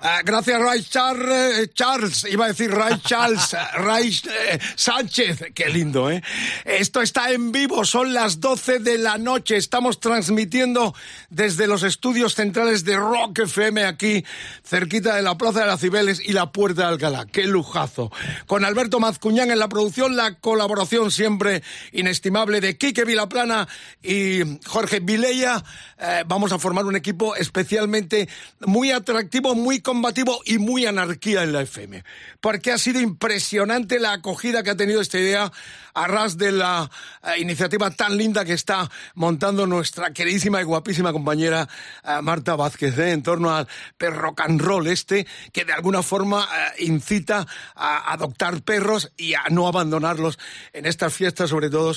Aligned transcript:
Ah, 0.00 0.20
gracias, 0.24 0.60
Ray 0.60 0.84
Charles, 0.84 1.58
eh, 1.58 1.70
Charles, 1.74 2.24
iba 2.30 2.44
a 2.44 2.48
decir 2.48 2.70
Ray 2.70 3.00
Charles, 3.00 3.52
eh, 3.52 3.56
Ray 3.78 4.16
eh, 4.48 4.58
Sánchez, 4.76 5.46
qué 5.52 5.68
lindo, 5.70 6.08
¿eh? 6.08 6.22
Esto 6.64 7.02
está 7.02 7.32
en 7.32 7.50
vivo, 7.50 7.84
son 7.84 8.14
las 8.14 8.38
12 8.38 8.78
de 8.78 8.96
la 8.96 9.18
noche, 9.18 9.56
estamos 9.56 9.98
transmitiendo 9.98 10.94
desde 11.30 11.66
los 11.66 11.82
estudios 11.82 12.36
centrales 12.36 12.84
de 12.84 12.96
Rock 12.96 13.40
FM 13.40 13.86
aquí, 13.86 14.24
cerquita 14.62 15.16
de 15.16 15.22
la 15.22 15.36
Plaza 15.36 15.60
de 15.60 15.66
las 15.66 15.80
Cibeles 15.80 16.20
y 16.24 16.32
la 16.32 16.52
Puerta 16.52 16.82
de 16.82 16.88
Alcalá, 16.90 17.26
qué 17.26 17.48
lujazo. 17.48 18.12
Con 18.46 18.64
Alberto 18.64 19.00
Mazcuñán 19.00 19.50
en 19.50 19.58
la 19.58 19.68
producción, 19.68 20.16
la 20.16 20.34
colaboración 20.34 21.10
siempre 21.10 21.64
inestimable 21.90 22.60
de 22.60 22.78
Quique 22.78 23.04
Vilaplana 23.04 23.66
y 24.00 24.60
Jorge 24.64 25.00
Vilella, 25.00 25.64
eh, 25.98 26.22
vamos 26.24 26.52
a 26.52 26.60
formar 26.60 26.84
un 26.84 26.94
equipo 26.94 27.34
especialmente 27.34 28.28
muy 28.60 28.92
atractivo, 28.92 29.56
muy 29.56 29.80
combativo 29.88 30.42
y 30.44 30.58
muy 30.58 30.84
anarquía 30.84 31.42
en 31.42 31.54
la 31.54 31.62
FM. 31.62 32.04
Porque 32.42 32.72
ha 32.72 32.76
sido 32.76 33.00
impresionante 33.00 33.98
la 33.98 34.12
acogida 34.12 34.62
que 34.62 34.68
ha 34.68 34.76
tenido 34.76 35.00
esta 35.00 35.18
idea 35.18 35.50
a 35.94 36.06
ras 36.06 36.36
de 36.36 36.52
la 36.52 36.90
eh, 37.22 37.40
iniciativa 37.40 37.90
tan 37.90 38.18
linda 38.18 38.44
que 38.44 38.52
está 38.52 38.90
montando 39.14 39.66
nuestra 39.66 40.12
queridísima 40.12 40.60
y 40.60 40.64
guapísima 40.64 41.10
compañera 41.10 41.66
eh, 42.04 42.18
Marta 42.20 42.54
Vázquez 42.54 42.98
¿eh? 42.98 43.12
en 43.12 43.22
torno 43.22 43.54
al 43.54 43.66
perro 43.96 44.34
and 44.36 44.60
roll 44.60 44.86
este 44.88 45.26
que 45.54 45.64
de 45.64 45.72
alguna 45.72 46.02
forma 46.02 46.44
eh, 46.44 46.84
incita 46.84 47.46
a 47.74 48.12
adoptar 48.12 48.60
perros 48.60 49.10
y 49.16 49.32
a 49.32 49.44
no 49.50 49.68
abandonarlos 49.68 50.38
en 50.74 50.84
estas 50.84 51.14
fiestas 51.14 51.48
sobre 51.48 51.70
todo 51.70 51.94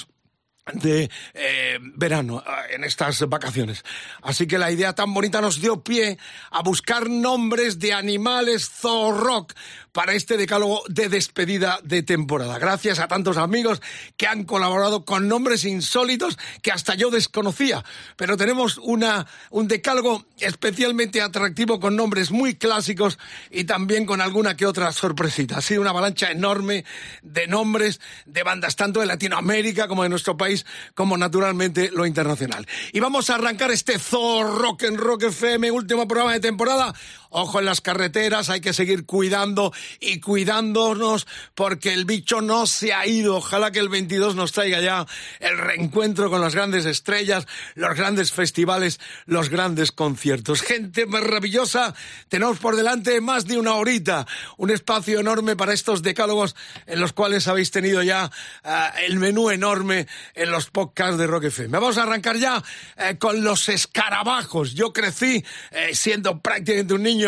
de 0.73 1.09
eh, 1.34 1.80
verano, 1.95 2.44
eh, 2.45 2.76
en 2.76 2.84
estas 2.84 3.28
vacaciones. 3.28 3.84
Así 4.22 4.48
que 4.48 4.58
la 4.58 4.72
idea 4.72 4.94
tan 4.94 5.14
bonita 5.14 5.42
nos 5.42 5.59
dio 5.59 5.84
pie 5.84 6.17
a 6.52 6.62
buscar 6.62 7.09
nombres 7.09 7.80
de 7.80 7.94
animales 7.94 8.70
zorrock 8.70 9.54
para 9.92 10.14
este 10.14 10.38
decálogo 10.38 10.84
de 10.88 11.09
despedida 11.09 11.80
de 11.84 12.03
temporada. 12.03 12.58
Gracias 12.59 13.00
a 13.00 13.08
tantos 13.08 13.38
amigos 13.38 13.81
que 14.17 14.28
han 14.28 14.44
colaborado 14.44 15.06
con 15.06 15.28
nombres 15.28 15.66
insólitos 15.66 16.38
que 16.61 16.72
hasta 16.72 16.95
yo 16.95 17.09
desconocía. 17.09 17.83
Pero 18.16 18.38
tenemos 18.38 18.78
una, 18.78 19.28
un 19.50 19.67
decálogo 19.67 20.25
especialmente 20.39 21.22
atractivo 21.22 21.80
con 21.80 21.95
nombres 21.95 22.31
muy 22.31 22.56
clásicos 22.56 23.20
y 23.50 23.66
también 23.66 24.06
con 24.06 24.22
alguna 24.22 24.56
que 24.56 24.66
otra 24.66 24.92
sorpresita. 24.92 25.58
Ha 25.58 25.61
sido 25.61 25.81
una 25.81 25.89
avalancha 25.89 26.31
enorme 26.31 26.86
de 27.22 27.48
nombres 27.48 28.00
de 28.26 28.44
bandas 28.44 28.76
tanto 28.76 29.00
de 29.00 29.05
Latinoamérica 29.05 29.88
como 29.88 30.03
de 30.03 30.09
nuestro 30.09 30.38
país, 30.38 30.66
como 30.95 31.17
naturalmente 31.17 31.92
lo 31.92 32.05
internacional. 32.05 32.66
Y 32.94 33.00
vamos 33.00 33.30
a 33.30 33.36
arrancar 33.36 33.72
este 33.72 34.00
Thor 34.00 34.59
Rock 34.59 34.83
en 34.83 34.98
Rock 34.98 35.23
FM, 35.23 35.71
último 35.71 36.08
programa 36.08 36.33
de 36.33 36.39
temporada. 36.39 36.94
Ojo 37.33 37.59
en 37.59 37.65
las 37.65 37.80
carreteras, 37.80 38.49
hay 38.49 38.59
que 38.59 38.73
seguir 38.73 39.05
cuidando 39.05 39.71
y 40.02 40.19
cuidándonos 40.19 41.27
porque 41.55 41.93
el 41.93 42.03
bicho 42.03 42.42
no 42.42 42.65
se 42.65 42.93
ha 42.93 43.08
ido. 43.08 43.37
Ojalá 43.37 43.71
que 43.71 43.80
el 43.80 43.87
22 43.87 44.36
nos 44.36 44.52
traiga 44.52 44.81
ya 44.81 45.05
el 45.39 45.58
reencuentro 45.58 46.30
con 46.30 46.41
las 46.41 46.55
grandes 46.55 46.86
estrellas, 46.86 47.47
los 47.75 47.95
grandes 47.95 48.33
festivales, 48.33 48.99
los 49.25 49.47
grandes 49.47 49.93
conciertos. 49.93 50.61
Gente 50.61 51.05
maravillosa, 51.05 51.95
tenemos 52.27 52.59
por 52.59 52.75
delante 52.75 53.21
más 53.21 53.45
de 53.45 53.58
una 53.58 53.75
horita, 53.75 54.27
un 54.58 54.70
espacio 54.70 55.21
enorme 55.21 55.55
para 55.55 55.71
estos 55.71 56.02
decálogos 56.02 56.58
en 56.86 56.99
los 56.99 57.14
cuales 57.14 57.47
habéis 57.47 57.71
tenido 57.71 58.03
ya 58.03 58.30
ah, 58.65 58.91
el 59.08 59.20
menú 59.20 59.52
enorme 59.52 60.05
en 60.36 60.52
los 60.52 60.70
podcasts 60.70 61.17
de 61.17 61.27
Rock 61.27 61.45
FM. 61.45 61.70
Vamos 61.70 61.97
a 61.97 62.03
arrancar 62.03 62.36
ya 62.36 62.61
eh, 62.97 63.17
con 63.17 63.41
los 63.41 63.70
escarabajos. 63.70 64.73
Yo 64.73 64.91
crecí 64.91 65.45
eh, 65.71 65.95
siendo 65.95 66.41
prácticamente 66.41 66.93
un 66.93 67.03
niño 67.03 67.20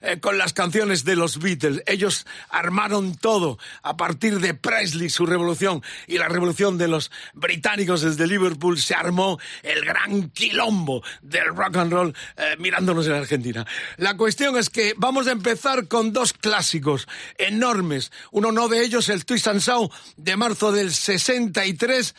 eh, 0.00 0.18
con 0.20 0.38
las 0.38 0.52
canciones 0.52 1.04
de 1.04 1.16
los 1.16 1.38
Beatles. 1.38 1.82
Ellos 1.86 2.26
armaron 2.50 3.16
todo 3.16 3.58
a 3.82 3.96
partir 3.96 4.40
de 4.40 4.54
Presley, 4.54 5.10
su 5.10 5.26
revolución, 5.26 5.82
y 6.06 6.18
la 6.18 6.28
revolución 6.28 6.78
de 6.78 6.88
los 6.88 7.10
británicos 7.34 8.02
desde 8.02 8.26
Liverpool 8.26 8.78
se 8.78 8.94
armó 8.94 9.38
el 9.62 9.84
gran 9.84 10.30
quilombo 10.30 11.02
del 11.22 11.46
rock 11.54 11.76
and 11.76 11.92
roll 11.92 12.14
eh, 12.36 12.56
mirándonos 12.58 13.06
en 13.06 13.12
Argentina. 13.12 13.66
La 13.96 14.16
cuestión 14.16 14.56
es 14.56 14.70
que 14.70 14.94
vamos 14.96 15.26
a 15.26 15.32
empezar 15.32 15.88
con 15.88 16.12
dos 16.12 16.32
clásicos 16.32 17.06
enormes. 17.38 18.12
Uno 18.30 18.52
no 18.52 18.68
de 18.68 18.84
ellos, 18.84 19.08
el 19.08 19.24
Twist 19.24 19.48
and 19.48 19.60
Shout 19.60 19.92
de 20.16 20.36
marzo 20.36 20.72
del 20.72 20.92
63. 20.92 22.14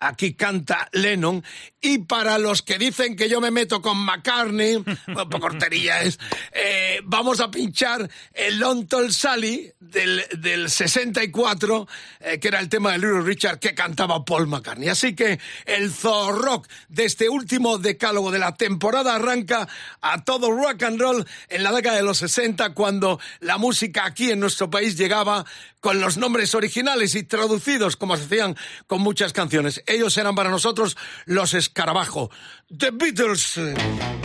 Aquí 0.00 0.32
canta 0.34 0.88
Lennon. 0.92 1.44
Y 1.82 1.98
para 1.98 2.38
los 2.38 2.60
que 2.60 2.78
dicen 2.78 3.16
que 3.16 3.28
yo 3.28 3.40
me 3.40 3.50
meto 3.50 3.80
con 3.80 3.96
McCartney, 3.96 4.76
un 5.06 5.28
poco 5.30 5.46
hortería 5.46 6.02
es, 6.02 6.18
eh, 6.52 7.00
vamos 7.04 7.40
a 7.40 7.50
pinchar 7.50 8.08
el 8.34 8.58
Long 8.58 8.86
Tall 8.86 9.12
Sally 9.12 9.72
del, 9.80 10.24
del 10.38 10.68
64, 10.68 11.88
eh, 12.20 12.38
que 12.38 12.48
era 12.48 12.60
el 12.60 12.68
tema 12.68 12.92
de 12.92 12.98
Little 12.98 13.22
Richard 13.22 13.58
que 13.58 13.74
cantaba 13.74 14.24
Paul 14.26 14.46
McCartney. 14.46 14.90
Así 14.90 15.14
que 15.14 15.40
el 15.64 15.90
Thor 15.90 16.38
Rock 16.42 16.68
de 16.88 17.06
este 17.06 17.30
último 17.30 17.78
decálogo 17.78 18.30
de 18.30 18.38
la 18.38 18.54
temporada 18.54 19.14
arranca 19.14 19.66
a 20.02 20.22
todo 20.22 20.52
rock 20.52 20.82
and 20.82 21.00
roll 21.00 21.26
en 21.48 21.62
la 21.62 21.72
década 21.72 21.96
de 21.96 22.02
los 22.02 22.18
60, 22.18 22.74
cuando 22.74 23.18
la 23.40 23.56
música 23.56 24.04
aquí 24.04 24.30
en 24.30 24.40
nuestro 24.40 24.68
país 24.68 24.98
llegaba 24.98 25.46
con 25.80 26.00
los 26.00 26.18
nombres 26.18 26.54
originales 26.54 27.14
y 27.14 27.22
traducidos, 27.22 27.96
como 27.96 28.16
se 28.16 28.24
hacían 28.24 28.56
con 28.86 29.00
muchas 29.00 29.32
canciones. 29.32 29.82
Ellos 29.86 30.16
eran 30.18 30.34
para 30.34 30.50
nosotros 30.50 30.96
los 31.24 31.54
escarabajo. 31.70 32.30
The 32.76 32.90
Beatles. 32.90 34.19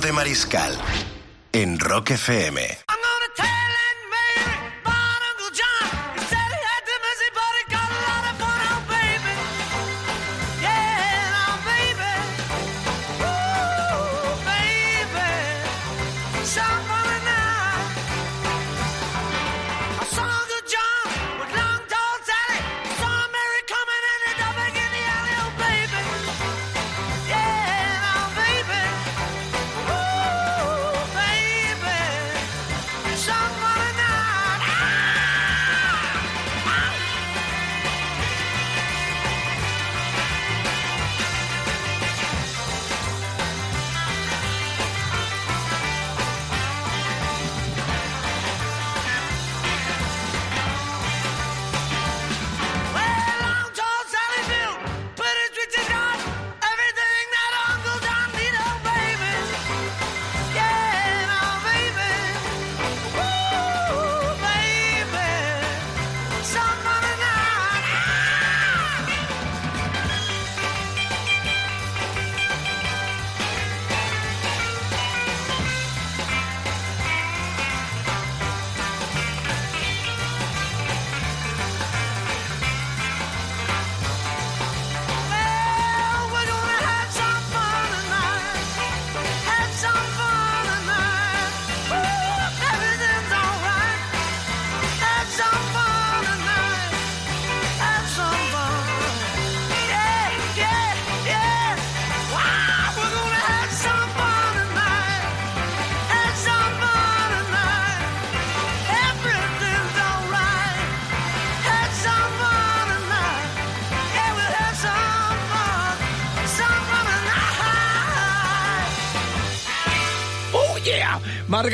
De 0.00 0.12
Mariscal 0.12 0.72
en 1.52 1.78
Rock 1.78 2.10
FM. 2.10 2.89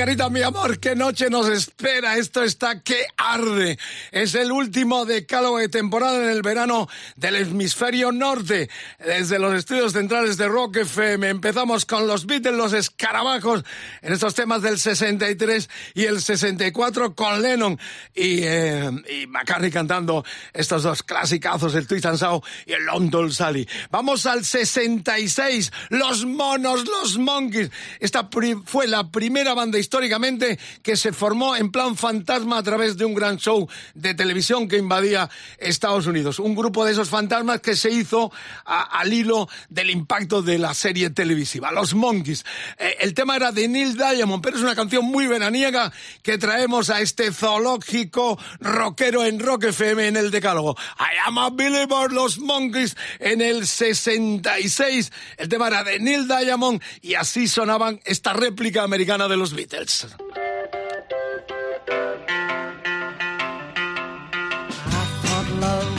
Margarita, 0.06 0.30
mi 0.30 0.40
amor, 0.40 0.78
qué 0.78 0.94
noche 0.94 1.28
nos 1.30 1.48
espera. 1.48 2.16
Esto 2.16 2.44
está 2.44 2.80
que 2.80 3.06
arde. 3.32 3.78
Es 4.12 4.34
el 4.34 4.52
último 4.52 5.04
decálogo 5.04 5.58
de 5.58 5.68
temporada 5.68 6.22
en 6.22 6.30
el 6.30 6.42
verano 6.42 6.88
del 7.16 7.36
hemisferio 7.36 8.12
norte. 8.12 8.70
Desde 8.98 9.38
los 9.38 9.54
estudios 9.54 9.92
centrales 9.92 10.36
de 10.36 10.48
Rock 10.48 10.78
FM 10.78 11.28
empezamos 11.28 11.84
con 11.86 12.06
los 12.06 12.26
Beatles, 12.26 12.54
los 12.54 12.72
escarabajos, 12.72 13.64
en 14.02 14.12
estos 14.12 14.34
temas 14.34 14.62
del 14.62 14.78
63 14.78 15.68
y 15.94 16.04
el 16.04 16.20
64 16.20 17.14
con 17.14 17.42
Lennon 17.42 17.78
y, 18.14 18.42
eh, 18.42 18.90
y 19.08 19.26
McCartney 19.26 19.70
cantando 19.70 20.24
estos 20.52 20.82
dos 20.82 21.02
clasicazos, 21.02 21.74
el 21.74 21.86
Twist 21.86 22.06
and 22.06 22.18
Shout 22.18 22.44
y 22.66 22.72
el 22.72 22.84
London 22.84 23.32
Sally. 23.32 23.68
Vamos 23.90 24.26
al 24.26 24.44
66, 24.44 25.72
los 25.90 26.24
monos, 26.24 26.84
los 26.86 27.18
monkeys. 27.18 27.70
Esta 28.00 28.28
fue 28.64 28.86
la 28.86 29.10
primera 29.10 29.54
banda 29.54 29.78
históricamente 29.78 30.58
que 30.82 30.96
se 30.96 31.12
formó 31.12 31.56
en 31.56 31.70
plan 31.70 31.96
fantasma 31.96 32.58
a 32.58 32.62
través 32.62 32.96
de 32.96 33.04
un 33.04 33.14
gran 33.16 33.38
show 33.38 33.68
de 33.94 34.14
televisión 34.14 34.68
que 34.68 34.76
invadía 34.76 35.28
Estados 35.58 36.06
Unidos. 36.06 36.38
Un 36.38 36.54
grupo 36.54 36.84
de 36.84 36.92
esos 36.92 37.08
fantasmas 37.08 37.60
que 37.60 37.74
se 37.74 37.90
hizo 37.90 38.30
al 38.64 39.12
hilo 39.12 39.48
del 39.68 39.90
impacto 39.90 40.42
de 40.42 40.58
la 40.58 40.74
serie 40.74 41.10
televisiva, 41.10 41.72
los 41.72 41.94
monkeys. 41.94 42.44
Eh, 42.78 42.98
el 43.00 43.14
tema 43.14 43.34
era 43.34 43.50
de 43.50 43.66
Neil 43.66 43.96
Diamond, 43.96 44.42
pero 44.42 44.56
es 44.56 44.62
una 44.62 44.76
canción 44.76 45.04
muy 45.04 45.26
veraniega 45.26 45.92
que 46.22 46.38
traemos 46.38 46.90
a 46.90 47.00
este 47.00 47.32
zoológico 47.32 48.38
rockero 48.60 49.24
en 49.24 49.40
Rock 49.40 49.64
FM 49.64 50.08
en 50.08 50.16
el 50.16 50.30
decálogo. 50.30 50.76
I 50.98 51.16
am 51.26 51.38
a 51.38 51.50
believer, 51.50 52.12
los 52.12 52.38
monkeys 52.38 52.96
en 53.18 53.40
el 53.40 53.66
66. 53.66 55.12
El 55.38 55.48
tema 55.48 55.68
era 55.68 55.84
de 55.84 55.98
Neil 55.98 56.28
Diamond 56.28 56.82
y 57.00 57.14
así 57.14 57.48
sonaban 57.48 58.00
esta 58.04 58.32
réplica 58.32 58.82
americana 58.82 59.28
de 59.28 59.36
los 59.36 59.54
Beatles. 59.54 60.06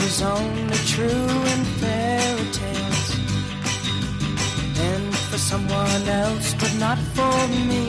Was 0.07 0.21
only 0.21 0.77
true 0.95 1.31
in 1.53 1.61
fairy 1.81 2.47
tales 2.59 3.07
and 4.89 5.13
for 5.29 5.37
someone 5.37 6.03
else, 6.23 6.53
but 6.61 6.73
not 6.85 6.97
for 7.15 7.37
me. 7.69 7.85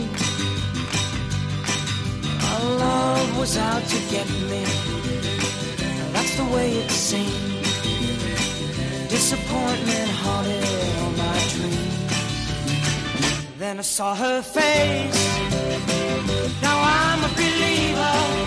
Our 2.50 2.64
love 2.87 3.38
was 3.38 3.56
out 3.56 3.84
to 3.92 3.98
get 4.14 4.28
me. 4.50 4.64
That's 6.14 6.34
the 6.40 6.46
way 6.54 6.68
it 6.82 6.90
seemed. 6.90 7.64
Disappointment 9.16 10.10
haunted 10.22 10.64
all 11.00 11.12
my 11.25 11.38
dreams. 11.54 12.14
Then 13.58 13.78
I 13.78 13.87
saw 13.96 14.16
her 14.16 14.42
face. 14.42 15.22
Now 16.62 16.78
I'm 16.98 17.20
a 17.30 17.32
believer 17.40 18.38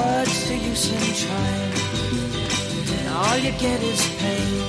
What's 0.00 0.48
the 0.48 0.56
use 0.56 0.86
in 0.96 1.04
trying? 1.22 1.72
All 3.22 3.38
you 3.38 3.52
get 3.52 3.80
is 3.82 4.02
pain. 4.20 4.60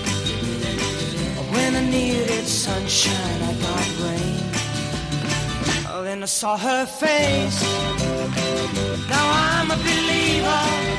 When 1.54 1.76
I 1.76 1.84
needed 1.90 2.46
sunshine, 2.48 3.42
I 3.50 3.54
got 3.66 3.88
rain. 4.04 4.44
Oh, 5.92 6.02
then 6.04 6.24
I 6.24 6.26
saw 6.26 6.58
her 6.58 6.86
face. 6.86 7.62
Now 9.10 9.26
I'm 9.48 9.72
a 9.72 9.78
believer. 9.88 10.92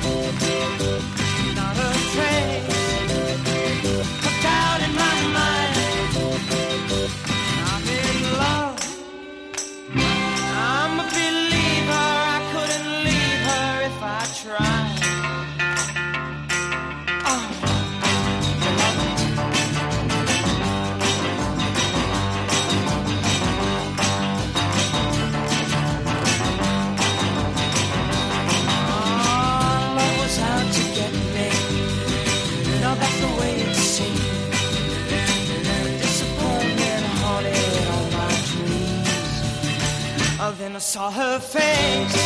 Saw 40.83 41.13
her 41.13 41.39
face. 41.39 42.17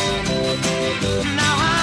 Now 1.35 1.55
I'm 1.59 1.76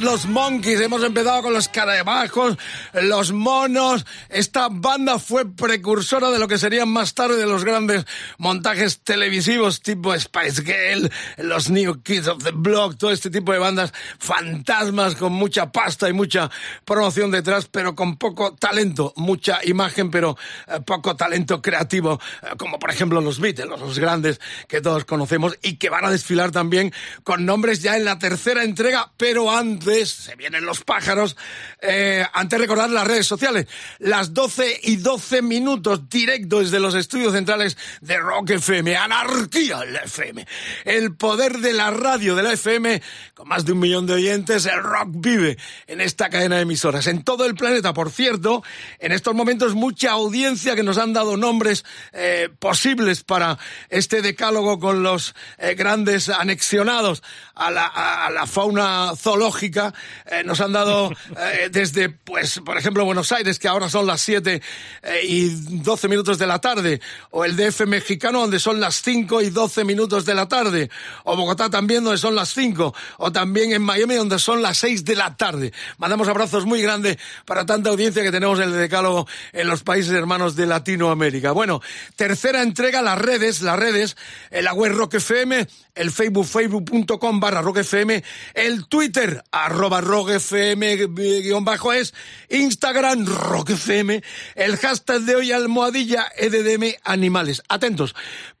Los 0.00 0.26
Monkeys. 0.26 0.80
Hemos 0.80 1.02
empezado 1.02 1.42
con 1.42 1.54
los 1.54 1.68
carabajos, 1.68 2.56
los 2.92 3.32
monos. 3.32 4.04
Esta 4.36 4.68
banda 4.70 5.18
fue 5.18 5.50
precursora 5.50 6.30
de 6.30 6.38
lo 6.38 6.46
que 6.46 6.58
serían 6.58 6.90
más 6.90 7.14
tarde 7.14 7.38
de 7.38 7.46
los 7.46 7.64
grandes 7.64 8.04
montajes 8.36 9.00
televisivos 9.00 9.80
tipo 9.80 10.14
Spice 10.14 10.62
Girl, 10.62 11.10
los 11.38 11.70
New 11.70 12.02
Kids 12.02 12.28
of 12.28 12.44
the 12.44 12.50
Block, 12.50 12.98
todo 12.98 13.12
este 13.12 13.30
tipo 13.30 13.52
de 13.52 13.58
bandas 13.58 13.94
fantasmas 14.18 15.14
con 15.14 15.32
mucha 15.32 15.72
pasta 15.72 16.10
y 16.10 16.12
mucha 16.12 16.50
promoción 16.84 17.30
detrás, 17.30 17.66
pero 17.66 17.94
con 17.94 18.18
poco 18.18 18.54
talento, 18.54 19.14
mucha 19.16 19.60
imagen, 19.64 20.10
pero 20.10 20.36
eh, 20.66 20.80
poco 20.84 21.16
talento 21.16 21.62
creativo, 21.62 22.20
eh, 22.42 22.48
como 22.58 22.78
por 22.78 22.90
ejemplo 22.90 23.22
los 23.22 23.40
Beatles, 23.40 23.70
los 23.70 23.98
grandes 23.98 24.38
que 24.68 24.82
todos 24.82 25.06
conocemos 25.06 25.56
y 25.62 25.76
que 25.78 25.88
van 25.88 26.04
a 26.04 26.10
desfilar 26.10 26.50
también 26.50 26.92
con 27.24 27.46
nombres 27.46 27.80
ya 27.80 27.96
en 27.96 28.04
la 28.04 28.18
tercera 28.18 28.64
entrega, 28.64 29.10
pero 29.16 29.50
antes, 29.50 30.10
se 30.10 30.36
vienen 30.36 30.66
los 30.66 30.84
pájaros, 30.84 31.38
eh, 31.80 32.26
antes 32.34 32.60
recordar 32.60 32.90
las 32.90 33.06
redes 33.06 33.26
sociales, 33.26 33.66
las 33.98 34.25
12 34.34 34.80
y 34.84 34.96
12 34.96 35.42
minutos 35.42 36.08
directo 36.08 36.60
desde 36.60 36.80
los 36.80 36.94
estudios 36.94 37.32
centrales 37.32 37.76
de 38.00 38.18
Rock 38.18 38.50
FM, 38.50 38.96
anarquía 38.96 39.80
en 39.82 39.92
la 39.92 40.00
FM, 40.00 40.46
el 40.84 41.14
poder 41.14 41.58
de 41.58 41.72
la 41.72 41.90
radio 41.90 42.34
de 42.34 42.42
la 42.42 42.52
FM, 42.52 43.02
con 43.34 43.48
más 43.48 43.64
de 43.64 43.72
un 43.72 43.78
millón 43.80 44.06
de 44.06 44.14
oyentes, 44.14 44.66
el 44.66 44.82
rock 44.82 45.08
vive 45.10 45.58
en 45.86 46.00
esta 46.00 46.28
cadena 46.30 46.56
de 46.56 46.62
emisoras, 46.62 47.06
en 47.06 47.22
todo 47.24 47.46
el 47.46 47.54
planeta, 47.54 47.92
por 47.92 48.10
cierto, 48.10 48.62
en 48.98 49.12
estos 49.12 49.34
momentos 49.34 49.74
mucha 49.74 50.12
audiencia 50.12 50.74
que 50.74 50.82
nos 50.82 50.98
han 50.98 51.12
dado 51.12 51.36
nombres 51.36 51.84
eh, 52.12 52.48
posibles 52.58 53.22
para 53.24 53.58
este 53.88 54.22
decálogo 54.22 54.78
con 54.78 55.02
los 55.02 55.34
eh, 55.58 55.74
grandes 55.74 56.28
anexionados 56.28 57.22
a 57.54 57.70
la, 57.70 57.86
a- 57.86 58.26
a 58.26 58.30
la 58.30 58.46
fauna 58.46 59.12
zoológica, 59.16 59.94
eh, 60.26 60.42
nos 60.44 60.60
han 60.60 60.72
dado 60.72 61.10
desde, 61.70 62.08
pues, 62.08 62.60
por 62.64 62.76
ejemplo, 62.78 63.04
Buenos 63.04 63.32
Aires, 63.32 63.58
que 63.58 63.68
ahora 63.68 63.88
son 63.88 64.05
las 64.06 64.20
7 64.22 64.62
eh, 65.02 65.20
y 65.24 65.48
12 65.48 66.08
minutos 66.08 66.38
de 66.38 66.46
la 66.46 66.60
tarde, 66.60 67.00
o 67.30 67.44
el 67.44 67.56
DF 67.56 67.86
mexicano, 67.86 68.40
donde 68.40 68.58
son 68.58 68.80
las 68.80 69.02
5 69.02 69.42
y 69.42 69.50
12 69.50 69.84
minutos 69.84 70.24
de 70.24 70.34
la 70.34 70.48
tarde, 70.48 70.90
o 71.24 71.36
Bogotá 71.36 71.68
también, 71.70 72.04
donde 72.04 72.18
son 72.18 72.34
las 72.34 72.52
5, 72.54 72.94
o 73.18 73.32
también 73.32 73.72
en 73.72 73.82
Miami, 73.82 74.14
donde 74.14 74.38
son 74.38 74.62
las 74.62 74.78
6 74.78 75.04
de 75.04 75.16
la 75.16 75.36
tarde. 75.36 75.72
Mandamos 75.98 76.28
abrazos 76.28 76.66
muy 76.66 76.80
grandes 76.82 77.18
para 77.44 77.66
tanta 77.66 77.90
audiencia 77.90 78.22
que 78.22 78.30
tenemos 78.30 78.58
en 78.58 78.66
el 78.70 78.78
decálogo 78.78 79.26
en 79.52 79.68
los 79.68 79.82
países 79.82 80.12
hermanos 80.12 80.56
de 80.56 80.66
Latinoamérica. 80.66 81.52
Bueno, 81.52 81.80
tercera 82.16 82.62
entrega, 82.62 83.02
las 83.02 83.18
redes, 83.18 83.62
las 83.62 83.78
redes, 83.78 84.16
en 84.50 84.64
la 84.64 84.72
web 84.72 84.92
Rock 84.92 85.14
FM, 85.14 85.66
el 85.96 86.12
Facebook, 86.12 86.46
facebook.com 86.46 87.40
barra 87.40 87.62
Rock 87.62 87.78
FM, 87.78 88.22
el 88.54 88.86
Twitter, 88.86 89.42
arroba 89.50 90.00
Rock 90.00 90.30
FM 90.30 91.06
guion 91.06 91.64
bajo 91.64 91.92
es, 91.92 92.14
Instagram 92.48 93.26
Rock 93.26 93.70
FM, 93.70 94.22
el 94.54 94.76
hashtag 94.76 95.22
de 95.22 95.34
hoy 95.34 95.52
almohadilla 95.52 96.26
EDDM 96.36 96.94
Animales. 97.02 97.62
Atentos, 97.68 98.14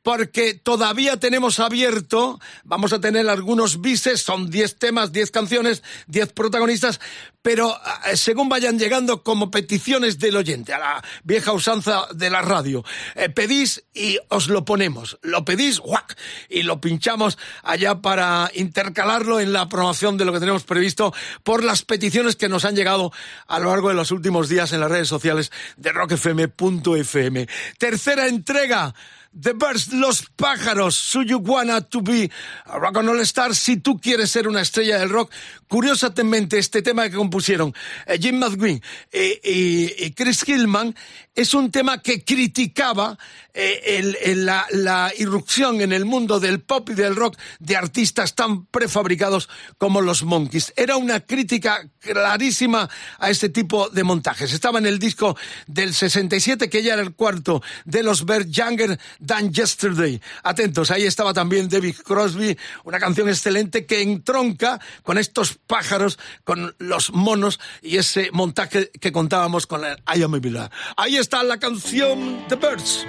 porque 0.06 0.54
todavía 0.54 1.16
tenemos 1.16 1.58
abierto, 1.58 2.38
vamos 2.62 2.92
a 2.92 3.00
tener 3.00 3.28
algunos 3.28 3.80
bises, 3.80 4.22
son 4.22 4.50
10 4.50 4.78
temas, 4.78 5.10
10 5.10 5.32
canciones, 5.32 5.82
10 6.06 6.32
protagonistas, 6.32 7.00
pero 7.42 7.76
eh, 8.06 8.16
según 8.16 8.48
vayan 8.48 8.78
llegando 8.78 9.24
como 9.24 9.50
peticiones 9.50 10.20
del 10.20 10.36
oyente, 10.36 10.72
a 10.72 10.78
la 10.78 11.04
vieja 11.24 11.50
usanza 11.52 12.06
de 12.14 12.30
la 12.30 12.40
radio, 12.40 12.84
eh, 13.16 13.30
pedís 13.30 13.82
y 13.92 14.20
os 14.28 14.46
lo 14.46 14.64
ponemos, 14.64 15.18
lo 15.22 15.44
pedís, 15.44 15.80
¡guac! 15.80 16.16
y 16.48 16.62
lo 16.62 16.80
pinchamos 16.80 17.36
allá 17.64 18.00
para 18.00 18.48
intercalarlo 18.54 19.40
en 19.40 19.52
la 19.52 19.68
promoción 19.68 20.16
de 20.16 20.24
lo 20.24 20.32
que 20.32 20.38
tenemos 20.38 20.62
previsto 20.62 21.12
por 21.42 21.64
las 21.64 21.82
peticiones 21.82 22.36
que 22.36 22.48
nos 22.48 22.64
han 22.64 22.76
llegado 22.76 23.10
a 23.48 23.58
lo 23.58 23.70
largo 23.70 23.88
de 23.88 23.96
los 23.96 24.12
últimos 24.12 24.48
días 24.48 24.72
en 24.72 24.78
las 24.78 24.90
redes 24.90 25.08
sociales 25.08 25.50
de 25.76 25.90
rockfm.fm. 25.90 27.48
Tercera 27.76 28.28
entrega. 28.28 28.94
The 29.38 29.52
Birds, 29.52 29.92
Los 29.92 30.24
Pájaros, 30.34 30.94
So 30.94 31.22
You 31.22 31.38
Wanna 31.38 31.82
To 31.82 32.00
Be 32.00 32.30
a 32.64 32.78
Rock 32.78 32.96
and 32.98 33.10
All 33.10 33.20
Star, 33.20 33.54
si 33.54 33.76
tú 33.76 34.00
quieres 34.00 34.30
ser 34.30 34.48
una 34.48 34.62
estrella 34.62 34.98
del 34.98 35.10
rock. 35.10 35.30
Curiosamente, 35.68 36.58
este 36.58 36.80
tema 36.80 37.08
que 37.10 37.16
compusieron 37.16 37.74
eh, 38.06 38.18
Jim 38.18 38.38
McGuinn 38.38 38.80
eh, 39.12 39.40
y, 39.44 40.04
y 40.06 40.12
Chris 40.12 40.42
Hillman 40.48 40.94
es 41.34 41.52
un 41.52 41.70
tema 41.70 42.00
que 42.00 42.24
criticaba 42.24 43.18
eh, 43.58 43.96
el- 43.98 44.16
el- 44.22 44.44
la, 44.46 44.66
la 44.70 45.12
irrupción 45.16 45.80
en 45.80 45.92
el 45.92 46.04
mundo 46.04 46.38
del 46.40 46.60
pop 46.60 46.90
y 46.90 46.94
del 46.94 47.16
rock 47.16 47.38
de 47.58 47.74
artistas 47.76 48.34
tan 48.34 48.66
prefabricados 48.66 49.48
como 49.78 50.02
los 50.02 50.22
Monkeys. 50.24 50.74
Era 50.76 50.98
una 50.98 51.20
crítica 51.20 51.88
clarísima 51.98 52.88
a 53.18 53.30
este 53.30 53.48
tipo 53.48 53.88
de 53.88 54.04
montajes. 54.04 54.52
Estaba 54.52 54.78
en 54.78 54.84
el 54.86 54.98
disco 54.98 55.36
del 55.66 55.94
67, 55.94 56.68
que 56.68 56.82
ya 56.82 56.92
era 56.92 57.02
el 57.02 57.14
cuarto 57.14 57.62
de 57.86 58.02
los 58.02 58.26
Bert 58.26 58.48
Younger 58.48 58.98
Than 59.26 59.52
Yesterday. 59.52 60.20
Atentos, 60.42 60.90
ahí 60.90 61.04
estaba 61.04 61.32
también 61.32 61.68
David 61.70 61.96
Crosby, 62.04 62.56
una 62.84 62.98
canción 63.00 63.28
excelente 63.28 63.86
que 63.86 64.02
entronca 64.02 64.78
con 65.02 65.16
estos 65.16 65.58
pájaros, 65.66 66.18
con 66.44 66.74
los 66.78 67.10
monos 67.12 67.58
y 67.80 67.96
ese 67.96 68.28
montaje 68.32 68.90
que 69.00 69.12
contábamos 69.12 69.66
con 69.66 69.82
el 69.84 69.96
I 70.14 70.22
Am 70.22 70.34
a 70.34 70.38
Believer. 70.38 70.70
Ahí 70.98 71.16
está 71.16 71.42
la 71.42 71.58
canción 71.58 72.44
The 72.48 72.56
Birds. 72.56 73.06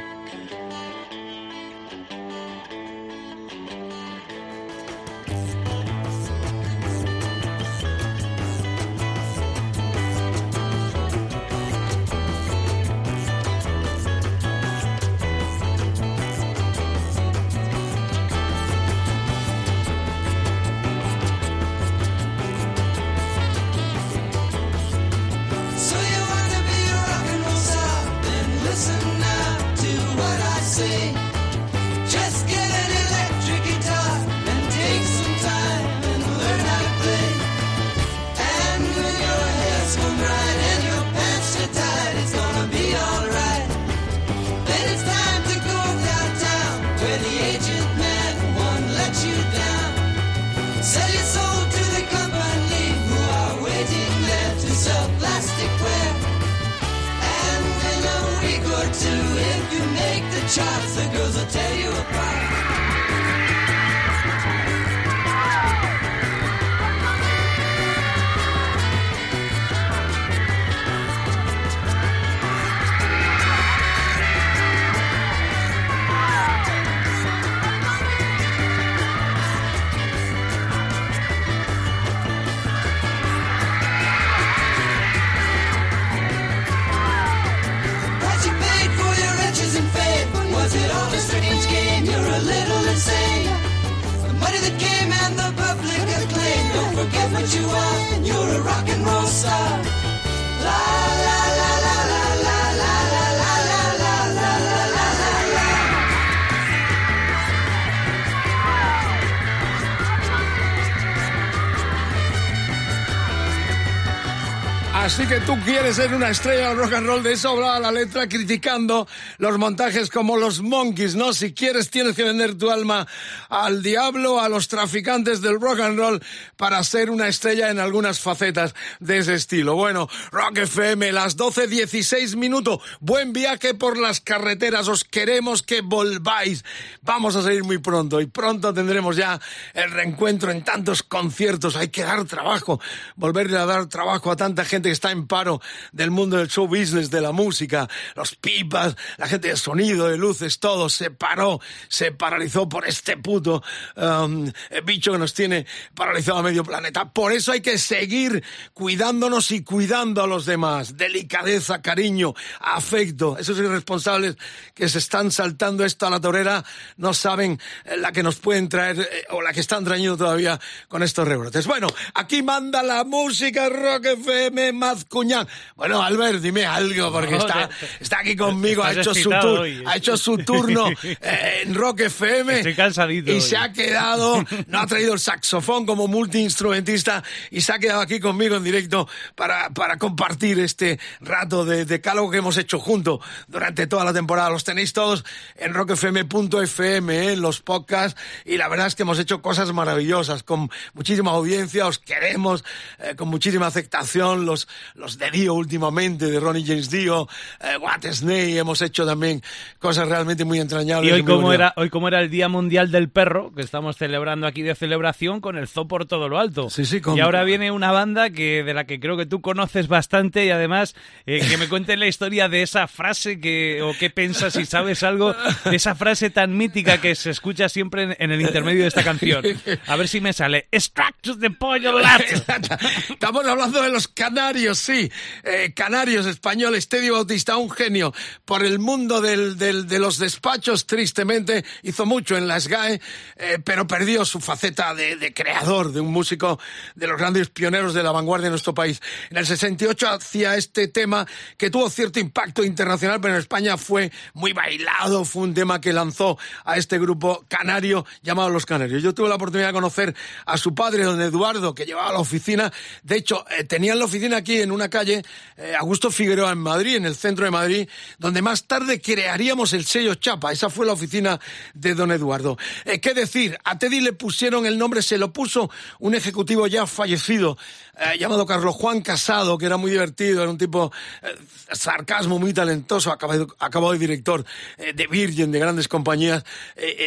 Así 115.08 115.26
que 115.26 115.40
tú 115.40 115.58
quieres 115.64 115.96
ser 115.96 116.14
una 116.14 116.30
estrella 116.30 116.68
del 116.68 116.80
rock 116.80 116.94
and 116.96 117.08
roll, 117.08 117.24
de 117.24 117.32
eso 117.32 117.52
hablaba 117.52 117.80
la 117.80 117.94
letra, 117.94 118.28
criticando 118.28 119.08
los 119.38 119.58
montajes 119.58 120.10
como 120.10 120.36
los 120.36 120.62
monkeys, 120.62 121.16
¿no? 121.16 121.32
Si 121.32 121.54
quieres, 121.54 121.90
tienes 121.90 122.14
que 122.14 122.26
vender 122.26 122.58
tu 122.58 122.70
alma 122.70 123.08
al 123.48 123.82
diablo, 123.82 124.42
a 124.42 124.50
los 124.50 124.68
traficantes 124.68 125.40
del 125.40 125.62
rock 125.62 125.80
and 125.80 125.98
roll, 125.98 126.22
para 126.58 126.84
ser 126.84 127.10
una 127.10 127.30
estrella 127.30 127.72
en 127.72 127.80
algunas 127.80 128.20
facetas 128.20 128.76
de 129.00 129.20
ese 129.20 129.36
estilo. 129.36 129.76
Bueno, 129.76 130.10
Rock 130.30 130.58
FM, 130.58 131.14
las 131.14 131.38
12.16 131.38 132.36
minutos. 132.36 132.82
Buen 133.00 133.32
viaje 133.32 133.76
por 133.76 133.98
las 133.98 134.20
carreteras, 134.20 134.90
os 134.90 135.06
queremos 135.06 135.64
que 135.64 135.80
volváis. 135.80 136.66
Vamos 137.02 137.38
a 137.38 137.44
salir 137.44 137.64
muy 137.64 137.78
pronto 137.78 138.20
y 138.20 138.26
pronto 138.26 138.74
tendremos 138.74 139.16
ya 139.16 139.40
el 139.74 139.90
reencuentro 139.90 140.52
en 140.52 140.66
tantos 140.66 141.02
conciertos. 141.02 141.78
Hay 141.78 141.88
que 141.88 142.04
dar 142.04 142.26
trabajo, 142.26 142.82
volverle 143.16 143.58
a 143.58 143.66
dar 143.66 143.86
trabajo 143.86 144.32
a 144.32 144.36
tanta 144.36 144.66
gente 144.66 144.90
que 144.90 144.97
está 144.98 145.12
en 145.12 145.28
paro 145.28 145.62
del 145.92 146.12
mundo 146.12 146.38
del 146.38 146.50
show 146.50 146.68
business, 146.68 147.10
de 147.10 147.22
la 147.22 147.32
música, 147.32 147.88
los 148.16 148.36
pipas, 148.36 148.96
la 149.18 149.28
gente 149.28 149.50
de 149.50 149.58
sonido, 149.58 150.08
de 150.08 150.18
luces, 150.18 150.60
todo 150.60 150.90
se 150.90 151.12
paró, 151.12 151.62
se 151.88 152.12
paralizó 152.12 152.68
por 152.68 152.88
este 152.88 153.16
puto 153.18 153.64
um, 153.96 154.52
bicho 154.84 155.12
que 155.12 155.18
nos 155.18 155.34
tiene 155.34 155.66
paralizado 155.94 156.40
a 156.40 156.44
medio 156.44 156.64
planeta. 156.64 157.12
Por 157.12 157.32
eso 157.32 157.52
hay 157.52 157.62
que 157.62 157.78
seguir 157.78 158.44
cuidándonos 158.74 159.52
y 159.52 159.64
cuidando 159.64 160.24
a 160.24 160.28
los 160.28 160.46
demás. 160.46 160.98
Delicadeza, 160.98 161.82
cariño, 161.82 162.34
afecto. 162.60 163.38
Esos 163.38 163.58
irresponsables 163.60 164.36
que 164.74 164.90
se 164.90 164.98
están 164.98 165.32
saltando 165.32 165.86
esto 165.86 166.08
a 166.08 166.10
la 166.10 166.20
torera 166.20 166.64
no 166.98 167.14
saben 167.14 167.60
eh, 167.86 167.98
la 167.98 168.12
que 168.12 168.24
nos 168.24 168.38
pueden 168.38 168.68
traer 168.68 169.00
eh, 169.00 169.26
o 169.30 169.42
la 169.42 169.54
que 169.54 169.60
están 169.60 169.84
trayendo 169.84 170.18
todavía 170.18 170.60
con 170.88 171.04
estos 171.04 171.28
rebrotes. 171.28 171.68
Bueno, 171.68 171.88
aquí 172.16 172.42
manda 172.42 172.82
la 172.82 173.04
música 173.04 173.70
Rock 173.70 174.06
FM 174.06 174.74
Mazcuñán. 174.94 175.48
Bueno, 175.76 176.02
Albert, 176.02 176.40
dime 176.42 176.66
algo 176.66 177.12
porque 177.12 177.32
No, 177.32 177.38
está, 177.40 177.68
te- 177.70 178.04
está 178.04 178.20
aquí 178.20 178.36
conmigo, 178.36 178.84
ha 178.84 178.94
hecho, 178.94 179.14
su 179.14 179.32
ha 179.34 179.96
hecho 179.96 180.18
su 180.18 180.38
turno 180.40 180.90
eh, 181.04 181.62
en 181.64 181.76
Rock 181.76 182.02
FM 182.02 182.58
Estoy 182.58 182.76
cansadito 182.76 183.32
y 183.32 183.36
hoy. 183.36 183.42
se 183.42 183.58
ha 183.58 183.72
quedado, 183.74 184.44
no 184.68 184.80
ha 184.80 184.88
traído 184.88 185.14
el 185.14 185.20
saxofón 185.20 185.86
como 185.86 186.08
multiinstrumentista 186.08 187.24
y 187.52 187.62
se 187.62 187.74
ha 187.74 187.80
quedado 187.80 188.02
aquí 188.02 188.20
conmigo 188.20 188.56
en 188.56 188.64
directo 188.64 189.08
para, 189.36 189.70
para 189.72 189.98
compartir 189.98 190.60
este 190.60 191.00
rato 191.22 191.66
de 191.66 191.86
decálogo 191.86 192.32
que 192.32 192.38
hemos 192.38 192.58
hecho 192.58 192.80
juntos 192.80 193.20
durante 193.48 193.88
toda 193.88 194.06
la 194.06 194.14
temporada. 194.14 194.50
Los 194.50 194.64
tenéis 194.64 194.94
todos 194.94 195.24
en 195.58 195.74
rockfm.fm, 195.74 197.34
en 197.34 197.42
los 197.42 197.62
podcasts 197.62 198.20
y 198.46 198.58
la 198.58 198.68
verdad 198.68 198.88
es 198.88 198.96
que 198.96 199.04
hemos 199.04 199.20
hecho 199.20 199.42
cosas 199.42 199.72
maravillosas 199.74 200.44
con 200.44 200.70
muchísima 200.94 201.32
audiencia, 201.32 201.88
os 201.88 202.00
queremos 202.00 202.64
eh, 203.00 203.16
con 203.16 203.28
muchísima 203.28 203.68
aceptación, 203.68 204.46
los, 204.46 204.68
los 204.96 205.18
de 205.18 205.32
Dio 205.32 205.54
últimamente, 205.54 206.26
de 206.28 206.40
Ronnie 206.40 206.64
James 206.66 206.90
Dio, 206.90 207.28
eh, 207.62 207.78
What 207.78 208.02
Snake, 208.12 208.58
hemos 208.58 208.82
hecho 208.82 209.06
también 209.06 209.42
cosas 209.80 210.08
realmente 210.08 210.46
muy 210.46 210.60
entrañables. 210.60 211.10
Y 211.12 211.14
hoy 211.14 211.24
como, 211.24 211.54
era, 211.54 211.74
hoy 211.78 211.90
como 211.90 212.08
era 212.08 212.20
el 212.22 212.30
Día 212.30 212.48
Mundial 212.50 212.92
del 212.92 213.10
Perro, 213.10 213.54
que 213.54 213.62
estamos 213.62 213.98
celebrando 213.98 214.48
aquí 214.48 214.62
de 214.62 214.76
celebración 214.76 215.42
con 215.42 215.58
el 215.58 215.68
zoo 215.68 215.88
por 215.88 216.06
todo 216.06 216.30
lo 216.30 216.40
alto. 216.40 216.70
Sí, 216.70 216.86
sí, 216.86 217.02
con- 217.02 217.18
Y 217.18 217.20
ahora 217.22 217.44
viene 217.44 217.72
una 217.72 217.92
banda 217.92 218.30
que 218.30 218.64
de 218.64 218.74
la 218.74 218.86
que 218.86 219.00
creo 219.00 219.18
que 219.18 219.26
tú 219.26 219.42
conoces 219.42 219.88
bastante 219.88 220.46
y 220.46 220.50
además 220.50 220.96
eh, 221.26 221.46
que 221.50 221.58
me 221.58 221.68
cuentes 221.68 221.98
la 221.98 222.08
historia 222.08 222.50
de 222.50 222.62
esa 222.62 222.88
frase 222.88 223.40
que 223.40 223.82
o 223.82 223.94
qué 223.98 224.10
piensas 224.10 224.54
si 224.54 224.66
sabes 224.66 225.04
algo 225.04 225.34
de 225.66 225.76
esa 225.76 225.96
frase 225.96 226.30
tan 226.30 226.56
mítica 226.58 227.00
que 227.00 227.16
se 227.16 227.30
escucha 227.30 227.70
siempre 227.70 228.04
en, 228.04 228.16
en 228.20 228.32
el 228.32 228.42
intermedio 228.42 228.82
de 228.84 228.88
esta 228.88 229.04
canción. 229.04 229.44
A 229.88 229.96
ver 229.96 230.08
si 230.08 230.22
me 230.22 230.34
sale. 230.34 230.68
Extract 230.72 231.28
the 231.40 231.50
pollo 231.52 231.98
lato. 232.00 232.24
Estamos 233.10 233.46
hablando 233.46 233.82
de 233.82 233.90
los 233.92 234.08
canarios, 234.08 234.67
sí. 234.76 235.12
Eh, 235.44 235.74
canarios 235.76 236.26
españoles. 236.26 236.88
Teddy 236.88 237.10
Bautista, 237.10 237.58
un 237.58 237.70
genio 237.70 238.14
por 238.46 238.64
el 238.64 238.80
mundo 238.80 239.22
de 239.22 240.00
los 240.00 240.18
despachos, 240.18 240.86
tristemente. 240.86 241.66
Hizo 241.84 242.06
mucho 242.06 242.38
en 242.38 242.48
la 242.48 242.60
SGAE, 242.60 243.02
eh, 243.36 243.60
pero 243.64 243.88
perdió 243.88 244.26
su 244.26 244.40
faceta 244.40 244.94
de, 244.94 245.16
de 245.16 245.34
creador, 245.34 245.92
de 245.92 246.00
un 246.00 246.12
músico 246.12 246.60
de 246.96 247.08
los 247.08 247.18
grandes 247.18 247.50
pioneros 247.50 247.94
de 247.94 248.04
la 248.04 248.12
vanguardia 248.12 248.46
de 248.46 248.52
nuestro 248.52 248.74
país. 248.74 249.02
En 249.30 249.38
el 249.38 249.46
68 249.46 250.10
hacía 250.10 250.56
este 250.56 250.88
tema 250.88 251.26
que 251.58 251.70
tuvo 251.70 251.90
cierto 251.90 252.20
impacto 252.20 252.64
internacional, 252.64 253.20
pero 253.22 253.34
en 253.36 253.40
España 253.40 253.78
fue 253.78 254.12
muy 254.34 254.54
bailado. 254.54 255.26
Fue 255.26 255.44
un 255.44 255.54
tema 255.54 255.82
que 255.82 255.94
lanzó 255.94 256.38
a 256.66 256.78
este 256.78 257.00
grupo 257.00 257.46
canario 257.48 258.06
llamado 258.22 258.50
Los 258.50 258.66
Canarios. 258.66 259.04
Yo 259.04 259.14
tuve 259.14 259.30
la 259.30 259.36
oportunidad 259.36 259.68
de 259.68 259.74
conocer 259.74 260.16
a 260.46 260.58
su 260.58 260.74
padre, 260.74 261.04
don 261.04 261.22
Eduardo, 261.22 261.74
que 261.74 261.86
llevaba 261.86 262.12
la 262.12 262.20
oficina. 262.20 262.72
De 263.04 263.18
hecho, 263.18 263.46
eh, 263.58 263.64
tenían 263.64 264.00
la 264.00 264.06
oficina 264.06 264.38
aquí 264.38 264.47
en 264.56 264.72
una 264.72 264.90
calle, 264.90 265.24
eh, 265.58 265.74
Augusto 265.78 266.12
Figueroa, 266.12 266.52
en 266.52 266.60
Madrid, 266.60 266.96
en 266.96 267.06
el 267.06 267.16
centro 267.16 267.46
de 267.46 267.52
Madrid, 267.52 267.90
donde 268.18 268.42
más 268.42 268.66
tarde 268.66 269.02
crearíamos 269.02 269.74
el 269.74 269.86
sello 269.86 270.16
Chapa. 270.16 270.52
Esa 270.52 270.70
fue 270.70 270.86
la 270.86 270.94
oficina 270.94 271.40
de 271.74 271.94
don 271.94 272.12
Eduardo. 272.12 272.58
Eh, 272.86 273.00
¿Qué 273.00 273.14
decir? 273.14 273.58
A 273.64 273.78
Teddy 273.78 274.02
le 274.02 274.14
pusieron 274.14 274.66
el 274.66 274.78
nombre, 274.78 275.02
se 275.02 275.18
lo 275.18 275.34
puso 275.34 275.70
un 276.00 276.16
ejecutivo 276.16 276.68
ya 276.68 276.88
fallecido, 276.88 277.58
eh, 278.00 278.18
llamado 278.20 278.46
Carlos 278.46 278.76
Juan 278.76 279.02
Casado, 279.02 279.58
que 279.58 279.66
era 279.66 279.78
muy 279.78 279.90
divertido, 279.90 280.44
era 280.44 280.52
un 280.52 280.58
tipo 280.58 280.92
eh, 281.24 281.36
sarcasmo 281.72 282.38
muy 282.38 282.54
talentoso, 282.54 283.12
acabado, 283.12 283.48
acabado 283.58 283.94
de 283.94 284.00
director 284.00 284.46
eh, 284.78 284.94
de 284.94 285.08
Virgin, 285.08 285.52
de 285.52 285.58
grandes 285.58 285.88
compañías, 285.88 286.44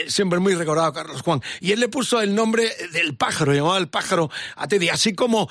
siempre 0.08 0.40
muy 0.40 0.54
recordado 0.54 0.92
Carlos 0.92 1.22
Juan. 1.22 1.42
Y 1.60 1.70
él 1.70 1.80
le 1.80 1.88
puso 1.88 2.20
el 2.20 2.34
nombre 2.34 2.72
del 2.92 3.14
pájaro, 3.14 3.54
llamaba 3.54 3.78
el 3.78 3.88
pájaro 3.88 4.30
a 4.56 4.66
Teddy, 4.66 4.88
así 4.88 5.14
como 5.14 5.48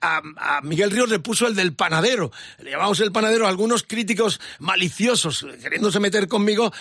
a, 0.00 0.60
Miguel 0.62 0.90
Ríos 0.90 1.10
le 1.10 1.18
puso 1.18 1.46
el 1.46 1.54
del 1.54 1.74
panadero, 1.74 2.32
le 2.62 2.70
llamamos 2.70 3.00
el 3.00 3.12
panadero, 3.12 3.46
algunos 3.46 3.82
críticos 3.82 4.40
maliciosos, 4.58 5.46
queriéndose 5.62 6.00
meter 6.00 6.28
conmigo, 6.28 6.72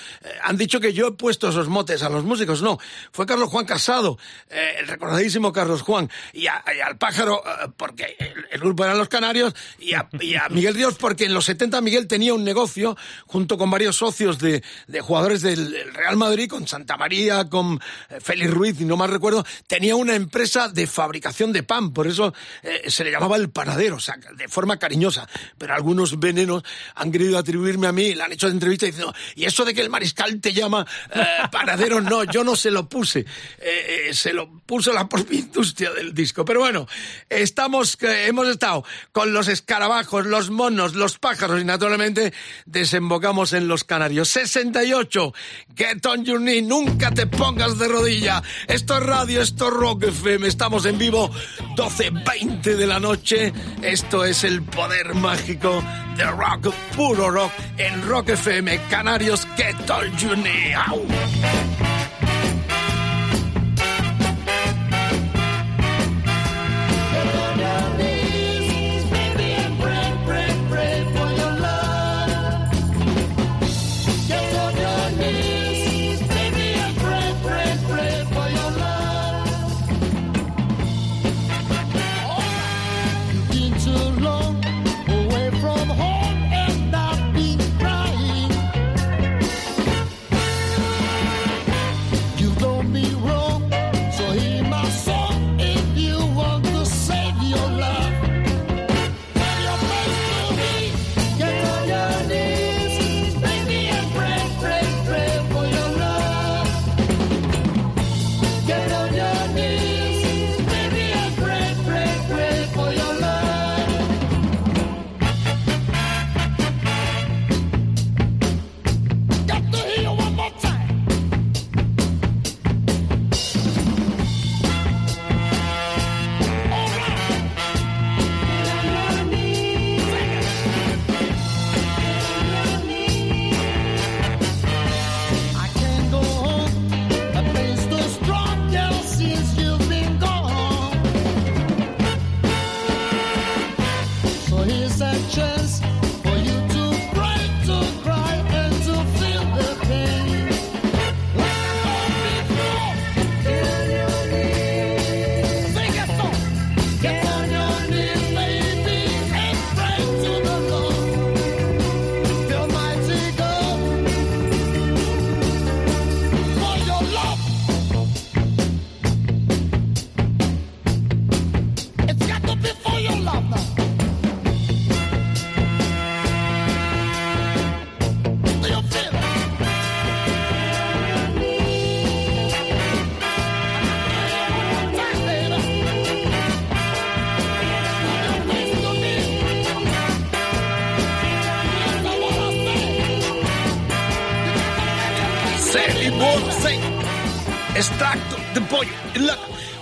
han 0.43 0.56
dicho 0.56 0.80
que 0.80 0.93
yo 0.93 1.08
he 1.08 1.12
puesto 1.12 1.49
esos 1.49 1.67
motes 1.67 2.04
a 2.04 2.10
los 2.10 2.23
músicos, 2.23 2.62
no, 2.62 2.80
fue 3.12 3.25
Carlos 3.25 3.49
Juan 3.49 3.65
Casado, 3.65 4.17
el 4.49 4.88
recordadísimo 4.88 5.51
Carlos 5.51 5.82
Juan, 5.82 6.10
y, 6.34 6.47
al 6.47 6.97
pájaro, 6.97 7.43
porque 7.82 8.15
el, 8.20 8.46
el 8.52 8.60
grupo 8.60 8.86
eran 8.86 9.00
los 9.00 9.10
canarios, 9.10 9.56
y 9.80 9.96
a, 9.96 10.08
y 10.20 10.36
a 10.36 10.50
Miguel 10.50 10.76
Ríos 10.76 10.94
porque 11.00 11.26
en 11.26 11.34
los 11.34 11.46
70 11.46 11.82
Miguel 11.82 12.06
tenía 12.06 12.32
un 12.32 12.44
negocio 12.44 12.96
junto 13.26 13.58
con 13.58 13.72
varios 13.72 13.96
socios 13.96 14.38
de, 14.38 14.63
de 14.86 15.02
jugadores 15.02 15.41
del 15.41 15.76
Real 15.91 16.15
Madrid, 16.15 16.48
con 16.48 16.67
Santa 16.67 16.96
María, 16.96 17.50
con 17.50 17.80
eh, 18.12 18.20
Félix 18.22 18.52
Ruiz, 18.52 18.80
y 18.80 18.86
no 18.86 18.98
más 18.98 19.10
recuerdo, 19.10 19.44
tenía 19.65 19.96
una 19.96 20.13
empresa 20.13 20.70
de 20.70 20.86
fabricación 20.86 21.52
de 21.54 21.63
pan, 21.63 21.91
por 21.91 22.06
eso 22.06 22.36
eh, 22.62 22.84
se 22.86 23.04
le 23.04 23.10
llamaba 23.10 23.36
el 23.38 23.50
panadero, 23.50 23.96
o 23.96 24.00
sea, 24.00 24.15
de 24.38 24.48
forma 24.48 24.78
cariñosa. 24.78 25.28
Pero 25.58 25.74
algunos 25.74 26.20
venenos 26.20 26.62
han 26.94 27.12
querido 27.12 27.39
atribuirme 27.39 27.88
a 27.88 27.91
mí, 27.91 28.13
le 28.13 28.22
han 28.22 28.32
hecho 28.32 28.48
entrevistas 28.48 28.89
diciendo, 28.89 29.15
y 29.34 29.46
eso 29.46 29.65
de 29.65 29.74
que 29.74 29.82
el 29.82 29.89
mariscal 29.89 30.39
te 30.39 30.54
llama 30.54 30.86
eh, 31.15 31.24
panadero, 31.52 32.00
no, 32.00 32.26
yo 32.26 32.44
no 32.44 32.56
se 32.56 32.70
lo 32.70 32.88
puse, 32.88 33.22
eh, 33.22 34.10
eh, 34.10 34.13
se 34.13 34.34
lo 34.34 34.52
puso 34.65 34.94
la 34.94 35.10
propia 35.10 35.39
industria 35.39 35.91
del 35.91 36.13
disco. 36.13 36.46
Pero 36.46 36.60
bueno, 36.60 36.88
estamos, 37.30 37.70
hemos 37.73 38.47
estado 38.47 38.84
con 39.12 39.34
los 39.34 39.47
escarabajos, 39.47 40.25
los 40.25 40.49
monos, 40.49 40.95
los 40.95 41.17
pájaros 41.17 41.62
y 41.62 41.65
naturalmente 41.65 42.34
desembocamos 42.65 43.53
en 43.53 43.67
los 43.67 43.84
canarios. 43.84 44.29
68, 44.29 45.34
Get 45.75 46.05
on 46.05 46.25
your 46.25 46.39
knee, 46.39 46.62
nunca 46.62 47.12
te 47.12 47.27
pongas 47.27 47.77
de 47.77 47.88
rodilla. 47.88 48.43
Esto 48.67 48.97
es 48.97 49.03
radio, 49.03 49.41
esto 49.41 49.67
es 49.67 49.73
Rock 49.73 50.03
FM, 50.03 50.47
estamos 50.47 50.86
en 50.86 50.97
vivo 50.97 51.29
12.20 51.75 52.75
de 52.75 52.88
la 52.88 52.99
noche. 52.99 53.53
Esto 53.81 54.25
es 54.25 54.43
el 54.43 54.62
poder 54.63 55.15
mágico 55.15 55.84
de 56.17 56.25
rock, 56.25 56.73
puro 56.95 57.29
rock, 57.29 57.51
en 57.77 58.07
Rock 58.07 58.29
FM, 58.29 58.79
Canarios, 58.89 59.47
Get 59.55 59.89
on 59.89 60.17
your 60.17 60.36
knee. 60.36 60.73
¡Au! 60.73 62.01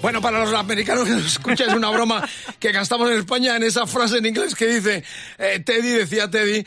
Bueno, 0.10 0.24
para 0.24 0.40
los 0.40 0.52
americanos 0.56 1.08
que 1.08 1.54
es 1.54 1.68
una 1.68 1.92
broma 1.92 2.28
que 2.58 2.72
gastamos 2.72 3.12
en 3.12 3.20
España 3.20 3.56
en 3.56 3.62
esa 3.62 3.86
frase 3.86 4.18
en 4.18 4.26
inglés 4.26 4.56
que 4.56 4.66
dice 4.66 5.04
eh, 5.38 5.60
Teddy, 5.64 5.90
decía 5.90 6.28
Teddy, 6.28 6.66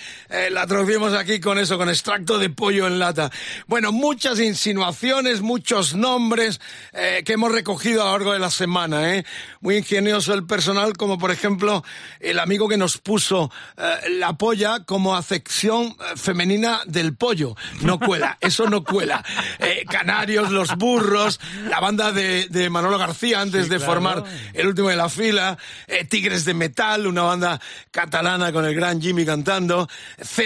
la 0.63 0.69
traducimos 0.69 1.13
aquí 1.15 1.41
con 1.41 1.59
eso, 1.59 1.77
con 1.77 1.89
extracto 1.89 2.39
de 2.39 2.49
pollo 2.49 2.87
en 2.87 3.01
lata. 3.01 3.33
Bueno, 3.67 3.91
muchas 3.91 4.39
insinuaciones, 4.39 5.41
muchos 5.41 5.97
nombres 5.97 6.61
eh, 6.93 7.25
que 7.25 7.33
hemos 7.33 7.51
recogido 7.51 8.03
a 8.03 8.05
lo 8.05 8.13
largo 8.13 8.33
de 8.33 8.39
la 8.39 8.49
semana. 8.49 9.13
¿eh? 9.13 9.25
Muy 9.61 9.79
ingenioso 9.79 10.33
el 10.35 10.47
personal, 10.47 10.97
como 10.97 11.19
por 11.19 11.33
ejemplo 11.33 11.83
el 12.21 12.39
amigo 12.39 12.69
que 12.69 12.77
nos 12.77 12.99
puso 12.99 13.51
eh, 13.77 14.11
la 14.11 14.35
polla 14.35 14.85
como 14.85 15.17
acepción 15.17 15.97
femenina 16.15 16.83
del 16.87 17.17
pollo. 17.17 17.57
No 17.81 17.99
cuela, 17.99 18.39
eso 18.41 18.71
no 18.71 18.85
cuela. 18.85 19.25
Eh, 19.59 19.85
canarios, 19.91 20.53
los 20.53 20.77
burros, 20.77 21.41
la 21.69 21.81
banda 21.81 22.13
de, 22.13 22.47
de 22.47 22.71
Manolo 22.71 22.99
García 22.99 23.41
antes 23.41 23.69
de 23.69 23.79
claro. 23.79 23.93
formar 23.93 24.25
el 24.53 24.69
último 24.69 24.91
de 24.91 24.97
la 24.97 25.09
fila, 25.09 25.59
Tigres 26.09 26.45
de 26.45 26.55
Metal, 26.55 27.05
una 27.09 27.23
banda 27.23 27.61
catalana 27.91 28.53
con 28.53 28.65
el 28.65 28.77
gran 28.77 29.01
Jimmy 29.03 29.27
cantando, 29.27 29.89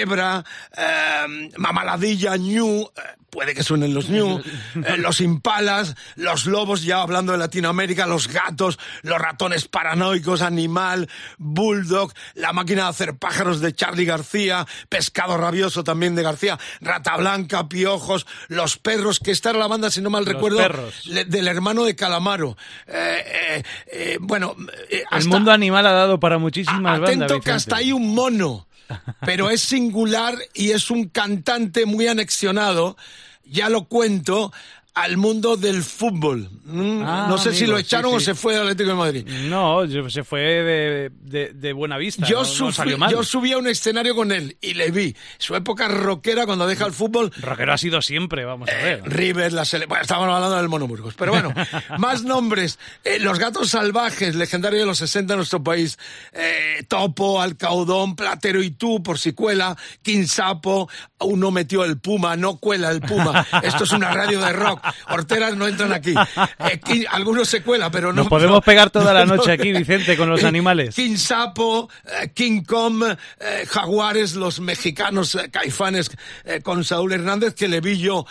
Zebra, 0.07 0.45
eh, 0.77 1.51
Mamaladilla, 1.57 2.37
New, 2.37 2.83
eh, 2.83 3.01
puede 3.29 3.55
que 3.55 3.62
suenen 3.64 3.92
los 3.92 4.09
New, 4.09 4.38
eh, 4.87 4.97
los 4.99 5.21
Impalas, 5.21 5.97
los 6.14 6.47
Lobos, 6.47 6.85
ya 6.85 7.03
hablando 7.03 7.33
de 7.33 7.38
Latinoamérica, 7.38 8.07
los 8.07 8.29
Gatos, 8.29 8.79
los 9.03 9.19
Ratones 9.19 9.66
Paranoicos, 9.66 10.42
Animal, 10.42 11.09
Bulldog, 11.38 12.12
La 12.35 12.53
Máquina 12.53 12.85
de 12.85 12.88
Hacer 12.90 13.16
Pájaros 13.19 13.61
de 13.61 13.75
Charlie 13.75 14.05
García, 14.05 14.64
Pescado 14.88 15.37
Rabioso 15.37 15.83
también 15.83 16.14
de 16.14 16.23
García, 16.23 16.59
Rata 16.81 17.16
Blanca, 17.16 17.69
Piojos, 17.69 18.27
Los 18.49 18.79
Perros, 18.79 19.19
que 19.19 19.33
esta 19.33 19.51
era 19.51 19.59
la 19.59 19.66
banda, 19.66 19.90
si 19.90 20.01
no 20.01 20.09
mal 20.11 20.25
Los 20.25 20.35
recuerdo, 20.35 20.61
le- 21.07 21.25
del 21.25 21.49
hermano 21.49 21.85
de 21.85 21.97
Calamaro. 21.97 22.57
Eh, 22.87 23.62
eh, 23.92 24.19
bueno, 24.21 24.55
eh, 24.88 24.99
El 25.11 25.19
hasta- 25.19 25.29
mundo 25.31 25.51
animal 25.51 25.85
ha 25.87 25.92
dado 25.92 26.21
para 26.21 26.38
muchísimas 26.38 27.01
bandas. 27.01 27.11
Atento 27.11 27.40
que 27.40 27.51
hasta 27.51 27.77
hay 27.77 27.92
un 27.92 28.14
mono, 28.14 28.66
pero 29.20 29.51
es 29.51 29.61
singular 29.61 30.37
y 30.55 30.70
es 30.70 30.90
un 30.90 31.09
cantante 31.09 31.87
muy 31.87 32.07
anexionado, 32.07 32.96
ya 33.44 33.68
lo 33.68 33.85
cuento, 33.85 34.53
al 34.96 35.18
mundo 35.18 35.56
del 35.59 35.82
fútbol. 35.82 36.48
Mm, 36.64 37.02
Ah, 37.04 37.26
no 37.28 37.37
sé 37.37 37.52
si 37.52 37.66
lo 37.66 37.76
sí, 37.76 37.82
echaron 37.82 38.14
o 38.14 38.18
se 38.18 38.35
fue 38.35 38.54
del 38.54 38.62
Atlético 38.62 38.88
de 38.88 38.94
Madrid. 38.96 39.26
No, 39.48 39.85
yo- 39.85 40.09
se 40.09 40.24
fue 40.24 40.40
de, 40.40 41.11
de, 41.20 41.52
de 41.52 41.72
buena 41.74 41.98
vista. 41.98 42.26
Yo, 42.26 42.37
no, 42.38 42.42
no 42.42 42.48
sufrí- 42.48 42.72
salió 42.72 42.96
mal. 42.98 43.11
yo 43.12 43.22
subí 43.22 43.52
a 43.52 43.59
un 43.59 43.66
escenario 43.68 44.14
con 44.16 44.32
él 44.32 44.56
y 44.62 44.72
le 44.72 44.90
vi. 44.90 45.14
Su 45.38 45.54
época 45.54 45.87
rockera 45.88 46.46
cuando 46.46 46.66
deja 46.66 46.87
el 46.87 46.92
fútbol 46.94 47.30
Rockero 47.42 47.74
ha 47.74 47.78
sido 47.78 48.00
siempre, 48.00 48.46
vamos 48.46 48.70
a 48.70 48.74
ver. 48.82 49.02
River, 49.04 49.52
la 49.52 49.66
sele... 49.66 49.85
Bueno, 49.85 50.00
estábamos 50.02 50.35
hablando 50.35 50.56
del 50.56 50.68
Mono 50.70 50.88
Burgos. 50.88 51.14
Pero 51.14 51.30
bueno, 51.32 51.52
más 51.98 52.22
nombres. 52.24 52.78
Eh, 53.04 53.18
los 53.20 53.38
gatos 53.38 53.68
salvajes, 53.70 54.35
legendario 54.35 54.80
de 54.80 54.87
los 54.87 54.96
60 54.98 55.35
en 55.35 55.37
nuestro 55.38 55.62
país. 55.62 55.98
Eh, 56.32 56.85
Topo, 56.88 57.42
Alcaudón, 57.42 58.16
Platero 58.16 58.62
y 58.62 58.70
tú, 58.70 59.02
por 59.02 59.18
si 59.18 59.35
cuela. 59.35 59.76
Quinsapo, 60.00 60.88
uno 61.20 61.50
metió 61.50 61.85
el 61.85 61.98
Puma, 61.98 62.35
no 62.37 62.56
cuela 62.56 62.90
el 62.90 63.02
Puma. 63.02 63.46
Esto 63.62 63.85
es 63.85 63.92
una 63.92 64.11
radio 64.12 64.40
de 64.40 64.52
rock. 64.54 64.80
Horteras 65.09 65.57
no 65.57 65.66
entran 65.68 65.92
aquí. 65.92 66.14
Eh, 66.61 67.05
algunos 67.11 67.49
se 67.49 67.62
cuela, 67.62 67.90
pero 67.90 68.09
no. 68.12 68.22
Nos 68.22 68.29
podemos 68.29 68.57
no- 68.57 68.62
pegar 68.62 68.90
toda 68.90 69.12
la 69.14 69.25
no- 69.25 69.37
noche 69.37 69.53
aquí, 69.53 69.72
Vicente, 69.72 70.16
con 70.16 70.29
los 70.29 70.44
animales. 70.44 70.94
King 70.94 71.16
Sapo, 71.16 71.88
eh, 72.05 72.31
King 72.35 72.62
Kong, 72.62 73.03
eh, 73.40 73.64
Jaguares, 73.68 74.35
los 74.35 74.61
mexicanos 74.61 75.37
caifanes 75.51 76.11
con 76.62 76.85
Saúl 76.85 77.12
Hernández, 77.12 77.55
que 77.55 77.68
le 77.68 77.81
vi 77.81 77.99
yo, 77.99 78.27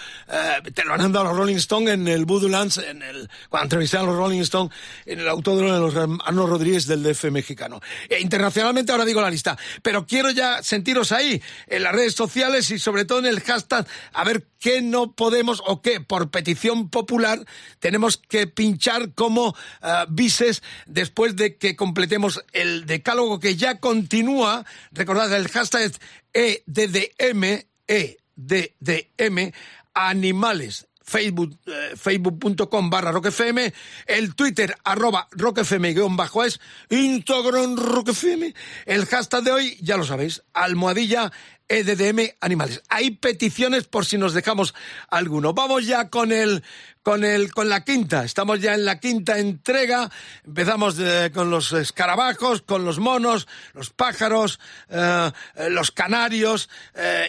te 0.74 0.84
lo 0.86 0.94
han 0.94 1.12
dado 1.12 1.26
a 1.26 1.30
los 1.30 1.38
Rolling 1.38 1.56
Stone 1.58 1.92
en 1.92 2.08
el 2.08 2.26
Voodoo 2.26 2.50
Lands, 2.50 2.78
en 2.78 3.02
el, 3.02 3.30
cuando 3.50 3.66
entrevisté 3.66 3.98
a 3.98 4.04
los 4.04 4.16
Rolling 4.16 4.42
Stone, 4.42 4.70
en 5.06 5.20
el 5.20 5.28
autódromo 5.28 5.74
de 5.74 5.80
los 5.80 5.96
hermanos 5.96 6.50
Rodríguez 6.50 6.88
del 6.88 7.04
DF 7.04 7.26
mexicano. 7.32 7.82
Internacionalmente 8.20 8.92
ahora 8.92 9.06
digo 9.06 9.22
la 9.22 9.30
lista, 9.30 9.58
pero 9.82 10.06
quiero 10.06 10.32
ya 10.32 10.62
sentiros 10.64 11.12
ahí, 11.12 11.42
en 11.68 11.84
las 11.84 11.94
redes 11.94 12.14
sociales 12.16 12.70
y 12.72 12.80
sobre 12.80 13.06
todo 13.06 13.20
en 13.20 13.26
el 13.28 13.42
hashtag, 13.42 13.86
a 14.14 14.24
ver 14.24 14.46
qué 14.66 14.82
no 14.82 15.12
podemos 15.12 15.62
o 15.68 15.84
qué, 15.84 16.02
por 16.02 16.32
petición 16.32 16.90
popular, 16.90 17.46
tenemos 17.78 18.18
que 18.18 18.48
pinchar 18.48 19.14
como 19.14 19.56
bises 20.10 20.64
después 20.88 21.36
de 21.36 21.58
que 21.58 21.76
completemos 21.76 22.44
el 22.52 22.88
decálogo 22.88 23.40
que 23.40 23.58
ya 23.58 23.80
continúa. 23.80 24.66
Recordad, 24.92 25.32
el 25.36 25.50
hashtag 25.50 25.84
es 25.84 26.02
EDDM, 26.34 27.64
EDDM, 27.86 29.54
animales. 29.94 30.88
Facebook, 31.06 31.60
eh, 31.68 31.94
facebook.com 31.96 32.90
barra 32.90 33.12
roquefm, 33.12 33.72
el 34.08 34.34
Twitter 34.34 34.76
arroba 34.84 35.28
roquefm 35.34 35.94
guion 35.94 36.18
bajo 36.18 36.44
es, 36.44 36.60
Instagram 36.90 37.76
roquefm, 37.78 38.52
el 38.88 39.06
hashtag 39.06 39.44
de 39.44 39.52
hoy, 39.52 39.78
ya 39.82 39.98
lo 39.98 40.04
sabéis, 40.04 40.42
almohadilla 40.54 41.32
EDDM 41.68 42.36
animales. 42.42 42.82
Hay 42.90 43.12
peticiones 43.12 43.86
por 43.86 44.06
si 44.06 44.18
nos 44.18 44.34
dejamos 44.34 44.74
alguno. 45.10 45.54
Vamos 45.54 45.86
ya 45.86 46.10
con 46.10 46.32
el, 46.32 46.64
con 47.06 47.24
el, 47.24 47.54
con 47.54 47.70
la 47.70 47.84
quinta. 47.84 48.24
Estamos 48.24 48.60
ya 48.62 48.74
en 48.74 48.84
la 48.84 49.00
quinta 49.00 49.38
entrega. 49.38 50.10
Empezamos 50.44 50.98
eh, 51.00 51.30
con 51.32 51.52
los 51.52 51.72
escarabajos, 51.72 52.64
con 52.64 52.84
los 52.84 52.98
monos, 52.98 53.48
los 53.74 53.92
pájaros, 53.92 54.60
eh, 54.90 55.32
eh, 55.56 55.70
los 55.70 55.92
canarios 55.92 56.68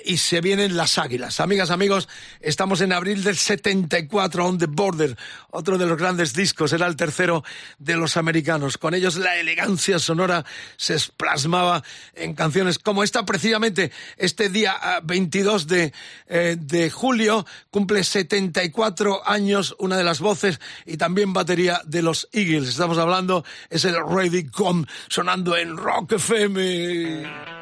y 0.05 0.17
se 0.17 0.41
vienen 0.41 0.77
las 0.77 0.97
águilas. 0.97 1.41
Amigas, 1.41 1.71
amigos, 1.71 2.09
estamos 2.41 2.81
en 2.81 2.93
abril 2.93 3.23
del 3.25 3.37
74, 3.37 4.47
On 4.47 4.59
the 4.59 4.67
Border, 4.67 5.17
otro 5.51 5.77
de 5.77 5.87
los 5.87 5.99
grandes 5.99 6.33
discos, 6.33 6.73
era 6.73 6.87
el 6.87 6.97
tercero 6.97 7.45
de 7.79 7.97
los 7.97 8.17
americanos. 8.17 8.79
Con 8.79 8.95
ellos 8.95 9.17
la 9.17 9.37
elegancia 9.37 9.99
sonora 9.99 10.45
se 10.77 10.97
plasmaba 11.17 11.83
en 12.15 12.35
canciones 12.35 12.79
como 12.79 13.03
esta, 13.03 13.25
precisamente 13.25 13.91
este 14.27 14.49
día 14.49 14.77
ah, 14.79 15.01
22 15.03 15.67
de, 15.67 15.93
eh, 16.27 16.57
de 16.61 16.91
julio, 16.91 17.47
cumple 17.71 18.05
74 18.05 19.27
años 19.27 19.75
una 19.79 19.97
de 19.97 20.05
las 20.05 20.21
voces 20.21 20.61
y 20.85 20.97
también 20.97 21.33
batería 21.33 21.81
de 21.87 22.03
los 22.03 22.29
Eagles. 22.33 22.69
Estamos 22.69 22.99
hablando, 22.99 23.45
es 23.71 23.85
el 23.85 23.97
Ready 24.07 24.49
Come 24.49 24.87
sonando 25.09 25.57
en 25.57 25.77
Rock 25.77 26.13
FM. 26.13 27.56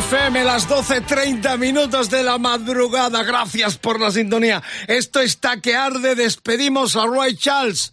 FM, 0.00 0.44
las 0.44 0.66
12.30 0.66 1.58
minutos 1.58 2.08
de 2.08 2.22
la 2.22 2.38
madrugada. 2.38 3.22
Gracias 3.22 3.76
por 3.76 4.00
la 4.00 4.10
sintonía. 4.10 4.62
Esto 4.86 5.20
está 5.20 5.60
que 5.60 5.76
arde. 5.76 6.14
Despedimos 6.14 6.96
a 6.96 7.04
Roy 7.04 7.36
Charles. 7.36 7.92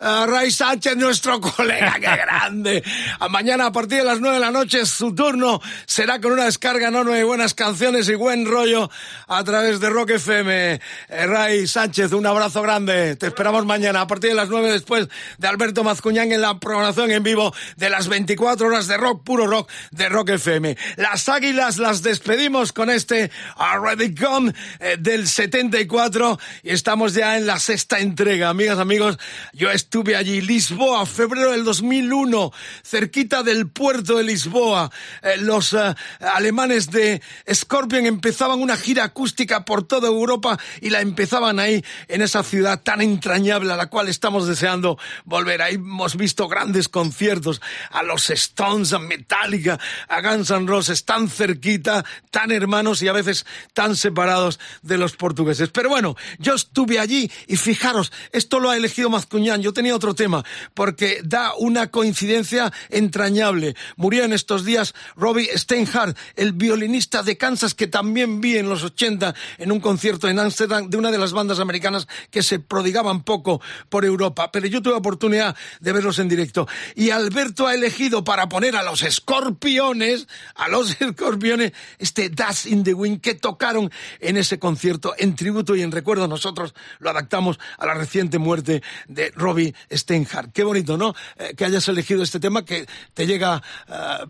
A 0.00 0.26
Ray 0.26 0.52
Sánchez, 0.52 0.96
nuestro 0.96 1.40
colega, 1.56 1.94
qué 1.94 2.00
grande. 2.00 2.84
Mañana 3.30 3.66
a 3.66 3.72
partir 3.72 3.98
de 3.98 4.04
las 4.04 4.20
nueve 4.20 4.36
de 4.36 4.40
la 4.40 4.52
noche 4.52 4.86
su 4.86 5.12
turno 5.12 5.60
será 5.86 6.20
con 6.20 6.32
una 6.32 6.44
descarga 6.44 6.88
enorme 6.88 7.16
de 7.16 7.24
buenas 7.24 7.52
canciones 7.52 8.08
y 8.08 8.14
buen 8.14 8.46
rollo 8.46 8.90
a 9.26 9.42
través 9.42 9.80
de 9.80 9.90
Rock 9.90 10.10
FM. 10.10 10.80
Eh, 11.08 11.26
Ray 11.26 11.66
Sánchez, 11.66 12.12
un 12.12 12.26
abrazo 12.26 12.62
grande. 12.62 13.16
Te 13.16 13.26
esperamos 13.26 13.66
mañana 13.66 14.02
a 14.02 14.06
partir 14.06 14.30
de 14.30 14.36
las 14.36 14.48
nueve 14.48 14.70
después 14.70 15.08
de 15.36 15.48
Alberto 15.48 15.82
Mazcuñán 15.82 16.30
en 16.30 16.42
la 16.42 16.58
programación 16.60 17.10
en 17.10 17.24
vivo 17.24 17.52
de 17.76 17.90
las 17.90 18.06
24 18.06 18.68
horas 18.68 18.86
de 18.86 18.96
rock, 18.98 19.24
puro 19.24 19.48
rock 19.48 19.68
de 19.90 20.08
Rock 20.08 20.30
FM. 20.30 20.76
Las 20.96 21.28
águilas 21.28 21.78
las 21.78 22.02
despedimos 22.02 22.72
con 22.72 22.88
este 22.88 23.32
Already 23.56 24.14
Gone 24.14 24.54
eh, 24.78 24.96
del 24.96 25.26
74 25.26 26.38
y 26.62 26.70
estamos 26.70 27.14
ya 27.14 27.36
en 27.36 27.46
la 27.46 27.58
sexta 27.58 27.98
entrega. 27.98 28.48
Amigas, 28.48 28.78
amigos, 28.78 29.18
yo 29.52 29.70
estuve 29.88 30.16
allí, 30.16 30.42
Lisboa, 30.42 31.06
febrero 31.06 31.52
del 31.52 31.64
2001, 31.64 32.52
cerquita 32.84 33.42
del 33.42 33.70
puerto 33.70 34.18
de 34.18 34.22
Lisboa. 34.24 34.90
Eh, 35.22 35.38
los 35.38 35.72
eh, 35.72 35.94
alemanes 36.20 36.90
de 36.90 37.22
Scorpion 37.50 38.04
empezaban 38.04 38.60
una 38.60 38.76
gira 38.76 39.04
acústica 39.04 39.64
por 39.64 39.84
toda 39.84 40.08
Europa 40.08 40.58
y 40.82 40.90
la 40.90 41.00
empezaban 41.00 41.58
ahí, 41.58 41.82
en 42.06 42.20
esa 42.20 42.42
ciudad 42.42 42.82
tan 42.82 43.00
entrañable 43.00 43.72
a 43.72 43.76
la 43.76 43.86
cual 43.86 44.08
estamos 44.08 44.46
deseando 44.46 44.98
volver. 45.24 45.62
Ahí 45.62 45.76
hemos 45.76 46.18
visto 46.18 46.48
grandes 46.48 46.90
conciertos, 46.90 47.62
a 47.90 48.02
los 48.02 48.28
Stones, 48.28 48.92
a 48.92 48.98
Metallica, 48.98 49.80
a 50.06 50.20
Guns 50.20 50.50
N' 50.50 50.66
Roses, 50.66 51.06
tan 51.06 51.30
cerquita, 51.30 52.04
tan 52.30 52.52
hermanos 52.52 53.00
y 53.00 53.08
a 53.08 53.14
veces 53.14 53.46
tan 53.72 53.96
separados 53.96 54.60
de 54.82 54.98
los 54.98 55.16
portugueses. 55.16 55.70
Pero 55.70 55.88
bueno, 55.88 56.14
yo 56.38 56.52
estuve 56.52 56.98
allí 56.98 57.32
y 57.46 57.56
fijaros, 57.56 58.12
esto 58.32 58.60
lo 58.60 58.68
ha 58.68 58.76
elegido 58.76 59.08
Mazcuñán. 59.08 59.62
Yo 59.62 59.77
tenía 59.78 59.94
otro 59.94 60.12
tema, 60.12 60.44
porque 60.74 61.20
da 61.22 61.52
una 61.56 61.86
coincidencia 61.86 62.72
entrañable. 62.90 63.76
Murió 63.94 64.24
en 64.24 64.32
estos 64.32 64.64
días 64.64 64.92
Robbie 65.14 65.56
Steinhardt, 65.56 66.18
el 66.34 66.52
violinista 66.52 67.22
de 67.22 67.36
Kansas 67.36 67.74
que 67.74 67.86
también 67.86 68.40
vi 68.40 68.56
en 68.56 68.68
los 68.68 68.82
80 68.82 69.36
en 69.58 69.70
un 69.70 69.78
concierto 69.78 70.28
en 70.28 70.40
Ámsterdam 70.40 70.90
de 70.90 70.96
una 70.96 71.12
de 71.12 71.18
las 71.18 71.32
bandas 71.32 71.60
americanas 71.60 72.08
que 72.32 72.42
se 72.42 72.58
prodigaban 72.58 73.22
poco 73.22 73.60
por 73.88 74.04
Europa. 74.04 74.50
Pero 74.50 74.66
yo 74.66 74.82
tuve 74.82 74.94
oportunidad 74.94 75.54
de 75.78 75.92
verlos 75.92 76.18
en 76.18 76.28
directo. 76.28 76.66
Y 76.96 77.10
Alberto 77.10 77.68
ha 77.68 77.74
elegido 77.76 78.24
para 78.24 78.48
poner 78.48 78.74
a 78.74 78.82
los 78.82 79.04
escorpiones, 79.04 80.26
a 80.56 80.66
los 80.66 80.90
escorpiones, 81.00 81.70
este 82.00 82.30
Dust 82.30 82.66
in 82.66 82.82
the 82.82 82.94
Wind 82.94 83.20
que 83.20 83.34
tocaron 83.34 83.92
en 84.18 84.38
ese 84.38 84.58
concierto 84.58 85.14
en 85.18 85.36
tributo 85.36 85.76
y 85.76 85.82
en 85.82 85.92
recuerdo. 85.92 86.26
Nosotros 86.26 86.74
lo 86.98 87.10
adaptamos 87.10 87.60
a 87.78 87.86
la 87.86 87.94
reciente 87.94 88.38
muerte 88.38 88.82
de 89.06 89.30
Robbie 89.36 89.67
Steinhardt. 89.92 90.52
Qué 90.52 90.64
bonito, 90.64 90.96
¿no? 90.96 91.14
Eh, 91.36 91.54
que 91.56 91.64
hayas 91.64 91.88
elegido 91.88 92.22
este 92.22 92.40
tema 92.40 92.64
que 92.64 92.86
te 93.14 93.26
llega 93.26 93.62
eh, 93.88 94.26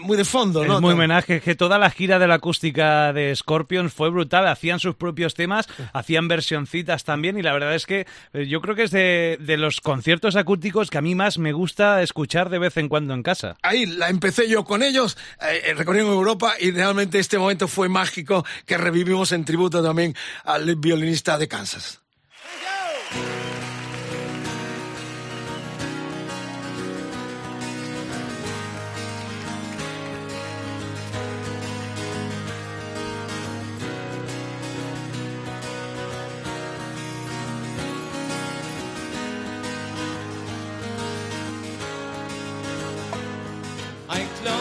muy 0.00 0.16
de 0.16 0.24
fondo, 0.24 0.64
¿no? 0.64 0.76
Es 0.76 0.80
muy 0.80 0.92
homenaje, 0.92 1.40
que 1.40 1.54
toda 1.54 1.78
la 1.78 1.90
gira 1.90 2.18
de 2.18 2.26
la 2.26 2.34
acústica 2.34 3.12
de 3.12 3.34
Scorpions 3.34 3.92
fue 3.92 4.10
brutal, 4.10 4.46
hacían 4.46 4.80
sus 4.80 4.94
propios 4.94 5.34
temas, 5.34 5.68
hacían 5.92 6.28
versioncitas 6.28 7.04
también 7.04 7.38
y 7.38 7.42
la 7.42 7.52
verdad 7.52 7.74
es 7.74 7.86
que 7.86 8.06
eh, 8.32 8.46
yo 8.46 8.60
creo 8.60 8.74
que 8.74 8.84
es 8.84 8.90
de, 8.90 9.38
de 9.40 9.56
los 9.56 9.80
conciertos 9.80 10.36
acústicos 10.36 10.90
que 10.90 10.98
a 10.98 11.02
mí 11.02 11.14
más 11.14 11.38
me 11.38 11.52
gusta 11.52 12.02
escuchar 12.02 12.50
de 12.50 12.58
vez 12.58 12.76
en 12.76 12.88
cuando 12.88 13.14
en 13.14 13.22
casa. 13.22 13.56
Ahí 13.62 13.86
la 13.86 14.08
empecé 14.08 14.48
yo 14.48 14.64
con 14.64 14.82
ellos, 14.82 15.16
eh, 15.40 15.74
recorriendo 15.74 16.12
Europa 16.12 16.54
y 16.60 16.70
realmente 16.70 17.18
este 17.18 17.38
momento 17.38 17.66
fue 17.66 17.88
mágico 17.88 18.44
que 18.66 18.76
revivimos 18.76 19.32
en 19.32 19.44
tributo 19.44 19.82
también 19.82 20.14
al 20.44 20.76
violinista 20.76 21.38
de 21.38 21.48
Kansas. 21.48 22.02
I 44.10 44.24
close 44.40 44.57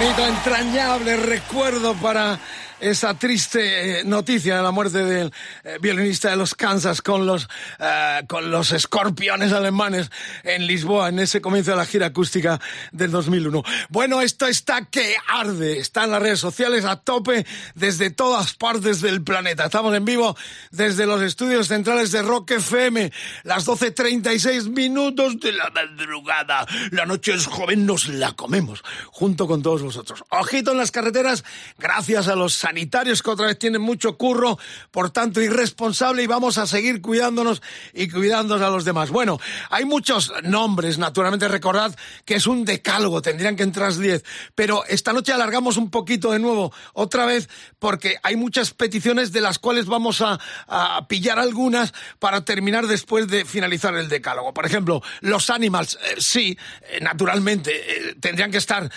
Bonito, 0.00 0.26
entrañable 0.26 1.14
recuerdo 1.18 1.92
para 1.92 2.38
esa 2.80 3.12
triste 3.12 4.00
eh, 4.00 4.04
noticia 4.04 4.56
de 4.56 4.62
la 4.62 4.70
muerte 4.70 5.04
del 5.04 5.30
violinista 5.80 6.30
de 6.30 6.36
los 6.36 6.54
Kansas 6.54 7.02
con 7.02 7.26
los, 7.26 7.48
eh, 7.78 8.22
con 8.28 8.50
los 8.50 8.72
escorpiones 8.72 9.52
alemanes 9.52 10.10
en 10.44 10.66
Lisboa 10.66 11.08
en 11.08 11.18
ese 11.18 11.40
comienzo 11.40 11.72
de 11.72 11.76
la 11.76 11.86
gira 11.86 12.06
acústica 12.06 12.60
del 12.92 13.10
2001. 13.10 13.62
Bueno, 13.88 14.20
esto 14.20 14.46
está 14.46 14.84
que 14.84 15.14
arde, 15.28 15.78
está 15.78 16.04
en 16.04 16.12
las 16.12 16.22
redes 16.22 16.40
sociales 16.40 16.84
a 16.84 16.96
tope 16.96 17.46
desde 17.74 18.10
todas 18.10 18.54
partes 18.54 19.00
del 19.00 19.22
planeta. 19.22 19.64
Estamos 19.64 19.94
en 19.94 20.04
vivo 20.04 20.36
desde 20.70 21.06
los 21.06 21.22
estudios 21.22 21.68
centrales 21.68 22.12
de 22.12 22.22
Rock 22.22 22.52
FM, 22.52 23.12
las 23.44 23.66
12.36 23.66 24.68
minutos 24.68 25.40
de 25.40 25.52
la 25.52 25.70
madrugada. 25.70 26.66
La 26.90 27.06
noche 27.06 27.34
es 27.34 27.46
joven, 27.46 27.86
nos 27.86 28.08
la 28.08 28.32
comemos 28.32 28.82
junto 29.06 29.46
con 29.46 29.62
todos 29.62 29.82
vosotros. 29.82 30.24
Ojito 30.30 30.72
en 30.72 30.78
las 30.78 30.90
carreteras, 30.90 31.44
gracias 31.78 32.28
a 32.28 32.36
los 32.36 32.54
sanitarios 32.54 33.22
que 33.22 33.30
otra 33.30 33.46
vez 33.46 33.58
tienen 33.58 33.80
mucho 33.80 34.16
curro, 34.16 34.58
por 34.90 35.10
tanto 35.10 35.40
irresponsable 35.40 35.69
y 36.20 36.26
vamos 36.26 36.58
a 36.58 36.66
seguir 36.66 37.00
cuidándonos 37.02 37.62
y 37.92 38.08
cuidándonos 38.08 38.62
a 38.62 38.70
los 38.70 38.84
demás. 38.84 39.10
Bueno, 39.10 39.38
hay 39.70 39.84
muchos 39.84 40.32
nombres, 40.42 40.98
naturalmente 40.98 41.48
recordad 41.48 41.94
que 42.24 42.34
es 42.34 42.46
un 42.46 42.64
decálogo, 42.64 43.22
tendrían 43.22 43.56
que 43.56 43.62
entrar 43.62 43.90
10, 43.94 44.24
pero 44.54 44.84
esta 44.86 45.12
noche 45.12 45.32
alargamos 45.32 45.76
un 45.76 45.90
poquito 45.90 46.30
de 46.32 46.38
nuevo, 46.38 46.72
otra 46.92 47.26
vez, 47.26 47.48
porque 47.78 48.16
hay 48.22 48.36
muchas 48.36 48.72
peticiones 48.72 49.32
de 49.32 49.40
las 49.40 49.58
cuales 49.58 49.86
vamos 49.86 50.20
a, 50.20 50.38
a 50.68 51.06
pillar 51.08 51.38
algunas 51.38 51.92
para 52.18 52.44
terminar 52.44 52.86
después 52.86 53.26
de 53.28 53.44
finalizar 53.44 53.94
el 53.96 54.08
decálogo. 54.08 54.54
Por 54.54 54.66
ejemplo, 54.66 55.02
los 55.20 55.50
Animals, 55.50 55.98
eh, 56.02 56.16
sí, 56.18 56.58
eh, 56.82 56.98
naturalmente, 57.00 57.72
eh, 57.74 58.14
tendrían 58.20 58.50
que 58.50 58.58
estar 58.58 58.90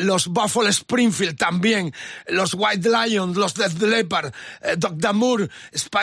los 0.00 0.28
Buffalo 0.28 0.68
Springfield 0.68 1.36
también, 1.36 1.92
los 2.26 2.54
White 2.54 2.88
Lions, 2.88 3.36
los 3.36 3.54
Death 3.54 3.80
Leopard, 3.80 4.32
Doc 4.76 4.94
Damour, 4.96 5.48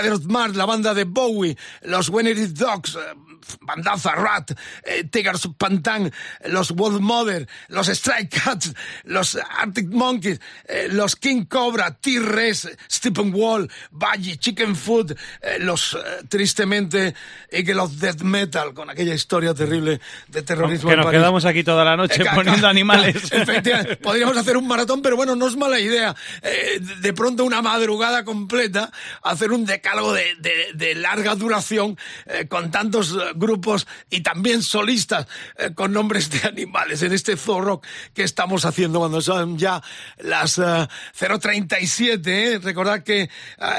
Spider-Man, 0.10 0.58
la 0.58 0.66
banda 0.66 0.94
de 0.94 1.06
Bowie, 1.06 1.58
los 1.84 2.10
When 2.10 2.28
Dogs, 2.54 2.96
eh, 2.96 3.00
Bandaza 3.62 4.14
Rat, 4.16 4.52
eh, 4.84 5.04
Tigers 5.10 5.48
Pantan, 5.58 6.12
los 6.46 6.72
Wolf 6.72 7.00
Mother, 7.00 7.48
los 7.70 7.88
Strike 7.88 8.30
Cats, 8.44 8.74
los 9.04 9.38
Arctic 9.58 9.90
Monkeys, 9.90 10.40
eh, 10.66 10.88
los 10.92 11.16
King 11.16 11.46
Cobra, 11.46 11.92
T-Rex, 11.96 12.70
Stephen 12.90 13.34
Wall, 13.34 13.70
Baggy, 13.92 14.38
Chicken 14.38 14.76
Food, 14.76 15.16
eh, 15.42 15.58
los 15.60 15.94
eh, 15.94 16.24
tristemente 16.30 17.14
Eagle 17.52 17.80
of 17.80 17.92
Death 17.94 18.22
Metal, 18.22 18.74
con 18.74 18.90
aquella 18.90 19.14
historia 19.14 19.54
terrible 19.54 20.00
de 20.28 20.42
terrorismo. 20.42 20.90
Que 20.90 20.96
nos 20.96 21.06
París. 21.06 21.20
quedamos 21.20 21.46
aquí 21.46 21.64
toda 21.64 21.84
la 21.84 21.96
noche 21.98 22.24
poniendo 22.34 22.68
animales. 22.68 23.16
Efectivamente, 23.32 23.96
podríamos 23.98 24.38
hacer 24.38 24.58
un 24.58 24.68
maratón, 24.68 25.02
pero 25.02 25.16
bueno, 25.16 25.36
no 25.36 25.48
es 25.48 25.56
mala 25.56 25.80
idea. 25.80 26.16
De- 27.02 27.14
pronto 27.14 27.44
una 27.44 27.62
madrugada 27.62 28.24
completa, 28.24 28.92
hacer 29.24 29.52
un 29.52 29.66
decálogo 29.66 30.14
de, 30.14 30.36
de- 30.40 30.72
de 30.74 30.96
larga 30.96 31.36
duración 31.36 31.98
con 32.50 32.72
tantos 32.72 33.18
grupos 33.36 33.88
y 34.10 34.22
también 34.22 34.64
solistas 34.64 35.28
eh, 35.58 35.72
con 35.74 35.92
nombres 35.92 36.30
de 36.30 36.48
animales 36.48 37.02
en 37.02 37.14
este 37.14 37.38
Zoo 37.38 37.62
Rock 37.62 37.86
que 38.14 38.24
estamos 38.24 38.66
haciendo 38.66 39.00
cuando 39.00 39.22
son 39.22 39.58
ya 39.58 39.82
las 40.20 40.58
eh, 40.58 40.62
0.37. 40.62 42.28
¿eh? 42.28 42.60
Recordad 42.62 43.04
que 43.04 43.22
eh, 43.22 43.30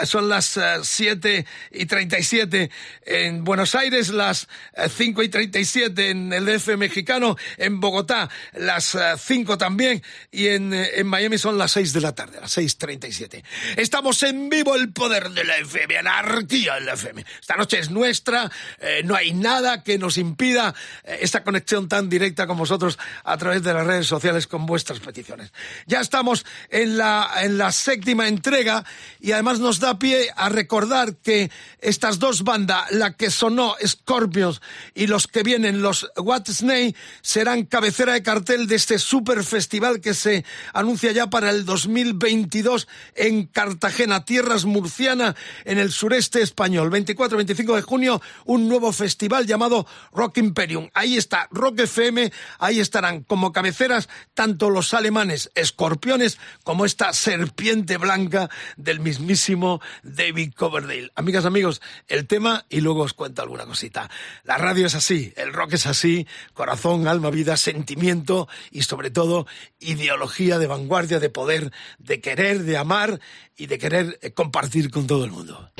son 0.04 0.28
las 0.28 0.56
eh, 0.56 0.78
7 0.82 1.46
y 1.72 1.86
37 1.86 2.70
en 3.06 3.44
Buenos 3.44 3.74
Aires, 3.74 4.08
las 4.10 4.48
eh, 4.74 4.88
5 4.88 5.22
y 5.22 5.28
37 5.28 6.10
en 6.10 6.32
el 6.32 6.46
DF 6.46 6.76
mexicano, 6.76 7.36
en 7.56 7.80
Bogotá 7.80 8.28
las 8.54 8.94
eh, 8.94 9.14
5 9.18 9.58
también 9.58 10.02
y 10.30 10.48
en, 10.48 10.72
en 10.72 11.06
Miami 11.06 11.38
son 11.38 11.58
las 11.58 11.72
6 11.72 11.92
de 11.92 12.00
la 12.00 12.14
tarde, 12.14 12.40
las 12.40 12.56
6.37. 12.56 13.42
Estamos 13.76 14.22
en 14.22 14.48
vivo 14.48 14.76
el 14.76 14.92
poder 14.92 15.30
de 15.30 15.44
la 15.44 15.56
FM, 15.58 15.98
anarquía 15.98 16.78
en 16.78 16.86
la 16.86 16.94
FM. 16.94 17.24
Esta 17.40 17.56
noche 17.56 17.78
es 17.78 17.90
nuestra, 17.90 18.50
eh, 18.78 19.02
no 19.04 19.14
hay 19.14 19.32
nada 19.40 19.82
que 19.82 19.98
nos 19.98 20.18
impida 20.18 20.74
eh, 21.04 21.18
esta 21.22 21.42
conexión 21.42 21.88
tan 21.88 22.08
directa 22.08 22.46
con 22.46 22.58
vosotros 22.58 22.98
a 23.24 23.36
través 23.36 23.62
de 23.62 23.74
las 23.74 23.86
redes 23.86 24.06
sociales 24.06 24.46
con 24.46 24.66
vuestras 24.66 25.00
peticiones. 25.00 25.52
Ya 25.86 26.00
estamos 26.00 26.44
en 26.68 26.96
la, 26.96 27.30
en 27.42 27.58
la 27.58 27.72
séptima 27.72 28.28
entrega 28.28 28.84
y 29.20 29.32
además 29.32 29.58
nos 29.58 29.80
da 29.80 29.98
pie 29.98 30.30
a 30.36 30.48
recordar 30.48 31.16
que 31.16 31.50
estas 31.80 32.18
dos 32.18 32.44
bandas, 32.44 32.90
la 32.92 33.12
que 33.12 33.30
sonó 33.30 33.74
Scorpions 33.84 34.60
y 34.94 35.06
los 35.06 35.26
que 35.26 35.42
vienen, 35.42 35.82
los 35.82 36.10
What 36.16 36.46
Snake, 36.48 36.94
serán 37.22 37.64
cabecera 37.64 38.12
de 38.12 38.22
cartel 38.22 38.66
de 38.66 38.76
este 38.76 38.98
super 38.98 39.42
festival 39.44 40.00
que 40.00 40.14
se 40.14 40.44
anuncia 40.72 41.12
ya 41.12 41.28
para 41.28 41.50
el 41.50 41.64
2022 41.64 42.88
en 43.14 43.46
Cartagena, 43.46 44.24
tierras 44.24 44.64
murciana, 44.64 45.34
en 45.64 45.78
el 45.78 45.90
sureste 45.92 46.42
español. 46.42 46.90
24-25 46.90 47.76
de 47.76 47.82
junio, 47.82 48.22
un 48.44 48.68
nuevo 48.68 48.92
festival 48.92 49.29
llamado 49.38 49.86
Rock 50.12 50.38
Imperium. 50.38 50.90
Ahí 50.94 51.16
está 51.16 51.48
Rock 51.50 51.80
FM, 51.80 52.32
ahí 52.58 52.80
estarán 52.80 53.22
como 53.22 53.52
cabeceras 53.52 54.08
tanto 54.34 54.70
los 54.70 54.92
alemanes 54.94 55.50
escorpiones 55.54 56.38
como 56.64 56.84
esta 56.84 57.12
serpiente 57.12 57.96
blanca 57.96 58.50
del 58.76 59.00
mismísimo 59.00 59.80
David 60.02 60.52
Coverdale. 60.54 61.10
Amigas, 61.14 61.44
amigos, 61.44 61.80
el 62.08 62.26
tema 62.26 62.66
y 62.68 62.80
luego 62.80 63.02
os 63.02 63.14
cuento 63.14 63.42
alguna 63.42 63.66
cosita. 63.66 64.10
La 64.44 64.58
radio 64.58 64.86
es 64.86 64.94
así, 64.94 65.32
el 65.36 65.52
rock 65.52 65.74
es 65.74 65.86
así, 65.86 66.26
corazón, 66.52 67.06
alma, 67.06 67.30
vida, 67.30 67.56
sentimiento 67.56 68.48
y 68.70 68.82
sobre 68.82 69.10
todo 69.10 69.46
ideología 69.78 70.58
de 70.58 70.66
vanguardia, 70.66 71.20
de 71.20 71.30
poder, 71.30 71.72
de 71.98 72.20
querer, 72.20 72.62
de 72.64 72.76
amar 72.76 73.20
y 73.56 73.66
de 73.66 73.78
querer 73.78 74.18
eh, 74.22 74.32
compartir 74.32 74.90
con 74.90 75.06
todo 75.06 75.24
el 75.24 75.30
mundo. 75.30 75.70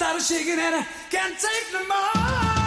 Started 0.00 0.22
shaking, 0.22 0.58
and 0.58 0.76
I 0.76 0.86
can't 1.10 1.38
take 1.38 1.74
no 1.74 1.86
more. 1.86 2.59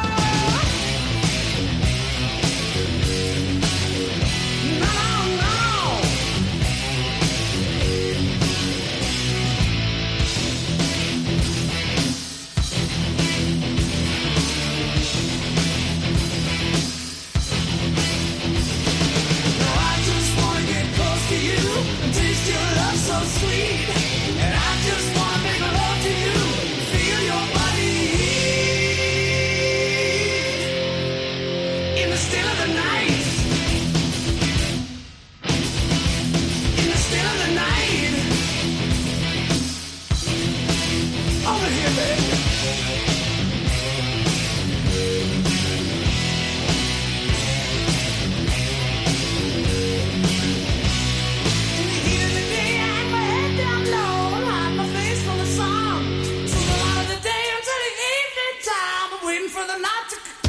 To 60.14 60.43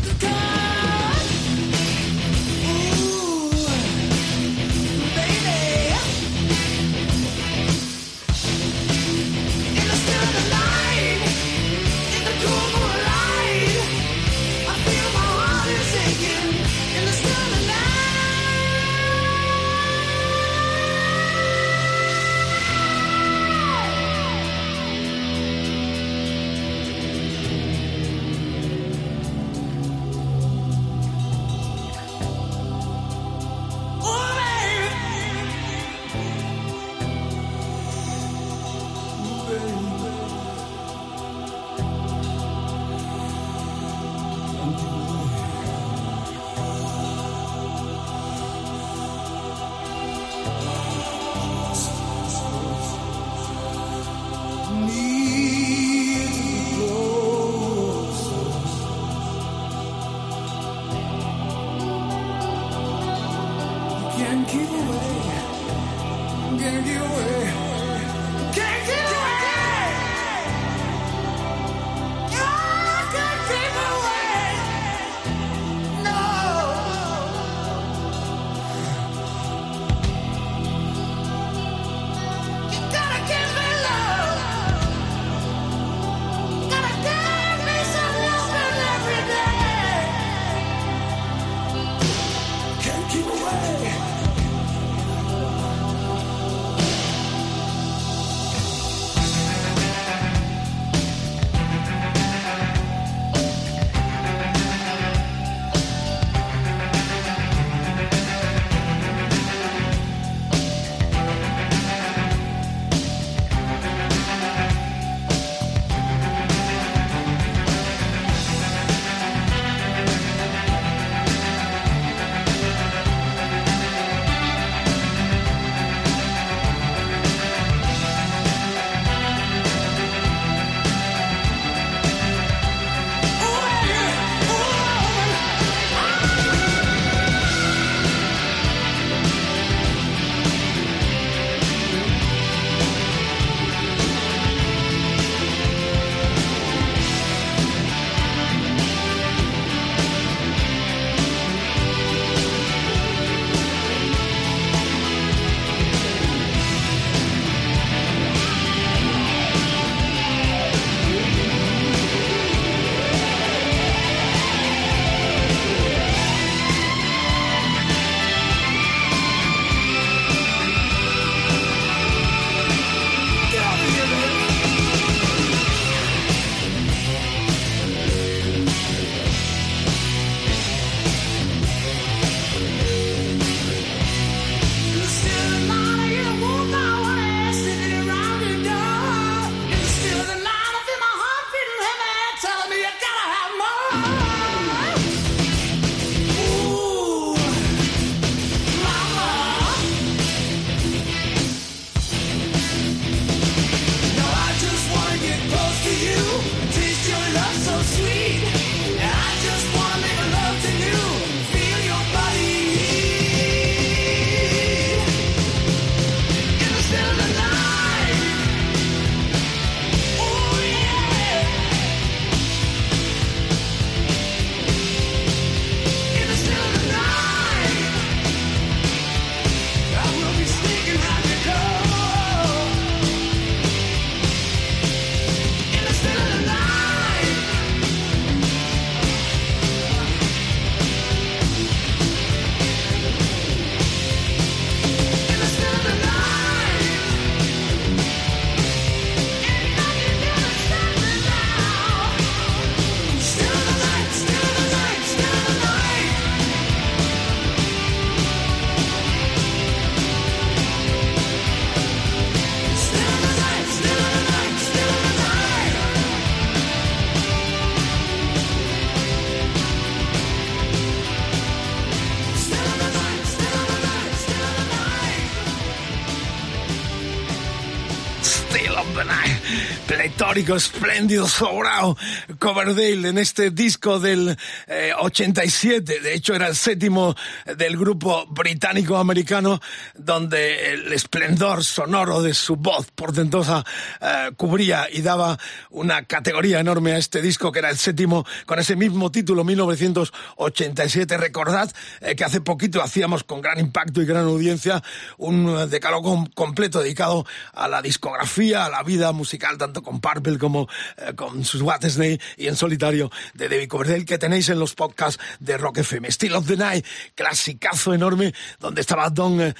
pletórico, 280.35 280.57
espléndido, 280.57 281.29
sobrado, 281.29 281.97
Coverdale 282.41 283.09
en 283.09 283.19
este 283.19 283.53
disco 283.53 284.01
del 284.01 284.37
eh, 284.67 284.91
87, 284.99 286.01
de 286.01 286.13
hecho 286.13 286.35
era 286.35 286.49
el 286.49 286.57
séptimo 286.57 287.15
del 287.57 287.77
grupo 287.77 288.27
británico-americano, 288.27 289.61
donde 290.05 290.73
el 290.73 290.93
esplendor 290.93 291.65
sonoro 291.65 292.23
de 292.23 292.35
su 292.35 292.57
voz 292.57 292.91
portentosa 292.95 293.65
eh, 294.01 294.31
cubría 294.37 294.89
y 294.91 295.03
daba 295.03 295.39
una 295.71 296.05
categoría 296.05 296.61
enorme 296.61 296.93
a 296.93 296.99
este 296.99 297.23
disco, 297.23 297.53
que 297.53 297.61
era 297.61 297.71
el 297.71 297.79
séptimo, 297.79 298.25
con 298.47 298.59
ese 298.59 298.77
mismo 298.77 299.11
título, 299.11 299.45
1987. 299.45 301.17
Recordad 301.17 301.71
eh, 302.01 302.15
que 302.17 302.25
hace 302.25 302.41
poquito 302.41 302.83
hacíamos 302.83 303.25
con 303.25 303.41
gran 303.41 303.59
impacto 303.59 304.03
y 304.03 304.07
gran 304.07 304.25
audiencia 304.25 304.83
un 305.19 305.49
eh, 305.49 305.67
decálogo 305.67 306.25
completo 306.35 306.81
dedicado 306.81 307.27
a 307.53 307.69
la 307.69 307.83
discografía, 307.83 308.67
a 308.67 308.71
la 308.71 308.83
vida 308.83 309.13
musical, 309.13 309.59
tanto 309.59 309.83
con 309.83 310.01
Purple 310.01 310.39
como 310.39 310.69
eh, 310.97 311.15
con 311.15 311.45
sus 311.45 311.63
Disney 311.81 312.21
y 312.37 312.49
en 312.49 312.57
solitario 312.57 313.11
de 313.35 313.49
David 313.49 313.69
Coverdale, 313.69 314.05
que 314.05 314.19
tenéis 314.19 314.49
en 314.49 314.59
los 314.59 314.75
podcasts 314.75 315.23
de 315.41 315.57
Rock 315.59 315.79
FM. 315.79 316.09
Still 316.09 316.35
of 316.35 316.47
the 316.47 316.57
Night, 316.57 316.85
clasicazo 317.15 317.95
enorme, 317.95 318.35
donde 318.61 318.81
estaba 318.81 319.11
Don, 319.11 319.55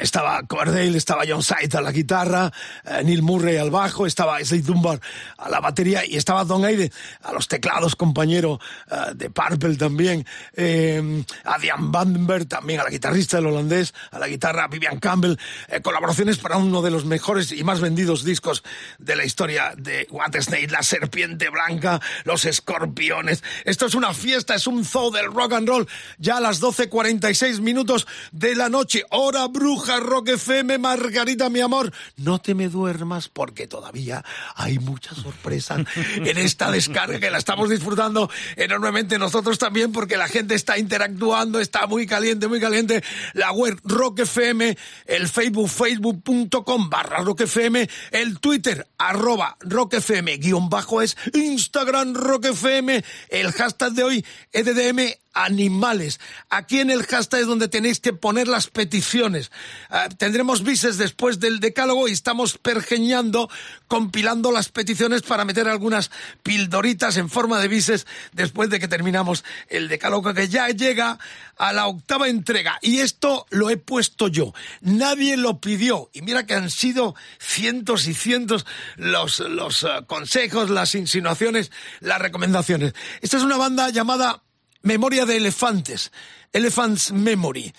estaba 0.00 0.42
Coverdale, 0.42 0.96
estaba 0.96 1.24
John 1.26 1.42
Sight 1.42 1.74
a 1.74 1.80
la 1.80 1.92
guitarra, 1.92 2.52
eh, 2.84 3.02
Neil 3.04 3.22
Murray 3.22 3.56
al 3.56 3.70
bajo, 3.70 4.06
estaba 4.06 4.42
Slade 4.44 4.62
Dunbar 4.62 5.00
a 5.38 5.48
la 5.48 5.60
batería 5.60 6.04
y 6.04 6.16
estaba 6.16 6.44
Don 6.44 6.64
Aide 6.64 6.90
a 7.22 7.32
los 7.32 7.48
teclados, 7.48 7.96
compañero 7.96 8.60
eh, 8.90 9.14
de 9.14 9.30
Purple 9.30 9.76
también, 9.76 10.26
eh, 10.54 11.24
Adrian 11.44 11.90
Vandenberg 11.92 12.46
también 12.46 12.80
a 12.80 12.84
la 12.84 12.90
guitarrista, 12.90 13.38
el 13.38 13.46
holandés, 13.46 13.94
a 14.10 14.18
la 14.18 14.28
guitarra 14.28 14.68
Vivian 14.68 14.98
Campbell, 14.98 15.36
eh, 15.68 15.80
colaboraciones 15.80 16.38
para 16.38 16.56
uno 16.56 16.82
de 16.82 16.90
los 16.90 17.04
mejores 17.04 17.52
y 17.52 17.64
más 17.64 17.80
vendidos 17.80 18.24
discos 18.24 18.62
de 18.98 19.16
la 19.16 19.24
historia 19.24 19.74
de 19.76 20.06
What 20.10 20.32
la 20.70 20.82
serpiente 20.82 21.48
blanca, 21.50 22.00
los 22.24 22.44
escorpiones. 22.44 23.42
Esto 23.64 23.86
es 23.86 23.94
una 23.94 24.14
fiesta, 24.14 24.54
es 24.54 24.66
un 24.66 24.84
zoo 24.84 25.10
del 25.10 25.26
rock 25.26 25.52
and 25.52 25.68
roll. 25.68 25.88
Ya 26.18 26.38
a 26.38 26.40
las 26.40 26.60
12.46 26.60 27.60
minutos 27.60 28.06
de 28.32 28.54
la 28.54 28.68
noche. 28.68 29.04
Hora 29.10 29.46
bruja, 29.48 29.73
Rock 29.76 30.28
FM, 30.28 30.78
Margarita, 30.78 31.50
mi 31.50 31.60
amor. 31.60 31.92
No 32.16 32.40
te 32.40 32.54
me 32.54 32.68
duermas 32.68 33.28
porque 33.28 33.66
todavía 33.66 34.24
hay 34.54 34.78
muchas 34.78 35.18
sorpresas 35.18 35.84
en 35.96 36.38
esta 36.38 36.70
descarga 36.70 37.18
que 37.18 37.30
la 37.30 37.38
estamos 37.38 37.68
disfrutando 37.68 38.30
enormemente 38.56 39.18
nosotros 39.18 39.58
también 39.58 39.92
porque 39.92 40.16
la 40.16 40.28
gente 40.28 40.54
está 40.54 40.78
interactuando, 40.78 41.60
está 41.60 41.86
muy 41.86 42.06
caliente, 42.06 42.46
muy 42.46 42.60
caliente. 42.60 43.02
La 43.32 43.52
web 43.52 43.78
Rock 43.84 44.20
FM, 44.20 44.76
el 45.06 45.28
Facebook, 45.28 45.68
facebook.com 45.68 46.88
barra 46.88 47.18
Rock 47.18 47.42
FM, 47.42 47.88
el 48.12 48.38
Twitter, 48.38 48.86
arroba 48.96 49.56
Rock 49.60 49.94
FM, 49.94 50.36
guion 50.38 50.70
bajo 50.70 51.02
es 51.02 51.16
Instagram 51.32 52.14
Rock 52.14 52.46
FM, 52.46 53.04
el 53.28 53.52
hashtag 53.52 53.92
de 53.92 54.04
hoy, 54.04 54.26
EDDM 54.52 55.14
animales. 55.34 56.20
Aquí 56.48 56.80
en 56.80 56.90
el 56.90 57.04
hashtag 57.04 57.40
es 57.40 57.46
donde 57.46 57.68
tenéis 57.68 58.00
que 58.00 58.12
poner 58.12 58.48
las 58.48 58.68
peticiones. 58.68 59.50
Ah, 59.90 60.08
tendremos 60.08 60.62
bises 60.62 60.98
después 60.98 61.40
del 61.40 61.60
decálogo 61.60 62.08
y 62.08 62.12
estamos 62.12 62.58
pergeñando, 62.58 63.50
compilando 63.88 64.52
las 64.52 64.68
peticiones 64.68 65.22
para 65.22 65.44
meter 65.44 65.68
algunas 65.68 66.10
pildoritas 66.42 67.16
en 67.16 67.30
forma 67.30 67.60
de 67.60 67.68
bises 67.68 68.06
después 68.32 68.70
de 68.70 68.80
que 68.80 68.88
terminamos 68.88 69.44
el 69.68 69.88
decálogo 69.88 70.34
que 70.34 70.48
ya 70.48 70.68
llega 70.68 71.18
a 71.56 71.72
la 71.72 71.86
octava 71.86 72.28
entrega. 72.28 72.78
Y 72.82 73.00
esto 73.00 73.46
lo 73.50 73.70
he 73.70 73.76
puesto 73.76 74.28
yo. 74.28 74.52
Nadie 74.80 75.36
lo 75.36 75.60
pidió. 75.60 76.10
Y 76.12 76.22
mira 76.22 76.46
que 76.46 76.54
han 76.54 76.70
sido 76.70 77.14
cientos 77.38 78.06
y 78.06 78.14
cientos 78.14 78.66
los, 78.96 79.40
ah, 79.84 80.02
consejos, 80.06 80.70
las 80.70 80.94
insinuaciones, 80.94 81.70
las 82.00 82.20
recomendaciones. 82.20 82.94
Esta 83.20 83.36
es 83.36 83.42
una 83.42 83.56
banda 83.56 83.90
llamada 83.90 84.42
Memoria 84.82 85.24
de 85.24 85.36
Elefantes, 85.36 86.12
Elephants 86.52 87.12
Memory. 87.12 87.72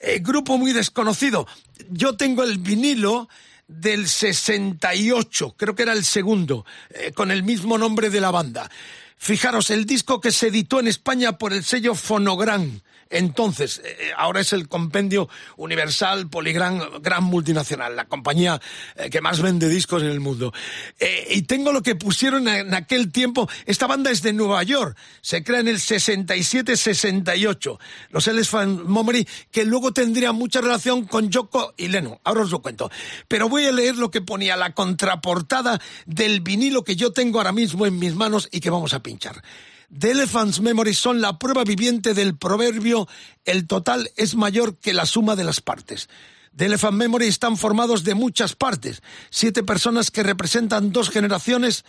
Eh, 0.00 0.20
grupo 0.20 0.56
muy 0.56 0.72
desconocido. 0.72 1.46
Yo 1.90 2.16
tengo 2.16 2.42
el 2.42 2.58
vinilo 2.58 3.28
del 3.68 4.08
68, 4.08 5.54
creo 5.56 5.74
que 5.74 5.82
era 5.82 5.92
el 5.92 6.04
segundo, 6.04 6.64
eh, 6.90 7.12
con 7.12 7.30
el 7.30 7.42
mismo 7.42 7.78
nombre 7.78 8.10
de 8.10 8.20
la 8.20 8.30
banda. 8.30 8.70
Fijaros, 9.16 9.70
el 9.70 9.84
disco 9.84 10.20
que 10.20 10.32
se 10.32 10.48
editó 10.48 10.80
en 10.80 10.88
España 10.88 11.36
por 11.36 11.52
el 11.52 11.62
sello 11.62 11.94
Fonogram. 11.94 12.80
Entonces, 13.10 13.82
eh, 13.84 14.12
ahora 14.16 14.40
es 14.40 14.52
el 14.52 14.68
compendio 14.68 15.28
universal, 15.56 16.30
Polygram, 16.30 17.02
gran 17.02 17.24
multinacional, 17.24 17.96
la 17.96 18.04
compañía 18.04 18.60
eh, 18.94 19.10
que 19.10 19.20
más 19.20 19.42
vende 19.42 19.68
discos 19.68 20.02
en 20.02 20.10
el 20.10 20.20
mundo. 20.20 20.54
Eh, 20.98 21.26
y 21.30 21.42
tengo 21.42 21.72
lo 21.72 21.82
que 21.82 21.96
pusieron 21.96 22.46
en 22.46 22.72
aquel 22.72 23.10
tiempo. 23.10 23.48
Esta 23.66 23.88
banda 23.88 24.12
es 24.12 24.22
de 24.22 24.32
Nueva 24.32 24.62
York, 24.62 24.96
se 25.20 25.42
crea 25.42 25.58
en 25.58 25.66
el 25.66 25.78
67-68. 25.78 27.78
Los 28.10 28.28
Elephant 28.28 28.84
Memory, 28.84 29.26
que 29.50 29.64
luego 29.64 29.92
tendrían 29.92 30.36
mucha 30.36 30.60
relación 30.60 31.06
con 31.06 31.30
Yoko 31.30 31.74
y 31.76 31.88
Leno. 31.88 32.20
Ahora 32.22 32.42
os 32.42 32.52
lo 32.52 32.62
cuento. 32.62 32.92
Pero 33.26 33.48
voy 33.48 33.66
a 33.66 33.72
leer 33.72 33.96
lo 33.96 34.12
que 34.12 34.20
ponía 34.20 34.56
la 34.56 34.72
contraportada 34.72 35.80
del 36.06 36.42
vinilo 36.42 36.84
que 36.84 36.94
yo 36.94 37.12
tengo 37.12 37.38
ahora 37.38 37.52
mismo 37.52 37.86
en 37.86 37.98
mis 37.98 38.14
manos 38.14 38.48
y 38.52 38.60
que 38.60 38.70
vamos 38.70 38.94
a 38.94 39.02
pinchar. 39.02 39.42
The 39.90 40.12
Elephant's 40.12 40.60
Memories 40.60 40.98
son 40.98 41.20
la 41.20 41.36
prueba 41.36 41.64
viviente 41.64 42.14
del 42.14 42.36
proverbio 42.36 43.08
el 43.44 43.66
total 43.66 44.08
es 44.16 44.36
mayor 44.36 44.78
que 44.78 44.94
la 44.94 45.04
suma 45.04 45.34
de 45.34 45.42
las 45.42 45.60
partes. 45.60 46.08
The 46.56 46.66
Elephant 46.66 46.96
Memory 46.96 47.26
están 47.26 47.56
formados 47.56 48.04
de 48.04 48.14
muchas 48.14 48.54
partes, 48.54 49.02
siete 49.30 49.64
personas 49.64 50.12
que 50.12 50.22
representan 50.22 50.92
dos 50.92 51.10
generaciones, 51.10 51.84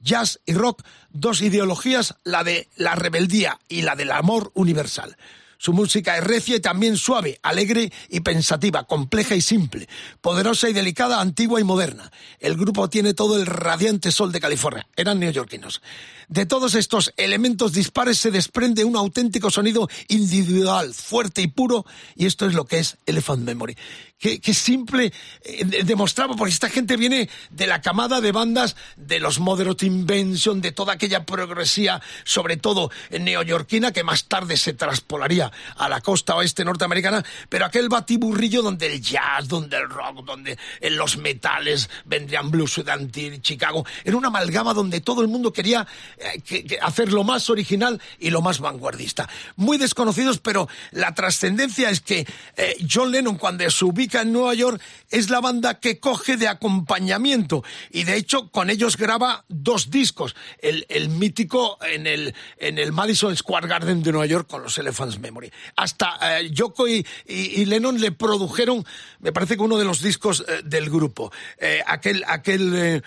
jazz 0.00 0.40
y 0.44 0.52
rock, 0.52 0.82
dos 1.10 1.40
ideologías, 1.40 2.16
la 2.24 2.44
de 2.44 2.68
la 2.76 2.94
rebeldía 2.94 3.58
y 3.68 3.82
la 3.82 3.96
del 3.96 4.10
amor 4.10 4.50
universal. 4.54 5.16
Su 5.58 5.72
música 5.72 6.18
es 6.18 6.24
recia 6.24 6.56
y 6.56 6.60
también 6.60 6.98
suave, 6.98 7.40
alegre 7.42 7.90
y 8.10 8.20
pensativa, 8.20 8.84
compleja 8.84 9.34
y 9.34 9.40
simple, 9.40 9.88
poderosa 10.20 10.68
y 10.68 10.74
delicada, 10.74 11.22
antigua 11.22 11.58
y 11.58 11.64
moderna. 11.64 12.12
El 12.38 12.56
grupo 12.56 12.90
tiene 12.90 13.14
todo 13.14 13.36
el 13.36 13.46
radiante 13.46 14.12
sol 14.12 14.32
de 14.32 14.40
California. 14.40 14.86
Eran 14.96 15.18
neoyorquinos. 15.18 15.80
De 16.28 16.44
todos 16.46 16.74
estos 16.74 17.12
elementos 17.16 17.72
dispares 17.72 18.18
se 18.18 18.30
desprende 18.30 18.84
un 18.84 18.96
auténtico 18.96 19.50
sonido 19.50 19.88
individual, 20.08 20.92
fuerte 20.94 21.42
y 21.42 21.46
puro, 21.46 21.86
y 22.16 22.26
esto 22.26 22.46
es 22.46 22.54
lo 22.54 22.64
que 22.64 22.78
es 22.80 22.96
Elephant 23.06 23.42
Memory. 23.44 23.76
Que, 24.18 24.40
que 24.40 24.54
simple 24.54 25.12
eh, 25.42 25.64
de- 25.66 25.82
demostraba, 25.84 26.34
porque 26.36 26.52
esta 26.54 26.70
gente 26.70 26.96
viene 26.96 27.28
de 27.50 27.66
la 27.66 27.82
camada 27.82 28.22
de 28.22 28.32
bandas 28.32 28.74
de 28.96 29.20
los 29.20 29.38
Moderate 29.40 29.84
Invention, 29.84 30.62
de 30.62 30.72
toda 30.72 30.94
aquella 30.94 31.26
progresía, 31.26 32.00
sobre 32.24 32.56
todo 32.56 32.90
neoyorquina, 33.10 33.92
que 33.92 34.04
más 34.04 34.24
tarde 34.24 34.56
se 34.56 34.72
traspolaría 34.72 35.52
a 35.76 35.88
la 35.90 36.00
costa 36.00 36.34
oeste 36.34 36.64
norteamericana, 36.64 37.22
pero 37.50 37.66
aquel 37.66 37.90
batiburrillo 37.90 38.62
donde 38.62 38.86
el 38.86 39.02
jazz, 39.02 39.48
donde 39.48 39.76
el 39.76 39.88
rock, 39.90 40.24
donde 40.24 40.58
en 40.80 40.96
los 40.96 41.18
metales 41.18 41.90
vendrían 42.06 42.50
blues 42.50 42.70
estudiantil, 42.78 43.42
Chicago, 43.42 43.84
era 44.02 44.16
una 44.16 44.28
amalgama 44.28 44.72
donde 44.72 45.02
todo 45.02 45.20
el 45.20 45.28
mundo 45.28 45.52
quería 45.52 45.86
eh, 46.18 46.40
que- 46.40 46.64
que 46.64 46.78
hacer 46.80 47.12
lo 47.12 47.24
más 47.24 47.50
original 47.50 48.00
y 48.18 48.30
lo 48.30 48.40
más 48.42 48.60
vanguardista. 48.60 49.28
Muy 49.56 49.78
desconocidos, 49.78 50.38
pero 50.38 50.68
la 50.92 51.14
trascendencia 51.14 51.90
es 51.90 52.00
que 52.00 52.26
eh, 52.56 52.76
John 52.90 53.10
Lennon, 53.12 53.36
cuando 53.36 53.68
se 53.70 53.84
ubica 53.84 54.22
en 54.22 54.32
Nueva 54.32 54.54
York, 54.54 54.80
es 55.10 55.30
la 55.30 55.40
banda 55.40 55.78
que 55.80 55.98
coge 56.00 56.36
de 56.36 56.48
acompañamiento 56.48 57.62
y 57.90 58.04
de 58.04 58.16
hecho 58.16 58.50
con 58.50 58.70
ellos 58.70 58.96
graba 58.96 59.44
dos 59.48 59.90
discos. 59.90 60.34
El, 60.60 60.86
el 60.88 61.08
mítico 61.08 61.78
en 61.84 62.06
el, 62.06 62.34
en 62.58 62.78
el 62.78 62.92
Madison 62.92 63.36
Square 63.36 63.68
Garden 63.68 64.02
de 64.02 64.12
Nueva 64.12 64.26
York 64.26 64.48
con 64.48 64.62
los 64.62 64.76
Elephants 64.78 65.18
Memory. 65.18 65.50
Hasta 65.76 66.40
eh, 66.40 66.50
Yoko 66.50 66.88
y, 66.88 67.04
y- 67.26 67.64
Lennon 67.66 68.00
le 68.00 68.12
produjeron, 68.12 68.84
me 69.20 69.32
parece 69.32 69.56
que 69.56 69.62
uno 69.62 69.76
de 69.76 69.84
los 69.84 70.00
discos 70.00 70.44
eh, 70.46 70.62
del 70.64 70.88
grupo, 70.90 71.32
eh, 71.58 71.82
aquel, 71.86 72.22
aquel 72.26 73.02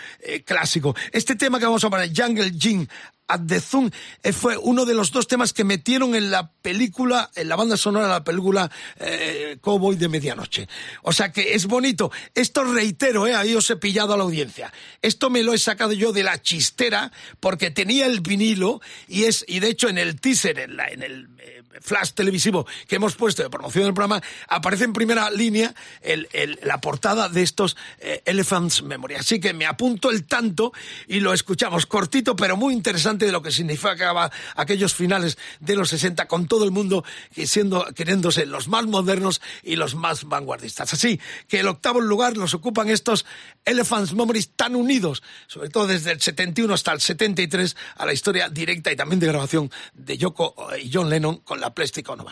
clásico. 0.45 0.95
Este 1.12 1.36
tema 1.36 1.60
que 1.60 1.66
vamos 1.66 1.84
a 1.84 1.89
poner, 1.89 2.12
Jungle 2.16 2.51
Gin, 2.60 2.88
At 3.30 3.41
the 3.47 3.61
Zoom 3.61 3.89
eh, 4.23 4.34
fue 4.34 4.57
uno 4.57 4.86
de 4.86 4.93
los 4.95 5.11
dos 5.11 5.27
temas 5.27 5.53
que 5.53 5.63
metieron 5.63 6.15
en 6.15 6.32
la 6.32 6.51
película, 6.51 7.30
en 7.36 7.47
la 7.47 7.55
banda 7.55 7.77
sonora 7.77 8.07
de 8.07 8.11
la 8.13 8.23
película 8.23 8.69
eh, 8.99 9.57
Cowboy 9.61 9.95
de 9.95 10.09
Medianoche. 10.09 10.67
O 11.03 11.11
sea 11.13 11.32
que 11.32 11.53
es 11.53 11.67
bonito. 11.67 12.11
Esto 12.34 12.63
reitero, 12.63 13.27
eh, 13.27 13.36
ahí 13.36 13.53
os 13.55 13.69
he 13.69 13.75
pillado 13.75 14.13
a 14.13 14.17
la 14.17 14.23
audiencia. 14.23 14.73
Esto 15.01 15.30
me 15.30 15.43
lo 15.43 15.53
he 15.53 15.59
sacado 15.59 15.93
yo 15.93 16.11
de 16.11 16.23
la 16.23 16.41
chistera 16.41 17.11
porque 17.39 17.69
tenía 17.71 18.07
el 18.07 18.21
vinilo 18.21 18.82
y 19.07 19.25
es 19.25 19.45
y 19.47 19.59
de 19.59 19.69
hecho 19.69 19.89
en 19.89 19.97
el 19.99 20.19
teaser, 20.19 20.57
en, 20.59 20.75
la- 20.75 20.88
en 20.88 21.03
el 21.03 21.30
eh, 21.39 21.59
flash 21.82 22.11
televisivo 22.11 22.65
que 22.88 22.95
hemos 22.95 23.15
puesto 23.15 23.43
de 23.43 23.49
promoción 23.49 23.86
del 23.86 23.93
programa, 23.93 24.22
aparece 24.47 24.84
en 24.84 24.93
primera 24.93 25.30
línea 25.30 25.74
la 26.63 26.82
portada 26.82 27.30
de 27.30 27.43
estos 27.43 27.78
eh, 27.99 28.22
Elephants 28.26 28.84
Memory. 28.84 29.15
Así 29.15 29.39
que 29.39 29.53
me 29.53 29.65
apunto 29.65 30.09
el 30.09 30.26
tanto 30.26 30.72
y 31.07 31.20
lo 31.20 31.34
escuchamos 31.34 31.86
cortito 31.86 32.36
pero 32.36 32.57
muy 32.57 32.74
interesante 32.74 33.26
de 33.26 33.32
lo 33.32 33.41
que 33.41 33.51
significaba 33.51 34.32
aquellos 34.55 34.93
finales 34.93 35.38
de 35.59 35.76
los 35.76 35.89
60 35.89 36.28
con 36.28 36.47
todo 36.47 36.65
el 36.65 36.72
mundo 36.72 37.03
siendo, 37.45 37.86
queriéndose 37.95 38.45
los 38.45 38.67
más 38.67 38.86
modernos 38.86 39.41
y 39.63 39.76
los 39.76 39.95
más 39.95 40.26
vanguardistas. 40.26 40.93
Así 40.93 41.20
que 41.47 41.59
el 41.59 41.67
octavo 41.67 42.01
lugar 42.01 42.38
los 42.38 42.53
ocupan 42.53 42.89
estos 42.89 43.26
Elephants 43.65 44.13
Memories 44.13 44.51
tan 44.55 44.76
unidos, 44.76 45.24
sobre 45.47 45.70
todo 45.70 45.88
desde 45.88 46.11
el 46.11 46.22
71 46.22 46.74
hasta 46.74 46.91
el 46.91 47.01
73, 47.01 47.76
a 47.97 48.05
la 48.05 48.13
historia 48.13 48.49
directa 48.49 48.91
y 48.91 48.95
también 48.95 49.20
de 49.20 49.28
grabación 49.28 49.72
de 49.93 50.17
Yoko 50.17 50.55
y 50.82 50.89
John 50.91 51.09
Lennon 51.09 51.38
la 51.60 51.70
Plastic 51.70 52.10
Ono 52.10 52.26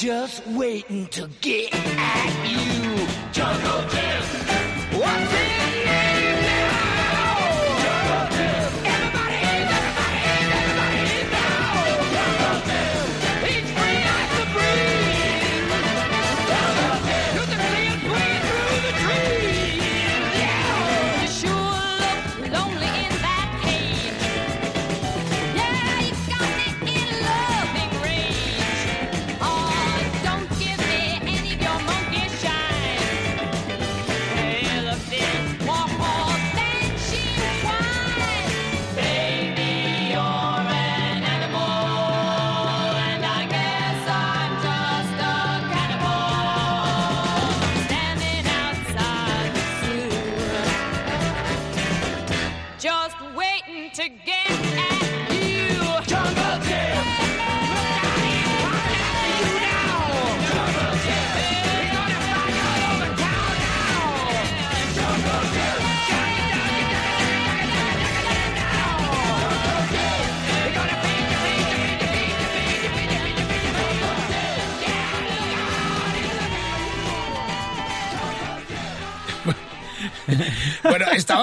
just 0.00 0.46
waiting 0.46 1.06
to 1.08 1.28
get 1.42 1.74
at 1.74 2.48
you. 2.48 3.06
Jungle 3.32 3.89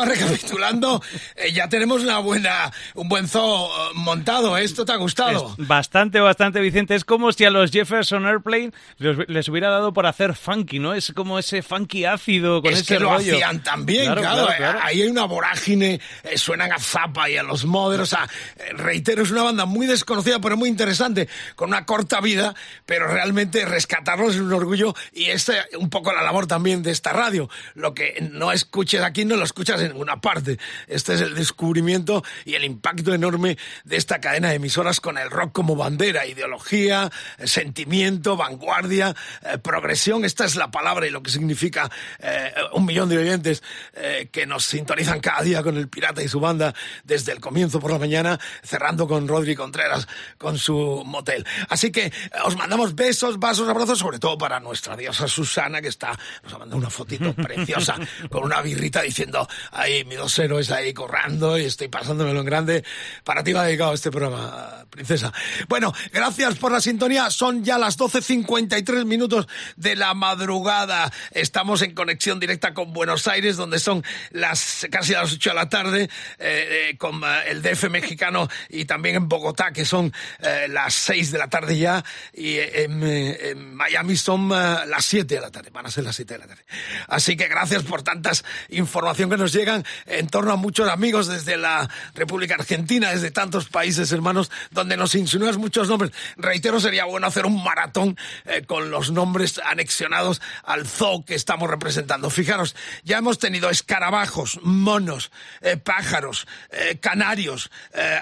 recapitulando. 0.08 1.02
eh, 1.36 1.52
ya 1.52 1.70
tenemos 1.70 2.02
una 2.02 2.20
buena, 2.20 2.72
un 2.96 3.10
buen 3.10 3.28
zoo 3.28 3.70
montado. 3.94 4.58
¿Esto 4.58 4.86
te 4.86 4.92
ha 4.92 4.98
gustado? 4.98 5.56
Es 5.58 5.68
bastante, 5.68 6.20
bastante, 6.20 6.60
Vicente. 6.60 6.96
Es 6.96 7.04
como 7.06 7.32
si 7.32 7.46
a 7.46 7.50
los 7.50 7.72
Jefferson 7.72 8.26
Airplane 8.26 8.72
les, 8.98 9.18
les 9.28 9.48
hubiera 9.50 9.70
dado 9.70 9.94
por 9.94 10.06
hacer 10.06 10.36
funky, 10.36 10.80
¿no? 10.80 10.94
Es 10.94 11.12
como 11.14 11.40
ese 11.40 11.62
funky 11.62 12.06
ácido 12.06 12.62
con 12.62 12.74
es 12.74 12.80
ese 12.80 12.96
que 12.96 13.00
lo 13.00 13.14
hacían 13.14 13.64
también, 13.64 14.06
Claro, 14.06 14.22
claro. 14.22 14.36
claro, 14.36 14.52
eh, 14.52 14.58
claro. 14.58 14.80
Ahí 14.84 15.02
hay 15.02 15.08
una 15.08 15.26
vorágine, 15.26 16.00
eh, 16.24 16.38
suenan 16.38 16.72
a 16.72 16.80
Zappa 16.80 17.30
y 17.30 17.38
a 17.38 17.44
los 17.44 17.66
Mother. 17.66 18.02
O 18.02 18.06
sea, 18.06 18.28
eh, 18.58 18.74
reitero, 18.74 19.24
es 19.24 19.32
una 19.32 19.44
banda 19.44 19.66
muy 19.66 19.88
desconocida, 19.88 20.40
pero 20.40 20.58
muy 20.58 20.70
interesante, 20.70 21.28
con 21.56 21.70
una 21.70 21.86
corta 21.86 22.22
vida, 22.22 22.56
pero 22.86 23.08
realmente 23.08 23.66
rescatarlos 23.66 24.36
es 24.36 24.42
un 24.42 24.54
orgullo 24.54 24.94
y 25.14 25.26
es 25.26 25.52
un 25.78 25.90
poco 25.90 26.14
la 26.14 26.22
labor 26.22 26.48
también 26.48 26.84
de 26.84 26.92
esta 26.92 27.14
radio. 27.14 27.50
Lo 27.76 27.94
que 27.94 28.28
no 28.32 28.52
escuches 28.52 29.02
aquí 29.02 29.26
no 29.26 29.36
lo 29.36 29.44
escuchas 29.44 29.82
en 29.82 29.90
ninguna 29.90 30.22
parte. 30.22 30.58
Este 30.88 31.14
es 31.14 31.22
el 31.22 31.36
descubrimiento 31.36 32.24
y 32.46 32.56
el 32.56 32.64
impacto 32.64 33.14
enorme 33.14 33.58
de 33.84 33.98
esta 33.98 34.20
cadena 34.20 34.50
de 34.50 34.56
emisoras 34.56 35.00
con 35.00 35.18
el 35.18 35.30
rock 35.30 35.52
como 35.52 35.76
bandera, 35.76 36.26
ideología, 36.26 37.12
eh, 37.38 37.48
sentimiento, 37.48 38.38
vanguardia, 38.38 39.16
eh, 39.44 39.58
progresión. 39.58 40.26
Esta 40.26 40.46
es 40.46 40.56
la 40.56 40.72
palabra 40.72 41.08
y 41.08 41.10
lo 41.10 41.24
que 41.24 41.32
significa 41.32 41.90
eh, 42.20 42.54
un 42.74 42.86
millón 42.86 43.10
de 43.10 43.18
oyentes 43.18 43.64
eh, 43.94 44.30
que 44.32 44.46
nos 44.46 44.66
sintonizan 44.66 45.20
cada 45.20 45.42
día 45.42 45.64
con 45.64 45.78
el 45.78 45.88
Pirata 45.88 46.24
y 46.24 46.28
su 46.28 46.40
banda 46.40 46.74
desde 47.04 47.32
el 47.32 47.40
comienzo 47.40 47.80
por 47.80 47.92
la 47.92 48.00
mañana, 48.00 48.40
cerrando 48.64 49.08
con 49.08 49.28
Rodri 49.28 49.56
Contreras 49.56 50.08
con 50.38 50.58
su 50.58 51.04
motel. 51.06 51.46
Así 51.70 51.92
que 51.92 52.06
eh, 52.06 52.12
os 52.46 52.56
mandamos 52.56 52.96
besos, 52.96 53.40
vasos, 53.40 53.68
abrazos, 53.70 54.00
sobre 54.00 54.20
todo 54.20 54.38
para 54.38 54.60
nuestra 54.60 54.96
diosa 54.96 55.28
Susana, 55.28 55.82
que 55.82 55.88
está, 55.90 56.18
nos 56.44 56.54
ha 56.54 56.58
mandado 56.58 56.78
una 56.78 56.90
fotito 56.90 57.34
preciosa 57.36 57.96
con 58.30 58.44
una 58.44 58.62
birrita 58.62 59.02
diciendo, 59.02 59.48
ahí 59.72 60.04
mis 60.06 60.18
dos 60.18 60.38
héroes 60.40 60.72
ahí 60.72 60.94
corrando 60.94 61.58
y 61.58 61.66
estoy 61.66 61.88
pasándomelo 61.88 62.40
en 62.40 62.46
grande. 62.46 62.84
Para 63.24 63.44
ti 63.44 63.54
va 63.54 63.67
dedicado 63.68 63.94
este 63.94 64.12
programa, 64.12 64.86
princesa. 64.90 65.32
Bueno, 65.68 65.94
gracias 66.12 66.56
por 66.56 66.72
la 66.72 66.82
sintonía. 66.82 67.30
Son 67.30 67.64
ya 67.64 67.78
las 67.78 67.98
12.53 67.98 69.06
minutos 69.06 69.48
de 69.76 69.96
la 69.96 70.14
madrugada. 70.14 71.12
Estamos 71.32 71.82
en 71.82 71.94
conexión 71.94 72.40
directa 72.40 72.74
con 72.74 72.94
Buenos 72.94 73.28
Aires, 73.28 73.58
donde 73.58 73.80
son 73.80 74.04
las 74.32 74.88
casi 74.92 75.14
las 75.14 75.34
8 75.34 75.50
de 75.50 75.56
la 75.56 75.70
tarde, 75.70 76.04
eh, 76.40 76.90
eh, 76.90 76.98
con 76.98 77.24
eh, 77.24 77.28
el 77.48 77.62
DF 77.62 77.90
mexicano 77.90 78.48
y 78.70 78.86
también 78.86 79.16
en 79.16 79.30
Bogotá, 79.30 79.72
que 79.72 79.86
son 79.86 80.14
eh, 80.40 80.68
las 80.70 80.94
6 80.94 81.32
de 81.32 81.38
la 81.38 81.48
tarde 81.48 81.78
ya, 81.78 82.04
y 82.34 82.56
eh, 82.56 82.84
en, 82.84 83.04
eh, 83.04 83.50
en 83.50 83.76
Miami 83.76 84.16
son 84.16 84.50
las 84.50 85.06
7 85.06 85.36
de 85.36 85.42
la 85.42 85.52
tarde, 85.52 85.70
van 85.72 85.86
a 85.86 85.92
ser 85.92 86.04
las 86.04 86.16
7 86.16 86.34
de 86.34 86.40
la 86.40 86.48
tarde. 86.48 86.64
Así 87.08 87.36
que 87.36 87.48
gracias 87.48 87.84
por 87.84 88.04
tantas 88.04 88.44
información 88.70 89.30
que 89.30 89.38
nos 89.38 89.54
llegan 89.54 89.86
en 90.06 90.28
torno 90.28 90.52
a 90.52 90.56
muchos 90.56 90.90
amigos 90.90 91.28
desde 91.28 91.58
la 91.58 91.90
República 92.14 92.56
Argentina, 92.56 93.12
desde 93.12 93.32
tantos 93.32 93.57
países 93.66 94.12
hermanos, 94.12 94.52
donde 94.72 94.98
nos 94.98 95.16
insinúas 95.16 95.58
muchos 95.58 95.90
nombres. 95.90 96.12
Reitero, 96.38 96.80
sería 96.80 97.06
bueno 97.06 97.28
hacer 97.28 97.46
un 97.46 97.64
maratón 97.64 98.18
eh, 98.46 98.64
con 98.66 98.92
los 98.92 99.12
nombres 99.12 99.60
anexionados 99.66 100.42
al 100.64 100.88
zoo 100.88 101.26
que 101.26 101.36
estamos 101.36 101.70
representando. 101.70 102.30
Fijaros, 102.30 102.76
ya 103.04 103.18
hemos 103.18 103.40
tenido 103.40 103.70
escarabajos, 103.70 104.60
monos, 104.64 105.32
eh, 105.62 105.78
pájaros, 105.78 106.48
eh, 106.72 106.98
canarios, 107.00 107.72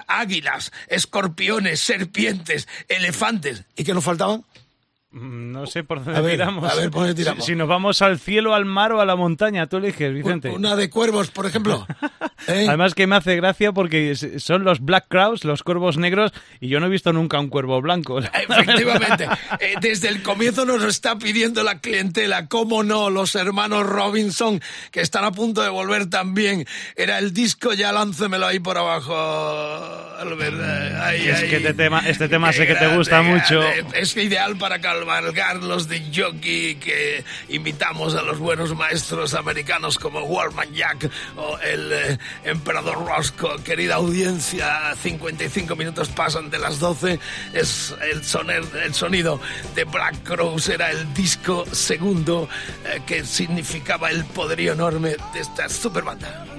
águilas, 0.08 0.72
escorpiones, 0.88 1.80
serpientes, 1.80 2.68
elefantes. 2.88 3.64
¿Y 3.76 3.84
qué 3.84 3.94
nos 3.94 4.04
faltaban? 4.04 4.44
Mm, 5.18 5.52
No 5.54 5.66
sé 5.66 5.84
por 5.86 6.00
A 6.00 6.02
dónde 6.04 6.22
ver, 6.22 6.32
tiramos. 6.32 6.70
a 6.72 6.76
ver, 6.76 6.92
¿por 6.92 7.02
dónde 7.04 7.14
Si- 7.14 7.18
tiramos? 7.24 7.46
Si, 7.46 7.56
nos 7.56 7.68
vamos 7.70 8.02
al 8.02 8.20
cielo, 8.20 8.54
al 8.54 8.66
mar 8.66 8.92
o 8.92 9.00
a 9.00 9.06
la 9.06 9.16
montaña, 9.16 9.66
tú 9.68 9.78
eliges, 9.78 10.14
Vicente. 10.14 10.50
Una 10.50 10.76
de 10.76 10.90
cuervos, 10.90 11.32
por 11.32 11.46
ejemplo. 11.46 11.88
¿Eh? 12.48 12.66
Además 12.68 12.94
que 12.94 13.08
me 13.08 13.16
hace 13.16 13.36
gracia 13.38 13.72
porque 13.72 14.14
son 14.16 14.64
los 14.66 14.82
Black 14.82 15.06
Crows, 15.08 15.46
los 15.46 15.64
cuervos 15.64 15.98
negros, 15.98 16.32
y 16.60 16.68
yo 16.68 16.80
no 16.82 16.88
he 16.88 16.90
visto 16.90 17.14
nunca 17.14 17.40
un 17.40 17.48
cuervo 17.48 17.82
blanco. 17.82 18.20
Efectivamente, 18.60 19.28
Eh, 19.62 19.76
desde 19.82 20.10
el 20.10 20.22
comienzo 20.22 20.66
nos 20.66 20.84
está 20.84 21.18
pidiendo 21.18 21.64
la 21.64 21.80
clientela, 21.80 22.48
cómo 22.48 22.84
no, 22.84 23.10
los 23.10 23.36
hermanos 23.36 23.86
Robinson, 23.88 24.62
que 24.92 25.00
están 25.02 25.24
a 25.24 25.32
punto 25.32 25.62
de 25.64 25.70
volver 25.70 26.10
también. 26.10 26.66
Era 26.98 27.20
el 27.20 27.34
disco, 27.34 27.74
ya 27.74 27.92
láncemelo 27.94 28.46
ahí 28.48 28.60
por 28.60 28.78
abajo, 28.78 29.16
Albert. 30.20 30.56
Eh, 30.60 31.30
Es 31.32 31.44
que 31.46 31.58
este 31.58 31.74
tema, 31.74 32.00
este 32.06 32.28
tema 32.30 32.52
sé 32.52 32.68
que 32.68 32.74
te 32.74 32.80
grande, 32.82 32.98
gusta 32.98 33.22
mucho. 33.22 33.62
Es 33.94 34.16
ideal 34.18 34.58
para 34.58 34.80
cabalgar 35.06 35.58
los 35.58 35.88
de 35.88 36.02
jockey 36.14 36.76
que 36.76 37.24
invitamos 37.50 38.16
a 38.16 38.24
los 38.24 38.40
buenos 38.40 38.76
maestros 38.76 39.36
americanos 39.36 40.00
como 40.00 40.22
Walman 40.22 40.74
Jack 40.74 41.12
o 41.38 41.60
el 41.60 41.92
eh, 41.94 42.18
Emperador 42.44 43.06
Roscoe. 43.06 43.62
Querida 43.64 43.96
audiencia, 43.96 44.96
55 45.00 45.76
minutos 45.76 46.10
pasan 46.10 46.50
de 46.50 46.58
las 46.58 46.80
12. 46.80 47.20
Es 47.54 47.94
el, 48.12 48.24
soner, 48.24 48.64
el 48.84 48.96
sonido 48.96 49.40
de 49.76 49.84
Black 49.84 50.24
Crows, 50.24 50.70
era 50.70 50.90
el 50.90 51.14
disco 51.14 51.66
segundo 51.72 52.50
eh, 52.86 53.02
que 53.06 53.24
significaba 53.24 54.10
el 54.10 54.26
poderío 54.26 54.74
enorme 54.74 55.18
de 55.34 55.40
esta 55.40 55.70
super 55.70 56.04
banda. 56.04 56.55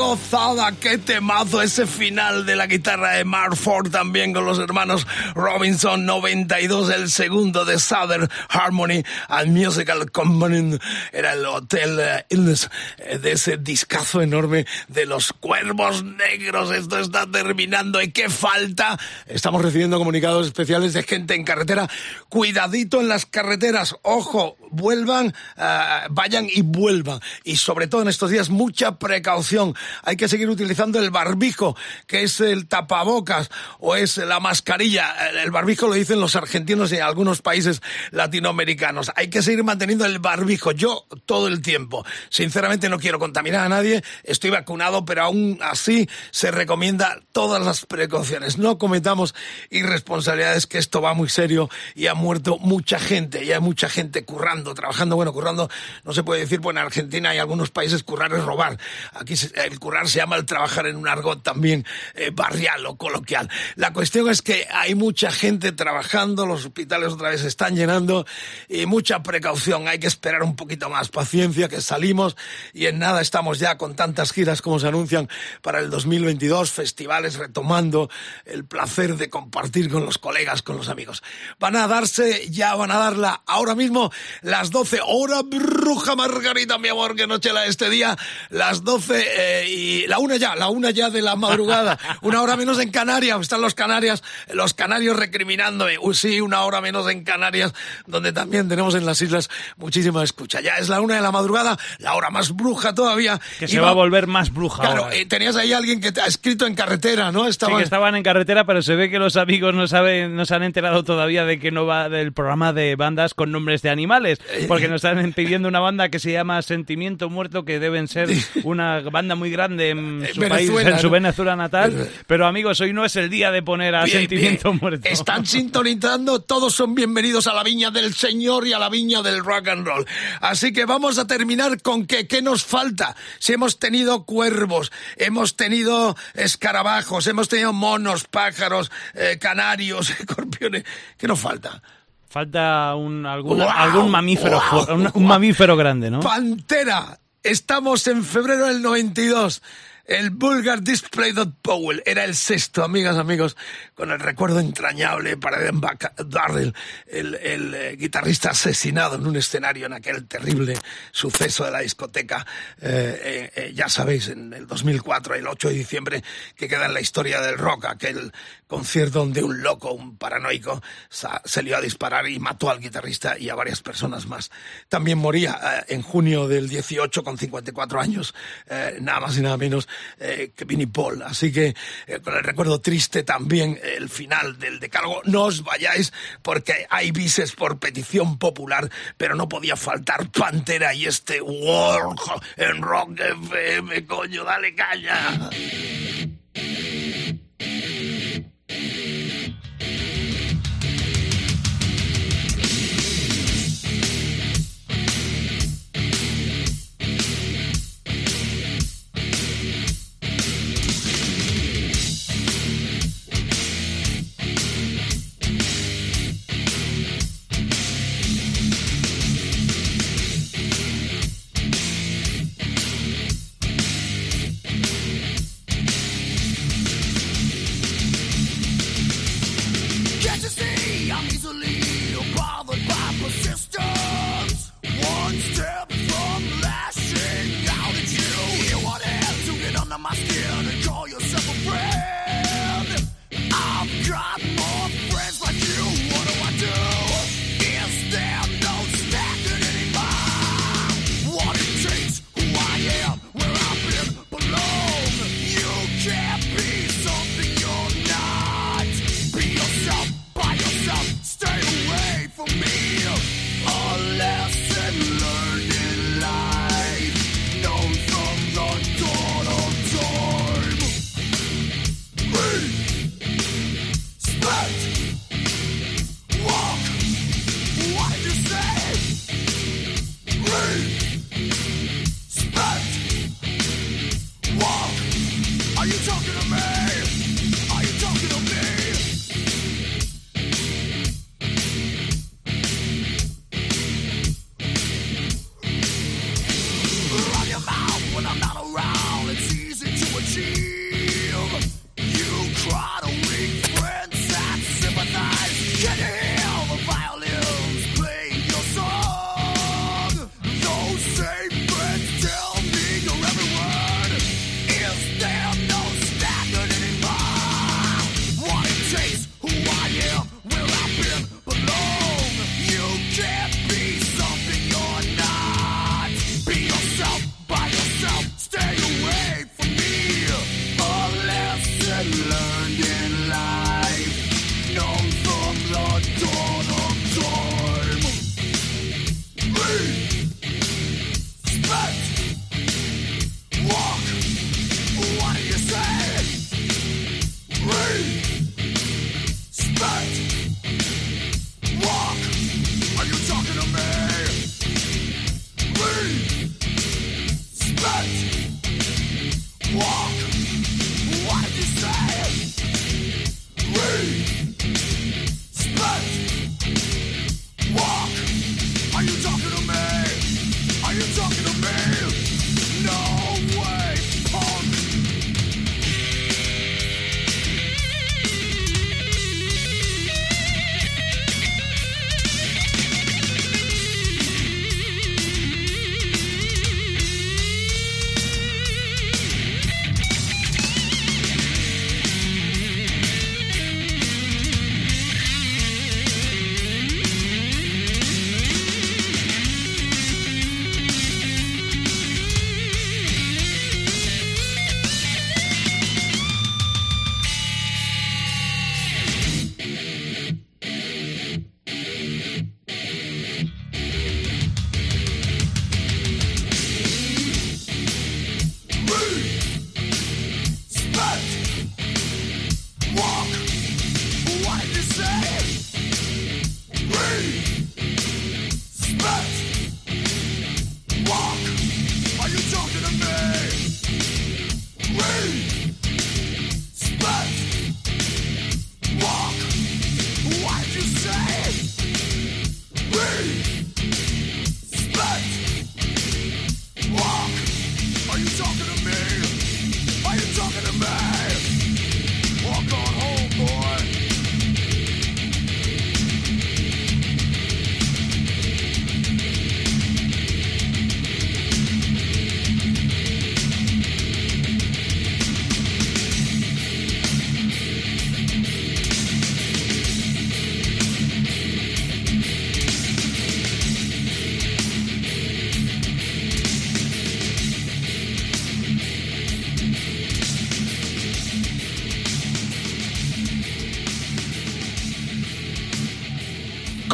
Gozada! 0.00 0.72
¡Qué 0.80 0.96
temazo 0.96 1.60
ese 1.60 1.86
final 1.86 2.46
de 2.46 2.56
la 2.56 2.66
guitarra 2.66 3.16
de 3.16 3.24
Mark 3.26 3.54
Ford 3.54 3.90
también 3.90 4.32
con 4.32 4.46
los 4.46 4.58
hermanos 4.58 5.06
Robinson 5.34 6.06
92, 6.06 6.88
el 6.90 7.10
segundo 7.10 7.66
de 7.66 7.78
Southern 7.78 8.30
Harmony 8.48 9.04
and 9.28 9.48
Musical 9.48 10.10
Company. 10.10 10.78
Era 11.20 11.34
el 11.34 11.44
Hotel 11.44 12.00
eh, 12.00 12.24
Illness 12.30 12.70
eh, 12.96 13.18
de 13.18 13.32
ese 13.32 13.58
discazo 13.58 14.22
enorme 14.22 14.64
de 14.88 15.04
los 15.04 15.34
cuervos 15.34 16.02
negros. 16.02 16.72
Esto 16.72 16.98
está 16.98 17.30
terminando. 17.30 18.00
¿Y 18.00 18.10
qué 18.10 18.30
falta? 18.30 18.98
Estamos 19.26 19.60
recibiendo 19.60 19.98
comunicados 19.98 20.46
especiales 20.46 20.94
de 20.94 21.02
gente 21.02 21.34
en 21.34 21.44
carretera. 21.44 21.90
Cuidadito 22.30 23.02
en 23.02 23.08
las 23.08 23.26
carreteras. 23.26 23.96
Ojo, 24.00 24.56
vuelvan, 24.70 25.34
eh, 25.58 26.06
vayan 26.08 26.46
y 26.48 26.62
vuelvan. 26.62 27.20
Y 27.44 27.56
sobre 27.56 27.86
todo 27.86 28.00
en 28.00 28.08
estos 28.08 28.30
días, 28.30 28.48
mucha 28.48 28.98
precaución. 28.98 29.74
Hay 30.02 30.16
que 30.16 30.26
seguir 30.26 30.48
utilizando 30.48 30.98
el 31.00 31.10
barbijo, 31.10 31.76
que 32.06 32.22
es 32.22 32.40
el 32.40 32.66
tapabocas 32.66 33.50
o 33.78 33.94
es 33.94 34.16
la 34.16 34.40
mascarilla. 34.40 35.28
El 35.42 35.50
barbijo 35.50 35.86
lo 35.86 35.92
dicen 35.92 36.18
los 36.18 36.34
argentinos 36.34 36.92
y 36.92 36.96
en 36.96 37.02
algunos 37.02 37.42
países 37.42 37.82
latinoamericanos. 38.10 39.12
Hay 39.16 39.28
que 39.28 39.42
seguir 39.42 39.64
manteniendo 39.64 40.06
el 40.06 40.18
barbijo. 40.18 40.72
Yo 40.72 41.04
todo 41.26 41.48
el 41.48 41.62
tiempo. 41.62 42.04
Sinceramente 42.28 42.88
no 42.88 42.98
quiero 42.98 43.18
contaminar 43.18 43.66
a 43.66 43.68
nadie. 43.68 44.02
Estoy 44.24 44.50
vacunado, 44.50 45.04
pero 45.04 45.22
aún 45.22 45.58
así 45.62 46.08
se 46.30 46.50
recomienda 46.50 47.20
todas 47.32 47.64
las 47.64 47.86
precauciones. 47.86 48.58
No 48.58 48.78
cometamos 48.78 49.34
irresponsabilidades, 49.70 50.66
que 50.66 50.78
esto 50.78 51.00
va 51.00 51.14
muy 51.14 51.28
serio 51.28 51.68
y 51.94 52.06
ha 52.06 52.14
muerto 52.14 52.58
mucha 52.58 52.98
gente. 52.98 53.44
Y 53.44 53.52
hay 53.52 53.60
mucha 53.60 53.88
gente 53.88 54.24
currando, 54.24 54.74
trabajando. 54.74 55.16
Bueno, 55.16 55.32
currando 55.32 55.68
no 56.04 56.12
se 56.12 56.22
puede 56.22 56.40
decir, 56.40 56.60
bueno, 56.60 56.80
en 56.80 56.86
Argentina 56.86 57.34
y 57.34 57.38
algunos 57.38 57.70
países 57.70 58.02
currar 58.02 58.32
es 58.32 58.44
robar. 58.44 58.78
Aquí 59.14 59.34
el 59.54 59.78
currar 59.78 60.08
se 60.08 60.18
llama 60.18 60.36
el 60.36 60.46
trabajar 60.46 60.86
en 60.86 60.96
un 60.96 61.08
argot 61.08 61.42
también 61.42 61.84
eh, 62.14 62.30
barrial 62.32 62.86
o 62.86 62.96
coloquial. 62.96 63.48
La 63.76 63.92
cuestión 63.92 64.28
es 64.28 64.42
que 64.42 64.66
hay 64.70 64.94
mucha 64.94 65.30
gente 65.30 65.72
trabajando, 65.72 66.46
los 66.46 66.64
hospitales 66.64 67.12
otra 67.12 67.30
vez 67.30 67.40
se 67.40 67.48
están 67.48 67.76
llenando 67.76 68.26
y 68.68 68.86
mucha 68.86 69.22
precaución. 69.22 69.88
Hay 69.88 69.98
que 69.98 70.06
esperar 70.06 70.42
un 70.42 70.56
poquito 70.56 70.88
más, 70.90 70.99
paciencia, 71.08 71.68
que 71.68 71.80
salimos 71.80 72.36
y 72.72 72.86
en 72.86 72.98
nada 72.98 73.20
estamos 73.20 73.58
ya 73.58 73.78
con 73.78 73.96
tantas 73.96 74.32
giras 74.32 74.62
como 74.62 74.78
se 74.78 74.88
anuncian 74.88 75.28
para 75.62 75.78
el 75.78 75.90
2022, 75.90 76.70
festivales 76.70 77.36
retomando 77.36 78.10
el 78.44 78.64
placer 78.64 79.16
de 79.16 79.30
compartir 79.30 79.90
con 79.90 80.04
los 80.04 80.18
colegas, 80.18 80.62
con 80.62 80.76
los 80.76 80.88
amigos. 80.88 81.22
Van 81.58 81.76
a 81.76 81.88
darse, 81.88 82.48
ya 82.50 82.74
van 82.74 82.90
a 82.90 82.98
darla 82.98 83.42
ahora 83.46 83.74
mismo 83.74 84.12
las 84.42 84.70
12, 84.70 85.00
hora 85.06 85.42
bruja 85.42 86.14
Margarita, 86.14 86.78
mi 86.78 86.88
amor, 86.88 87.16
que 87.16 87.26
noche 87.26 87.52
la 87.52 87.66
este 87.66 87.90
día, 87.90 88.16
las 88.50 88.84
12 88.84 89.24
eh, 89.36 89.68
y 89.68 90.06
la 90.06 90.18
una 90.18 90.36
ya, 90.36 90.54
la 90.54 90.68
una 90.68 90.90
ya 90.90 91.10
de 91.10 91.22
la 91.22 91.36
madrugada, 91.36 91.98
una 92.22 92.42
hora 92.42 92.56
menos 92.56 92.78
en 92.78 92.90
Canarias, 92.90 93.40
están 93.40 93.60
los 93.60 93.74
Canarias, 93.74 94.22
los 94.52 94.74
canarios 94.74 95.16
recriminándome, 95.16 95.98
Uy, 95.98 96.14
sí, 96.14 96.40
una 96.40 96.62
hora 96.62 96.80
menos 96.80 97.08
en 97.10 97.24
Canarias, 97.24 97.72
donde 98.06 98.32
también 98.32 98.68
tenemos 98.68 98.94
en 98.94 99.06
las 99.06 99.20
islas 99.22 99.48
muchísima 99.76 100.22
escucha. 100.22 100.60
Ya 100.60 100.76
es 100.76 100.88
la 100.90 101.00
una 101.00 101.14
de 101.16 101.20
la 101.22 101.30
madrugada, 101.32 101.78
la 101.98 102.14
hora 102.14 102.30
más 102.30 102.54
bruja 102.54 102.94
todavía. 102.94 103.40
Que 103.58 103.68
se 103.68 103.80
va 103.80 103.90
a 103.90 103.94
volver 103.94 104.26
más 104.26 104.52
bruja 104.52 104.82
Claro, 104.82 105.04
ahora. 105.04 105.16
eh, 105.16 105.26
tenías 105.26 105.56
ahí 105.56 105.72
alguien 105.72 106.00
que 106.00 106.12
te 106.12 106.20
ha 106.20 106.26
escrito 106.26 106.66
en 106.66 106.74
carretera, 106.74 107.32
¿no? 107.32 107.44
Sí, 107.44 107.50
Estaba... 107.50 107.78
que 107.78 107.84
estaban 107.84 108.14
en 108.16 108.22
carretera, 108.22 108.64
pero 108.64 108.82
se 108.82 108.94
ve 108.96 109.08
que 109.10 109.18
los 109.18 109.36
amigos 109.36 109.74
no 109.74 109.86
saben, 109.86 110.36
no 110.36 110.44
se 110.44 110.54
han 110.54 110.62
enterado 110.62 111.04
todavía 111.04 111.44
de 111.44 111.58
que 111.58 111.70
no 111.70 111.86
va 111.86 112.08
del 112.08 112.32
programa 112.32 112.72
de 112.72 112.96
bandas 112.96 113.34
con 113.34 113.50
nombres 113.52 113.82
de 113.82 113.90
animales, 113.90 114.40
Eh, 114.52 114.64
porque 114.68 114.88
nos 114.88 115.04
están 115.04 115.32
pidiendo 115.32 115.68
una 115.68 115.80
banda 115.80 116.08
que 116.08 116.18
se 116.18 116.32
llama 116.32 116.60
Sentimiento 116.62 117.30
Muerto, 117.30 117.64
que 117.64 117.78
deben 117.78 118.08
ser 118.08 118.28
una 118.64 119.00
banda 119.00 119.34
muy 119.34 119.50
grande 119.50 119.90
en 119.90 120.26
su 120.34 120.40
país, 120.40 120.50
Venezuela, 120.68 120.90
en 120.90 120.98
su. 120.98 121.10
Venezuela 121.10 121.56
natal. 121.56 122.08
Pero 122.26 122.46
amigos, 122.46 122.80
hoy 122.80 122.92
no 122.92 123.04
es 123.04 123.16
el 123.16 123.30
día 123.30 123.50
de 123.50 123.62
poner 123.62 123.94
a 123.94 124.04
Bien, 124.04 124.18
Sentimiento 124.18 124.70
bien. 124.70 124.80
Muerto. 124.80 125.08
Están 125.08 125.44
sintonizando, 125.46 126.40
todos 126.40 126.74
son 126.74 126.94
bienvenidos 126.94 127.46
a 127.46 127.54
la 127.54 127.62
viña 127.62 127.90
del 127.90 128.14
Señor 128.14 128.66
y 128.66 128.72
a 128.72 128.78
la 128.78 128.88
viña 128.88 129.22
del 129.22 129.44
rock 129.44 129.68
and 129.68 129.86
roll. 129.86 130.04
Así 130.40 130.72
que 130.72 130.79
vamos 130.84 131.18
a 131.18 131.26
terminar 131.26 131.80
con 131.82 132.06
qué, 132.06 132.26
qué 132.26 132.42
nos 132.42 132.64
falta. 132.64 133.16
Si 133.38 133.52
hemos 133.52 133.78
tenido 133.78 134.24
cuervos, 134.24 134.92
hemos 135.16 135.56
tenido 135.56 136.16
escarabajos, 136.34 137.26
hemos 137.26 137.48
tenido 137.48 137.72
monos, 137.72 138.24
pájaros, 138.24 138.90
eh, 139.14 139.38
canarios, 139.40 140.10
escorpiones, 140.20 140.84
¿qué 141.16 141.26
nos 141.26 141.40
falta? 141.40 141.82
Falta 142.28 142.94
un, 142.94 143.26
algún, 143.26 143.60
algún 143.60 144.10
mamífero, 144.10 144.62
un, 144.88 145.10
un 145.12 145.26
mamífero 145.26 145.76
grande, 145.76 146.10
¿no? 146.10 146.20
Pantera. 146.20 147.18
Estamos 147.42 148.06
en 148.06 148.22
febrero 148.22 148.66
del 148.66 148.82
92. 148.82 149.62
El 150.10 150.30
Bulgar 150.30 150.82
Display 150.82 151.32
Powell 151.62 152.02
era 152.04 152.24
el 152.24 152.34
sexto, 152.34 152.82
amigas, 152.82 153.16
amigos, 153.16 153.56
con 153.94 154.10
el 154.10 154.18
recuerdo 154.18 154.58
entrañable 154.58 155.36
para 155.36 155.70
Buck- 155.70 156.12
Darrell, 156.26 156.74
el, 157.06 157.36
el, 157.36 157.74
eh, 157.76 157.96
guitarrista 157.96 158.50
asesinado 158.50 159.14
en 159.14 159.24
un 159.28 159.36
escenario 159.36 159.86
en 159.86 159.92
aquel 159.92 160.26
terrible 160.26 160.76
suceso 161.12 161.64
de 161.64 161.70
la 161.70 161.78
discoteca, 161.78 162.44
eh, 162.80 163.20
eh, 163.22 163.52
eh, 163.54 163.72
ya 163.72 163.88
sabéis, 163.88 164.26
en 164.30 164.52
el 164.52 164.66
2004, 164.66 165.36
el 165.36 165.46
8 165.46 165.68
de 165.68 165.74
diciembre, 165.74 166.24
que 166.56 166.66
queda 166.66 166.86
en 166.86 166.94
la 166.94 167.00
historia 167.00 167.40
del 167.40 167.56
rock, 167.56 167.84
aquel 167.84 168.32
concierto 168.70 169.18
donde 169.18 169.42
un 169.42 169.62
loco, 169.62 169.92
un 169.92 170.16
paranoico, 170.16 170.80
sa- 171.10 171.42
salió 171.44 171.76
a 171.76 171.80
disparar 171.80 172.28
y 172.28 172.38
mató 172.38 172.70
al 172.70 172.78
guitarrista 172.80 173.36
y 173.36 173.48
a 173.50 173.54
varias 173.56 173.82
personas 173.82 174.26
más. 174.26 174.50
También 174.88 175.18
moría 175.18 175.58
eh, 175.88 175.94
en 175.94 176.02
junio 176.02 176.46
del 176.46 176.68
18 176.68 177.24
con 177.24 177.36
54 177.36 178.00
años, 178.00 178.32
eh, 178.68 178.96
nada 179.00 179.20
más 179.20 179.36
y 179.36 179.40
nada 179.42 179.56
menos 179.56 179.88
eh, 180.20 180.52
que 180.56 180.64
Vinnie 180.64 180.86
Paul. 180.86 181.22
Así 181.22 181.52
que 181.52 181.74
con 182.22 182.34
el 182.36 182.44
recuerdo 182.44 182.80
triste 182.80 183.24
también 183.24 183.78
el 183.82 184.08
final 184.08 184.58
del 184.58 184.78
decálogo. 184.78 185.20
No 185.24 185.42
os 185.46 185.62
vayáis 185.64 186.12
porque 186.42 186.86
hay 186.88 187.10
bises 187.10 187.52
por 187.52 187.78
petición 187.80 188.38
popular, 188.38 188.88
pero 189.16 189.34
no 189.34 189.48
podía 189.48 189.74
faltar 189.76 190.30
Pantera 190.30 190.94
y 190.94 191.06
este 191.06 191.40
World 191.42 192.20
en 192.56 192.80
Rock 192.82 193.18
FM, 193.18 194.06
coño, 194.06 194.44
dale 194.44 194.74
caña. 194.76 195.50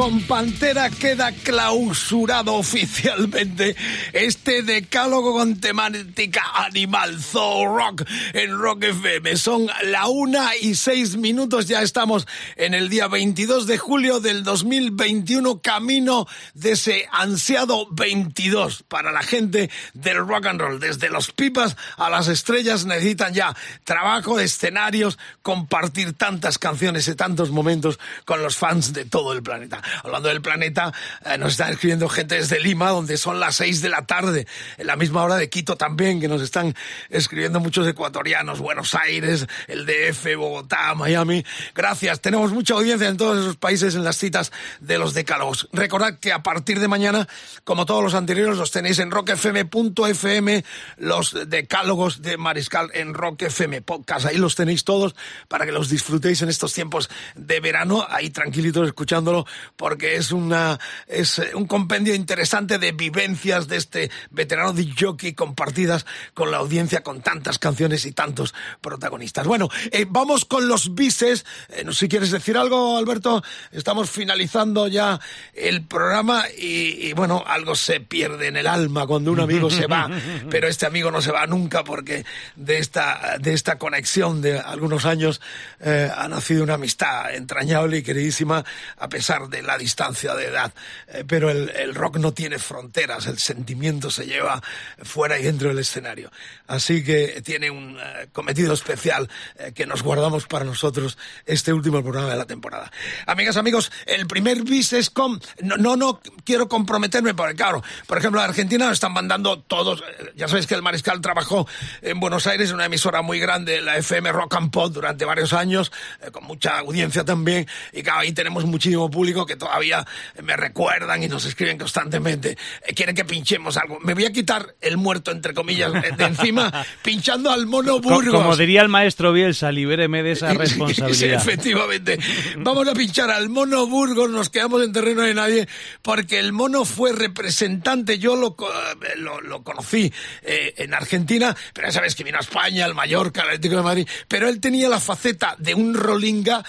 Con 0.07 0.21
Pantera 0.23 0.89
queda 0.89 1.33
clausurado 1.33 2.55
oficialmente 2.55 3.75
este 4.13 4.63
decálogo 4.63 5.33
con 5.33 5.59
temática 5.59 6.45
animal, 6.55 7.21
Zoo 7.21 7.77
Rock 7.77 8.05
en 8.33 8.57
Rock 8.57 8.85
FM. 8.85 9.37
Son 9.37 9.67
la 9.83 10.07
una 10.07 10.55
y 10.55 10.77
seis 10.77 11.17
minutos, 11.17 11.67
ya 11.67 11.83
estamos 11.83 12.29
en 12.55 12.75
el 12.75 12.89
día 12.89 13.09
22 13.09 13.67
de 13.67 13.79
julio 13.79 14.21
del 14.21 14.45
2021, 14.45 15.61
camino 15.61 16.29
de 16.55 16.73
ese 16.73 17.09
ansiado 17.11 17.89
22 17.91 18.85
para 18.85 19.11
la 19.11 19.25
gente 19.25 19.71
del 19.93 20.19
rock 20.19 20.47
and 20.47 20.61
roll. 20.61 20.79
Desde 20.79 21.11
los 21.11 21.33
pipas 21.33 21.77
a 21.97 22.11
las 22.11 22.29
estrellas 22.29 22.85
necesitan 22.85 23.35
ya 23.35 23.57
trabajo, 23.83 24.39
escenarios, 24.39 25.19
compartir 25.43 26.13
tantas 26.13 26.59
canciones 26.59 27.09
y 27.09 27.17
tantos 27.17 27.51
momentos 27.51 27.99
con 28.25 28.41
los 28.41 28.57
fans 28.57 28.93
de 28.93 29.05
todo 29.05 29.33
el 29.33 29.43
planeta. 29.43 29.83
Hablando 30.03 30.29
del 30.29 30.43
planeta, 30.43 30.93
eh, 31.25 31.39
nos 31.39 31.53
están 31.53 31.73
escribiendo 31.73 32.09
gente 32.09 32.37
desde 32.37 32.61
Lima, 32.61 32.91
donde 32.91 33.17
son 33.17 33.41
las 33.41 33.57
seis 33.57 33.83
de 33.83 33.89
la 33.89 34.07
tarde, 34.07 34.47
en 34.79 34.87
la 34.87 34.97
misma 34.97 35.23
hora 35.23 35.37
de 35.37 35.49
Quito 35.49 35.77
también, 35.77 36.21
que 36.21 36.29
nos 36.29 36.43
están 36.43 36.75
escribiendo 37.11 37.61
muchos 37.61 37.87
ecuatorianos, 37.87 38.61
Buenos 38.61 38.95
Aires, 38.95 39.47
el 39.69 39.87
DF, 39.87 40.37
Bogotá, 40.37 40.95
Miami. 40.95 41.45
Gracias, 41.75 42.21
tenemos 42.21 42.53
mucha 42.53 42.75
audiencia 42.75 43.09
en 43.09 43.17
todos 43.17 43.39
esos 43.39 43.57
países 43.57 43.95
en 43.95 44.05
las 44.05 44.17
citas 44.17 44.53
de 44.81 44.99
los 44.99 45.15
decálogos. 45.15 45.69
Recordad 45.73 46.19
que 46.19 46.33
a 46.33 46.43
partir 46.43 46.81
de 46.81 46.89
mañana, 46.89 47.29
como 47.65 47.87
todos 47.87 48.03
los 48.03 48.15
anteriores, 48.15 48.57
los 48.57 48.71
tenéis 48.71 48.99
en 48.99 49.11
rockfm.fm, 49.11 50.65
los 50.97 51.37
decálogos 51.49 52.23
de 52.23 52.37
Mariscal 52.37 52.91
en 52.95 53.15
Rock 53.15 53.45
Podcast. 53.85 54.27
Ahí 54.27 54.39
los 54.39 54.55
tenéis 54.55 54.85
todos 54.85 55.15
para 55.49 55.67
que 55.67 55.73
los 55.73 55.89
disfrutéis 55.89 56.43
en 56.43 56.49
estos 56.49 56.73
tiempos 56.73 57.11
de 57.35 57.61
verano, 57.61 58.07
ahí 58.09 58.31
tranquilitos 58.31 58.87
escuchándolo, 58.87 59.47
porque 59.87 60.17
es 60.17 60.33
una 60.33 60.81
es 61.07 61.39
eh, 61.39 61.53
un 61.55 61.69
compendio 61.69 62.13
interesante 62.13 62.79
de 62.79 62.91
vivencias 62.91 63.69
de 63.69 63.77
este 63.77 64.11
veterano 64.31 64.73
de 64.73 64.93
jockey 64.99 65.33
compartidas 65.33 66.07
con 66.35 66.51
la 66.51 66.57
audiencia 66.57 67.05
con 67.05 67.21
tantas 67.21 67.61
canciones 67.61 68.05
y 68.05 68.11
tantos 68.11 68.53
protagonistas. 68.81 69.47
Bueno, 69.47 69.69
eh, 69.93 70.05
vamos 70.09 70.45
con 70.45 70.67
los 70.67 70.97
bises. 70.97 71.47
Eh, 71.69 71.85
no 71.85 71.93
sé 71.93 72.01
si 72.01 72.09
quieres 72.09 72.33
decir 72.33 72.57
algo, 72.57 72.97
Alberto. 72.97 73.45
Estamos 73.71 74.11
finalizando 74.11 74.89
ya 74.89 75.21
el 75.55 75.85
programa 75.85 76.47
y, 76.59 77.07
y, 77.07 77.13
bueno, 77.13 77.45
algo 77.47 77.77
se 77.77 78.01
pierde 78.01 78.49
en 78.49 78.57
el 78.57 78.67
alma 78.67 79.07
cuando 79.07 79.31
un 79.31 79.39
amigo 79.39 79.71
se 79.71 79.87
va, 79.87 80.11
pero 80.51 80.67
este 80.67 80.87
amigo 80.87 81.13
no 81.13 81.23
se 81.23 81.31
va 81.31 81.47
nunca 81.47 81.85
porque 81.85 82.25
de 82.57 82.79
esta, 82.79 83.37
de 83.39 83.53
esta 83.53 83.79
conexión 83.79 84.43
de 84.43 84.59
algunos 84.59 85.05
años 85.05 85.41
eh, 85.79 86.11
ha 86.13 86.27
nacido 86.27 86.65
una 86.65 86.75
amistad 86.75 87.33
entrañable 87.33 87.99
y 87.99 88.03
queridísima 88.03 88.65
a 88.99 89.09
pesar 89.09 89.49
de 89.49 89.63
la 89.63 89.76
distancia 89.79 90.35
de 90.35 90.47
edad. 90.47 90.73
Eh, 91.09 91.25
pero 91.27 91.51
el, 91.51 91.71
el 91.71 91.95
rock 91.95 92.19
no 92.19 92.33
tiene 92.33 92.59
fronteras, 92.59 93.27
el 93.27 93.39
sentimiento 93.39 94.11
se 94.11 94.27
lleva 94.27 94.63
fuera 95.03 95.39
y 95.39 95.43
dentro 95.43 95.69
del 95.69 95.79
escenario. 95.79 96.31
Así 96.67 97.05
que 97.05 97.41
tiene 97.45 97.71
un 97.71 97.99
eh, 97.99 98.29
cometido 98.33 98.73
especial 98.75 99.29
eh, 99.59 99.73
que 99.75 99.87
nos 99.87 100.03
guardamos 100.03 100.47
para 100.47 100.65
nosotros 100.65 101.19
este 101.45 101.73
último 101.73 102.03
programa 102.03 102.31
de 102.31 102.37
la 102.37 102.45
temporada. 102.47 102.91
Amigas, 103.27 103.57
amigos, 103.57 103.91
el 104.07 104.27
primer 104.27 104.63
bis 104.63 104.93
es 104.93 105.11
con... 105.11 105.41
No, 105.63 105.77
no, 105.77 105.97
no 105.97 106.21
quiero 106.45 106.69
comprometerme 106.69 107.35
porque, 107.35 107.55
claro, 107.55 107.83
por 108.07 108.19
ejemplo, 108.19 108.41
en 108.41 108.49
Argentina 108.49 108.91
están 108.91 109.13
mandando 109.13 109.61
todos... 109.61 110.01
eh, 110.03 110.33
Ya 110.37 110.49
sabéis 110.49 110.67
que 110.67 110.75
el 110.75 110.83
Mariscal 110.83 111.21
trabajó 111.21 111.67
en 112.03 112.21
Buenos 112.21 112.47
Aires, 112.47 112.73
una 112.73 112.87
emisora 112.87 113.23
muy 113.23 113.39
grande, 113.39 113.81
la 113.81 113.97
FM 113.97 114.33
Rock 114.33 114.55
and 114.57 114.71
Pop, 114.71 114.93
durante 114.93 115.25
varios 115.25 115.53
años, 115.53 115.93
eh, 116.23 116.31
con 116.31 116.45
mucha 116.45 116.79
audiencia 116.79 117.25
también. 117.25 117.67
Y 117.93 118.03
claro, 118.03 118.21
ahí 118.21 118.33
tenemos 118.33 118.65
muchísimo 118.65 119.11
público 119.11 119.47
que 119.47 119.57
todavía 119.67 120.07
me 120.43 120.57
recuerdan 120.57 121.23
y 121.23 121.29
nos 121.29 121.45
escriben 121.45 121.79
constantemente. 121.79 122.57
Eh, 122.87 122.95
quieren 122.95 123.15
que 123.15 123.25
pinchemos 123.25 123.77
algo. 123.77 123.99
Me 124.01 124.15
voy 124.15 124.25
a 124.25 124.33
quitar 124.33 124.75
el 124.81 124.97
muerto, 124.97 125.31
entre 125.31 125.55
comillas, 125.55 125.93
de 125.93 126.11
de 126.13 126.25
encima, 126.25 126.73
pinchando 127.03 127.51
al 127.51 127.67
mono 127.67 128.01
Burgos. 128.01 128.33
Como 128.35 128.57
diría 128.57 128.83
el 128.83 128.89
maestro 128.89 129.33
Bielsa, 129.33 129.71
libéreme 129.73 130.23
de 130.23 130.33
esa 130.33 130.51
Sí, 130.53 130.57
responsabilidad. 130.57 131.41
efectivamente. 131.41 132.19
Vamos 132.59 132.89
a 132.89 132.93
pinchar 132.95 133.31
al 133.31 133.49
mono 133.49 133.87
Burgos, 133.87 134.31
nos 134.31 134.51
quedamos 134.51 134.83
en 134.83 134.93
terreno 134.93 135.23
de 135.23 135.35
nadie, 135.35 135.69
porque 136.03 136.39
el 136.39 136.53
mono 136.53 136.85
fue 136.85 137.13
representante, 137.13 138.19
yo 138.19 138.37
lo, 138.37 138.55
co- 138.57 138.71
lo, 139.17 139.41
lo 139.41 139.63
conocí 139.63 140.13
eh, 140.43 140.75
en 140.79 140.95
Argentina, 140.95 141.57
pero 141.73 141.89
ya 141.89 141.93
sabes 141.93 142.15
que 142.15 142.25
vino 142.25 142.39
a 142.39 142.41
España, 142.41 142.85
al 142.85 142.95
Mallorca, 142.95 143.43
al 143.43 143.49
Atlético 143.49 143.77
de 143.77 143.83
Madrid, 143.83 144.09
pero 144.29 144.49
él 144.49 144.61
tenía 144.61 144.89
la 144.89 145.01
faceta 145.01 145.55
de 145.59 145.75
un 145.75 145.95
rolinga 145.95 146.65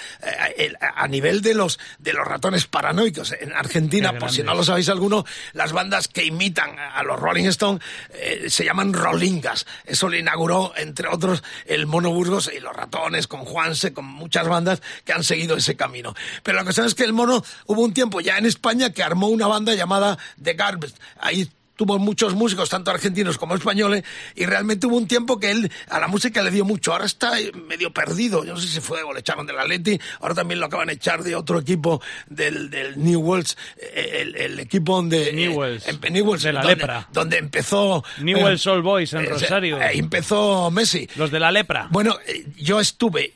eh, 0.57 0.74
a 0.95 1.07
nivel 1.07 1.41
de 1.41 1.53
los, 1.53 1.80
de 1.99 2.14
los 2.14 2.26
ratones 2.28 2.65
paranoicos. 2.78 3.34
En 3.40 3.54
Argentina, 3.54 4.20
por 4.20 4.32
si 4.32 4.44
no 4.44 4.54
lo 4.54 4.64
sabéis 4.64 4.88
alguno, 4.90 5.26
las 5.54 5.72
bandas 5.72 6.08
que 6.08 6.24
imitan 6.24 6.78
a 6.78 7.02
los 7.02 7.20
Rolling 7.20 7.45
Stones 7.45 7.82
eh, 8.14 8.52
se 8.52 8.66
llaman 8.66 8.94
rolingas. 8.94 9.66
Eso 9.84 10.08
lo 10.08 10.16
inauguró, 10.16 10.74
entre 10.78 11.08
otros, 11.08 11.44
el 11.66 11.88
Mono 11.88 12.12
Burgos 12.12 12.52
y 12.56 12.60
los 12.60 12.76
ratones, 12.76 13.26
con 13.26 13.45
Juanse, 13.45 13.94
con 13.94 14.06
muchas 14.06 14.48
bandas 14.48 14.84
que 15.04 15.12
han 15.12 15.24
seguido 15.24 15.58
ese 15.58 15.76
camino. 15.76 16.14
Pero 16.44 16.60
la 16.60 16.64
cuestión 16.64 16.86
es 16.86 16.94
que 16.94 17.04
el 17.04 17.14
Mono 17.14 17.44
hubo 17.66 17.82
un 17.82 17.95
tiempo 17.95 18.22
ya 18.22 18.38
en 18.38 18.45
España 18.45 18.91
que 18.91 19.02
armó 19.02 19.30
una 19.30 19.48
banda 19.48 19.74
llamada 19.74 20.20
The 20.40 20.54
Garbage. 20.54 20.94
Ahí 21.20 21.49
tuvo 21.78 21.98
muchos 21.99 22.36
músicos, 22.36 22.70
tanto 22.70 22.91
argentinos 22.91 23.38
como 23.38 23.56
españoles, 23.56 24.04
y 24.36 24.45
realmente 24.45 24.86
hubo 24.88 24.98
un 24.98 25.08
tiempo 25.08 25.40
que 25.40 25.52
él 25.52 25.72
a 25.88 25.99
la 25.99 26.08
música 26.10 26.41
le 26.44 26.52
dio 26.52 26.66
mucho. 26.66 26.91
Ahora 26.91 27.06
está 27.06 27.34
medio 27.68 27.94
perdido. 27.94 28.44
Yo 28.44 28.54
no 28.56 28.60
sé 28.60 28.68
si 28.68 28.82
fue 28.82 29.02
o 29.04 29.14
le 29.14 29.22
echaron 29.22 29.45
del 29.48 29.58
Atleti, 29.60 29.99
ahora 30.20 30.36
también 30.36 30.60
lo 30.60 30.66
acaban 30.66 30.88
de 30.88 30.94
echar 30.94 31.24
de 31.24 31.36
otro 31.36 31.60
equipo 31.60 32.02
del, 32.28 32.70
del 32.70 33.02
Newells, 33.02 33.56
eh, 33.78 34.24
el, 34.24 34.36
el 34.36 34.60
equipo 34.60 34.95
donde... 34.95 35.32
Newell's, 35.32 35.88
eh, 35.88 35.98
en 36.02 36.14
Newell's, 36.14 36.44
de 36.44 36.54
la 36.54 36.62
donde- 36.62 36.76
lepra. 36.76 37.08
Donde 37.14 37.38
empezó... 37.38 38.04
Newell's 38.20 38.66
eh, 38.66 38.70
Old 38.72 38.84
Boys 38.84 39.14
en 39.14 39.22
eh, 39.26 39.30
Rosario. 39.30 39.80
eh, 39.82 39.91
empezó 39.94 40.72
Messi. 40.72 41.08
Los 41.16 41.30
de 41.32 41.40
la 41.40 41.52
lepra. 41.52 41.88
Bueno, 41.91 42.18
yo 42.58 42.80
estuve 42.80 43.34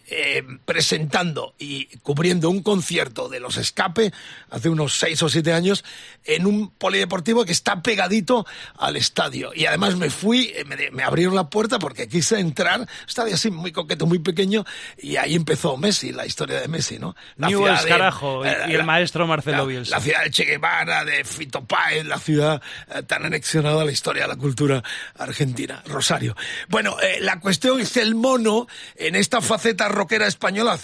presentando 0.65 1.53
y 1.59 1.85
cubriendo 1.99 2.49
un 2.49 2.63
concierto 2.63 3.29
de 3.29 3.39
los 3.39 3.57
Escape 3.57 4.11
hace 4.49 4.69
unos 4.69 4.97
seis 4.97 5.21
o 5.23 5.29
siete 5.29 5.53
años 5.53 5.83
en 6.25 6.45
un 6.45 6.69
polideportivo 6.71 7.45
que 7.45 7.51
está 7.51 7.81
pegadito 7.81 8.30
al 8.77 8.95
estadio. 8.95 9.51
Y 9.55 9.65
además 9.65 9.95
me 9.95 10.09
fui, 10.09 10.51
eh, 10.55 10.63
me, 10.65 10.91
me 10.91 11.03
abrieron 11.03 11.35
la 11.35 11.49
puerta 11.49 11.79
porque 11.79 12.07
quise 12.07 12.39
entrar, 12.39 12.87
estadio 13.07 13.35
así 13.35 13.51
muy 13.51 13.71
coqueto, 13.71 14.05
muy 14.05 14.19
pequeño, 14.19 14.65
y 14.97 15.17
ahí 15.17 15.35
empezó 15.35 15.77
Messi, 15.77 16.11
la 16.11 16.25
historia 16.25 16.59
de 16.61 16.67
Messi, 16.67 16.99
¿no? 16.99 17.15
La 17.37 17.47
Newell's, 17.49 17.83
de- 17.83 17.89
carajo, 17.89 18.45
y- 18.45 18.49
eh, 18.49 18.57
y 18.69 18.73
el 18.75 18.83
maestro 18.83 19.27
Marcelo 19.27 19.65
Bielsa. 19.65 19.95
La 19.97 20.01
ciudad 20.01 20.23
de 20.23 20.31
Che 20.31 20.45
Guevara, 20.45 21.03
de 21.05 21.23
Fito 21.23 21.63
Páez, 21.65 22.05
la 22.05 22.19
ciudad 22.19 22.61
eh, 22.93 23.03
tan 23.03 23.25
anexionada 23.25 23.81
a 23.81 23.85
la 23.85 23.91
historia 23.91 24.23
de 24.23 24.29
la 24.29 24.35
cultura 24.35 24.83
argentina, 25.17 25.81
Rosario. 25.85 26.35
Bueno, 26.69 26.97
eh, 27.01 27.19
la 27.21 27.39
cuestión 27.39 27.79
es 27.79 27.91
que 27.91 28.01
el 28.01 28.15
mono, 28.15 28.67
en 28.95 29.15
esta 29.15 29.41
faceta 29.41 29.87
rockera 29.89 30.27
española, 30.27 30.77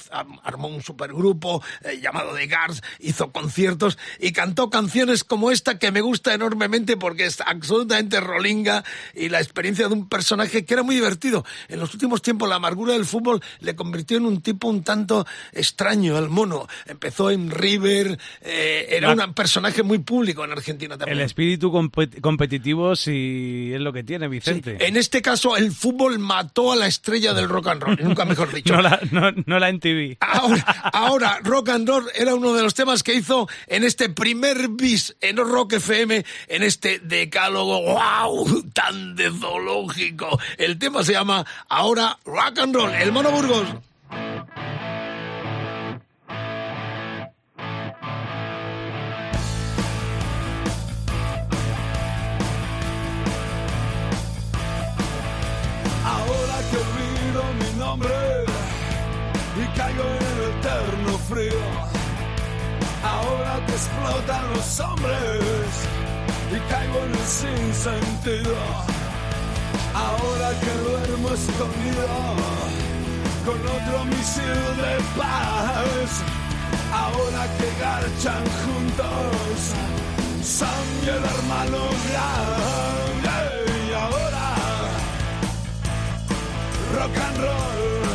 armó 0.43 0.67
un 0.67 0.81
supergrupo 0.83 1.63
eh, 1.83 1.99
llamado 2.01 2.33
The 2.35 2.47
Guards, 2.47 2.81
hizo 2.99 3.31
conciertos 3.31 3.97
y 4.19 4.31
cantó 4.31 4.69
canciones 4.69 5.23
como 5.23 5.51
esta 5.51 5.79
que 5.79 5.91
me 5.91 6.01
gusta 6.01 6.33
enormemente 6.33 6.97
porque 6.97 7.25
es 7.25 7.36
absolutamente 7.45 8.19
rolinga 8.19 8.83
y 9.13 9.29
la 9.29 9.39
experiencia 9.39 9.87
de 9.87 9.93
un 9.93 10.07
personaje 10.09 10.65
que 10.65 10.73
era 10.73 10.83
muy 10.83 10.95
divertido. 10.95 11.45
En 11.67 11.79
los 11.79 11.93
últimos 11.93 12.21
tiempos 12.21 12.47
la 12.49 12.55
amargura 12.55 12.93
del 12.93 13.05
fútbol 13.05 13.41
le 13.59 13.75
convirtió 13.75 14.17
en 14.17 14.25
un 14.25 14.41
tipo 14.41 14.67
un 14.67 14.83
tanto 14.83 15.25
extraño 15.53 16.17
al 16.17 16.29
mono. 16.29 16.67
Empezó 16.85 17.31
en 17.31 17.49
River, 17.51 18.17
eh, 18.41 18.87
era 18.91 19.13
La- 19.15 19.25
un 19.25 19.33
personaje 19.33 19.83
muy 19.83 19.99
público 19.99 20.43
en 20.45 20.51
Argentina 20.51 20.93
El 20.95 20.99
también. 20.99 21.19
espíritu 21.21 21.71
compet- 21.71 22.21
competitivo 22.21 22.95
sí 22.95 23.71
es 23.73 23.81
lo 23.81 23.91
que 23.93 24.03
tiene 24.03 24.27
Vicente. 24.27 24.77
En 24.85 24.97
este 24.97 25.21
caso, 25.21 25.57
el 25.57 25.71
fútbol 25.71 26.19
mató 26.19 26.71
a 26.71 26.75
la 26.75 26.87
estrella 26.87 27.33
del 27.33 27.49
rock 27.49 27.67
and 27.67 27.83
roll, 27.83 27.99
nunca 28.01 28.25
mejor 28.25 28.53
dicho. 28.53 28.73
No 28.77 28.81
la, 28.83 28.99
no, 29.11 29.31
no 29.45 29.59
la 29.59 29.69
NTV. 29.69 30.17
Ahora, 30.19 30.61
ahora, 30.93 31.39
Rock 31.43 31.69
and 31.69 31.87
Roll 31.87 32.05
era 32.15 32.35
uno 32.35 32.53
de 32.53 32.61
los 32.61 32.73
temas 32.75 33.01
que 33.01 33.13
hizo 33.15 33.47
en 33.67 33.83
este 33.83 34.09
primer 34.09 34.67
bis 34.69 35.15
en 35.21 35.37
Rock 35.37 35.73
FM, 35.73 36.23
en 36.47 36.63
este 36.63 36.99
decálogo, 37.27 37.81
wow, 37.81 38.63
tan 38.73 39.15
de 39.15 39.29
zoológico. 39.29 40.39
El 40.57 40.79
tema 40.79 41.03
se 41.03 41.13
llama 41.13 41.45
Ahora 41.67 42.17
Rock 42.25 42.59
and 42.59 42.75
Roll, 42.75 42.93
el 42.93 43.11
Mono 43.11 43.31
Burgos. 43.31 43.67
Ahora 56.05 56.57
que 56.69 56.77
olvido 56.77 57.43
mi 57.59 57.79
nombre 57.79 58.15
y 59.61 59.77
caigo 59.77 60.03
en 60.03 60.23
el 60.23 60.59
eterno 60.59 61.17
frío. 61.29 61.97
Ahora 63.03 63.65
que 63.65 63.71
explotan 63.73 64.53
los 64.53 64.79
hombres 64.79 65.96
y 66.55 66.59
caigo 66.71 66.99
en 67.03 67.11
el 67.11 67.27
sinsentido. 67.27 68.55
Ahora 69.93 70.49
que 70.61 70.71
duermo 70.85 71.29
escondido 71.29 72.07
con 73.45 73.59
otro 73.77 74.05
misil 74.05 74.61
de 74.83 74.95
paz. 75.17 76.11
ahora 76.91 77.43
que 77.57 77.69
garchan 77.81 78.43
juntos, 78.63 79.57
son 80.43 80.83
y 81.03 81.09
el 81.09 81.23
hermano 81.33 81.79
grande. 82.07 83.37
Y 83.89 83.93
ahora, 83.93 84.45
rock 86.95 87.17
and 87.27 87.37
roll, 87.37 88.09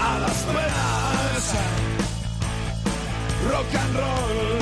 a 0.00 0.18
las 0.18 0.38
penas, 0.54 1.44
rock 3.50 3.74
and 3.82 3.96
roll, 3.96 4.59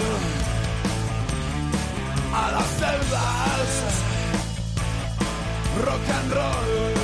a 2.40 2.50
las 2.56 2.70
deudas, 2.84 3.70
rock 5.86 6.08
and 6.18 6.30
roll, 6.38 6.94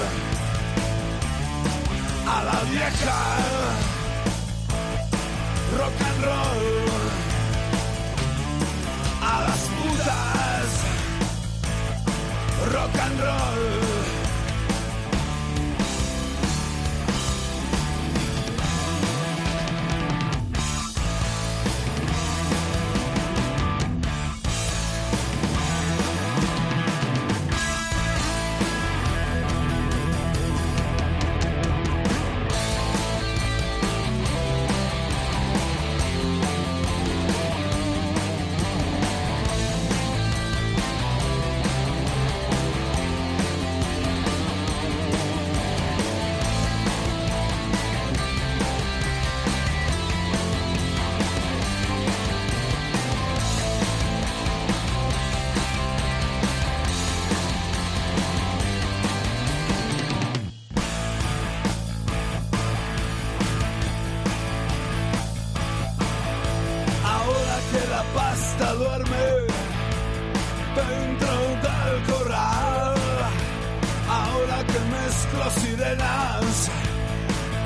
a 2.35 2.45
la 2.49 2.59
vieja. 2.71 3.21
Rock 5.79 6.01
and 6.09 6.25
roll. 6.25 6.65
A 9.23 9.41
las 9.47 9.63
putas. 9.77 10.71
Rock 12.73 12.97
and 13.07 13.21
roll 13.21 13.84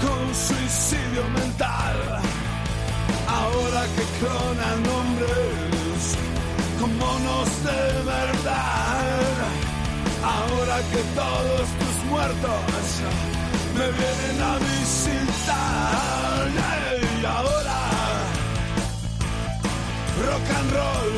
con 0.01 0.35
suicidio 0.35 1.25
mental, 1.31 1.97
ahora 3.27 3.83
que 3.97 4.05
clonan 4.19 4.87
hombres 4.97 6.17
con 6.81 6.99
monos 6.99 7.49
de 7.65 7.83
verdad, 8.05 9.35
ahora 10.23 10.77
que 10.93 11.03
todos 11.15 11.69
tus 11.81 11.97
muertos 12.11 12.61
me 13.75 13.87
vienen 13.99 14.43
a 14.43 14.59
visitar, 14.59 16.49
y 17.01 17.25
ahora 17.25 17.81
rock 20.27 20.49
and 20.59 20.71
roll 20.73 21.15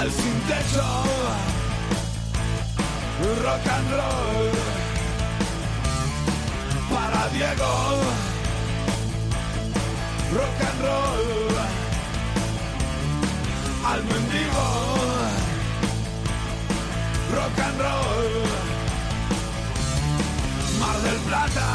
al 0.00 0.10
sin 0.10 0.40
techo 0.48 1.57
rock 3.44 3.66
and 3.76 3.90
roll. 3.98 4.52
Para 6.90 7.22
Diego. 7.32 7.72
Rock 10.38 10.60
and 10.68 10.80
roll. 10.86 11.56
Al 13.90 14.00
mendigo. 14.08 14.66
Rock 17.36 17.58
and 17.66 17.78
roll. 17.86 18.32
Mar 20.80 20.96
del 21.04 21.18
Plata. 21.26 21.70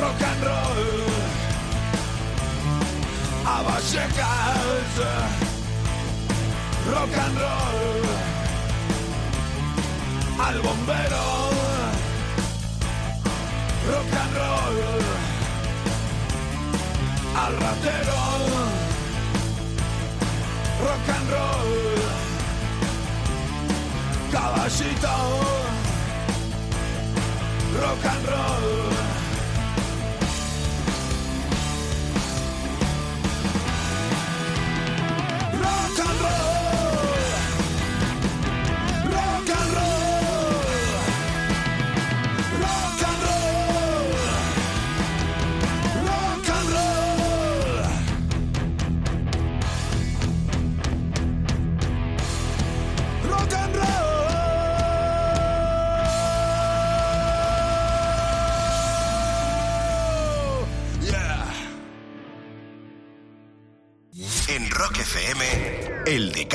Rock 0.00 0.22
and 0.30 0.42
roll. 0.46 1.06
A 3.48 3.62
Vallecas, 3.62 4.98
rock 6.90 7.16
and 7.24 7.36
roll, 7.40 8.35
al 10.38 10.60
bombero, 10.60 11.50
rock 13.88 14.12
and 14.22 14.34
roll, 14.36 14.78
al 17.34 17.54
ratero, 17.62 18.22
rock 20.84 21.08
and 21.16 21.28
roll, 21.30 21.72
caballito, 24.30 25.16
rock 27.80 28.04
and 28.04 28.28
roll. 28.28 28.94
Rock 35.62 35.98
and 35.98 36.20
roll. 36.20 36.55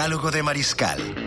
Decálogo 0.01 0.31
de 0.31 0.41
Mariscal. 0.41 1.20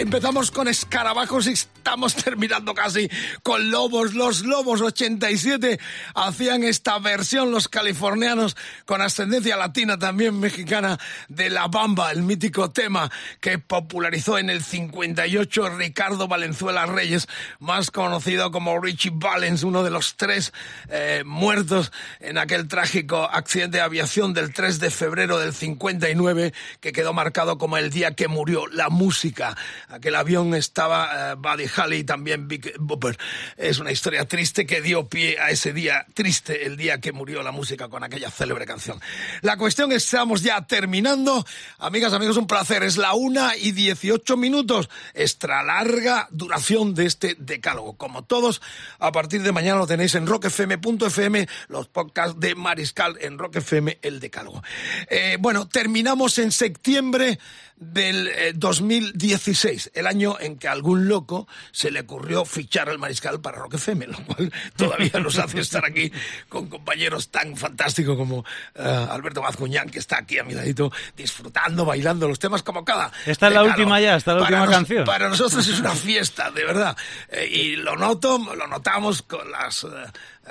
Empezamos 0.00 0.50
con 0.50 0.66
escarabajos 0.66 1.46
estamos 1.90 2.14
terminando 2.14 2.72
casi 2.72 3.10
con 3.42 3.72
lobos. 3.72 4.14
Los 4.14 4.44
lobos 4.44 4.80
87 4.80 5.80
hacían 6.14 6.62
esta 6.62 7.00
versión, 7.00 7.50
los 7.50 7.66
californianos 7.66 8.56
con 8.86 9.02
ascendencia 9.02 9.56
latina, 9.56 9.98
también 9.98 10.38
mexicana, 10.38 11.00
de 11.28 11.50
La 11.50 11.66
Bamba, 11.66 12.12
el 12.12 12.22
mítico 12.22 12.70
tema 12.70 13.10
que 13.40 13.58
popularizó 13.58 14.38
en 14.38 14.50
el 14.50 14.62
58 14.62 15.70
Ricardo 15.70 16.28
Valenzuela 16.28 16.86
Reyes, 16.86 17.26
más 17.58 17.90
conocido 17.90 18.52
como 18.52 18.78
Richie 18.78 19.10
Valens, 19.12 19.64
uno 19.64 19.82
de 19.82 19.90
los 19.90 20.16
tres 20.16 20.52
eh, 20.90 21.24
muertos 21.26 21.90
en 22.20 22.38
aquel 22.38 22.68
trágico 22.68 23.28
accidente 23.32 23.78
de 23.78 23.82
aviación 23.82 24.32
del 24.32 24.54
3 24.54 24.78
de 24.78 24.90
febrero 24.90 25.40
del 25.40 25.52
59, 25.52 26.54
que 26.78 26.92
quedó 26.92 27.12
marcado 27.12 27.58
como 27.58 27.78
el 27.78 27.90
día 27.90 28.14
que 28.14 28.28
murió 28.28 28.68
la 28.68 28.90
música. 28.90 29.56
Aquel 29.88 30.14
avión 30.14 30.54
estaba 30.54 31.32
eh, 31.32 31.34
Buddy 31.80 31.94
Holly 31.94 31.96
y 31.98 32.04
también 32.04 32.48
Big 32.48 32.74
Bopper. 32.78 33.18
Es 33.56 33.78
una 33.78 33.90
historia 33.90 34.26
triste 34.26 34.66
que 34.66 34.80
dio 34.80 35.08
pie 35.08 35.38
a 35.38 35.50
ese 35.50 35.72
día 35.72 36.06
triste, 36.14 36.66
el 36.66 36.76
día 36.76 37.00
que 37.00 37.12
murió 37.12 37.42
la 37.42 37.52
música 37.52 37.88
con 37.88 38.04
aquella 38.04 38.30
célebre 38.30 38.66
canción. 38.66 39.00
La 39.42 39.56
cuestión 39.56 39.92
es 39.92 40.04
estamos 40.04 40.42
ya 40.42 40.66
terminando. 40.66 41.46
Amigas, 41.78 42.12
amigos, 42.12 42.36
un 42.36 42.46
placer. 42.46 42.82
Es 42.82 42.96
la 42.96 43.14
una 43.14 43.56
y 43.56 43.72
18 43.72 44.36
minutos. 44.36 44.90
Extra 45.14 45.62
larga 45.62 46.28
duración 46.30 46.94
de 46.94 47.06
este 47.06 47.36
decálogo. 47.38 47.96
Como 47.96 48.24
todos, 48.24 48.60
a 48.98 49.12
partir 49.12 49.42
de 49.42 49.52
mañana 49.52 49.78
lo 49.78 49.86
tenéis 49.86 50.14
en 50.16 50.26
rockfm.fm, 50.26 51.48
los 51.68 51.88
podcasts 51.88 52.38
de 52.40 52.54
Mariscal 52.54 53.18
en 53.20 53.38
Rock 53.38 53.56
FM, 53.56 53.98
el 54.02 54.20
decálogo. 54.20 54.62
Eh, 55.08 55.36
bueno, 55.40 55.68
terminamos 55.68 56.38
en 56.38 56.50
septiembre 56.50 57.38
del 57.80 58.28
eh, 58.28 58.52
2016, 58.54 59.90
el 59.94 60.06
año 60.06 60.36
en 60.38 60.58
que 60.58 60.68
a 60.68 60.72
algún 60.72 61.08
loco 61.08 61.48
se 61.72 61.90
le 61.90 62.00
ocurrió 62.00 62.44
fichar 62.44 62.90
al 62.90 62.98
mariscal 62.98 63.40
para 63.40 63.64
FM, 63.72 64.06
lo 64.06 64.18
cual 64.24 64.52
todavía 64.76 65.18
nos 65.18 65.38
hace 65.38 65.60
estar 65.60 65.84
aquí 65.84 66.12
con 66.48 66.68
compañeros 66.68 67.30
tan 67.30 67.56
fantásticos 67.56 68.16
como 68.18 68.44
eh, 68.74 69.06
Alberto 69.10 69.40
Mazcuñán, 69.42 69.88
que 69.88 69.98
está 69.98 70.18
aquí 70.18 70.38
a 70.38 70.44
mi 70.44 70.52
ladito, 70.54 70.92
disfrutando, 71.16 71.84
bailando 71.86 72.28
los 72.28 72.38
temas 72.38 72.62
como 72.62 72.84
cada. 72.84 73.10
Esta 73.24 73.48
es 73.48 73.54
la 73.54 73.62
última 73.64 73.98
ya, 74.00 74.16
esta 74.16 74.32
es 74.32 74.36
la 74.36 74.42
Para 74.44 74.56
última 74.58 74.66
nos- 74.66 74.74
canción. 74.74 75.04
Para 75.06 75.28
nosotros 75.30 75.66
es 75.66 75.80
una 75.80 75.94
fiesta, 75.94 76.50
de 76.50 76.64
verdad. 76.64 76.96
Eh, 77.30 77.48
y 77.50 77.76
lo 77.76 77.96
noto, 77.96 78.38
lo 78.54 78.66
notamos 78.66 79.22
con 79.22 79.50
las 79.50 79.84
eh, 79.84 79.88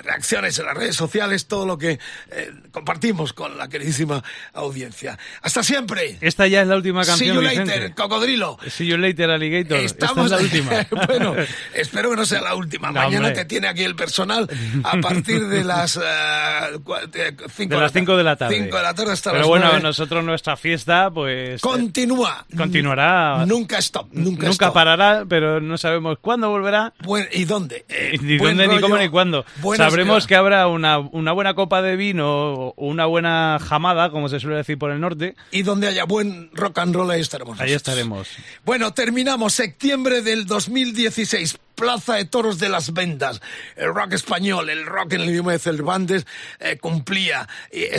reacciones 0.03 0.57
en 0.59 0.65
las 0.65 0.75
redes 0.77 0.95
sociales, 0.95 1.47
todo 1.47 1.65
lo 1.65 1.77
que 1.77 1.99
eh, 2.31 2.51
compartimos 2.71 3.33
con 3.33 3.57
la 3.57 3.67
queridísima 3.67 4.23
audiencia. 4.53 5.17
Hasta 5.41 5.63
siempre. 5.63 6.17
Esta 6.21 6.47
ya 6.47 6.61
es 6.61 6.67
la 6.67 6.75
última 6.75 7.03
See 7.03 7.11
canción, 7.11 7.35
you 7.35 7.41
Vicente. 7.41 7.71
later, 7.75 7.95
cocodrilo. 7.95 8.57
See 8.69 8.87
you 8.87 8.97
later, 8.97 9.29
alligator. 9.31 9.77
Estamos 9.79 10.31
Esta 10.31 10.41
es 10.43 10.53
la 10.65 10.77
última. 10.87 11.05
bueno, 11.07 11.35
espero 11.73 12.09
que 12.11 12.15
no 12.15 12.25
sea 12.25 12.41
la 12.41 12.55
última. 12.55 12.87
No, 12.89 12.95
Mañana 13.01 13.27
hombre. 13.27 13.33
te 13.43 13.45
tiene 13.45 13.67
aquí 13.67 13.83
el 13.83 13.95
personal 13.95 14.49
a 14.83 14.97
partir 14.97 15.47
de 15.47 15.63
las 15.63 15.97
eh, 15.97 15.99
cua- 16.83 17.05
de 17.09 17.35
cinco 17.55 17.75
de 17.75 17.81
las 17.81 17.91
5 17.93 18.17
de 18.17 18.23
la 18.23 18.35
tarde. 18.35 18.55
5 18.63 18.77
de 18.77 18.83
la 18.83 18.93
tarde 18.93 19.11
hasta 19.13 19.31
Pero 19.31 19.41
las 19.41 19.47
bueno, 19.47 19.79
nosotros 19.79 20.23
nuestra 20.23 20.55
fiesta, 20.57 21.09
pues... 21.11 21.61
Continúa. 21.61 22.45
Continuará. 22.55 23.45
Nunca 23.45 23.77
stop. 23.79 24.07
Nunca, 24.11 24.43
Nunca 24.47 24.65
stop. 24.65 24.73
parará, 24.73 25.25
pero 25.27 25.59
no 25.61 25.77
sabemos 25.77 26.17
cuándo 26.19 26.49
volverá. 26.49 26.93
Buen- 27.03 27.27
¿Y 27.31 27.45
dónde? 27.45 27.85
Eh, 27.89 28.17
Ni 28.21 28.37
buen 28.37 28.57
dónde, 28.57 28.75
ni 28.75 28.81
cómo, 28.81 28.97
ni 28.97 29.09
cuándo. 29.09 29.45
buenas- 29.61 29.88
Sabremos 29.89 30.27
que 30.27 30.35
habrá 30.35 30.67
una, 30.67 30.99
una 30.99 31.31
buena 31.31 31.53
copa 31.53 31.81
de 31.81 31.95
vino 31.95 32.53
o 32.53 32.73
una 32.77 33.05
buena 33.05 33.57
jamada, 33.59 34.11
como 34.11 34.29
se 34.29 34.39
suele 34.39 34.57
decir 34.57 34.77
por 34.77 34.91
el 34.91 34.99
norte. 34.99 35.35
Y 35.51 35.63
donde 35.63 35.87
haya 35.87 36.05
buen 36.05 36.49
rock 36.53 36.79
and 36.79 36.95
roll, 36.95 37.11
ahí 37.11 37.21
estaremos. 37.21 37.59
Ahí 37.59 37.71
nosotros. 37.71 37.75
estaremos. 37.75 38.27
Bueno, 38.65 38.93
terminamos 38.93 39.53
septiembre 39.53 40.21
del 40.21 40.45
2016. 40.45 41.57
Plaza 41.79 42.15
de 42.15 42.25
Toros 42.25 42.59
de 42.59 42.67
las 42.67 42.91
Ventas. 42.91 43.41
El 43.77 43.93
rock 43.93 44.11
español, 44.11 44.69
el 44.69 44.85
rock 44.85 45.13
en 45.13 45.21
el 45.21 45.29
idioma 45.29 45.53
de 45.53 45.59
Cervantes, 45.59 46.27
eh, 46.59 46.77
cumplía, 46.77 47.47
eh, 47.71 47.97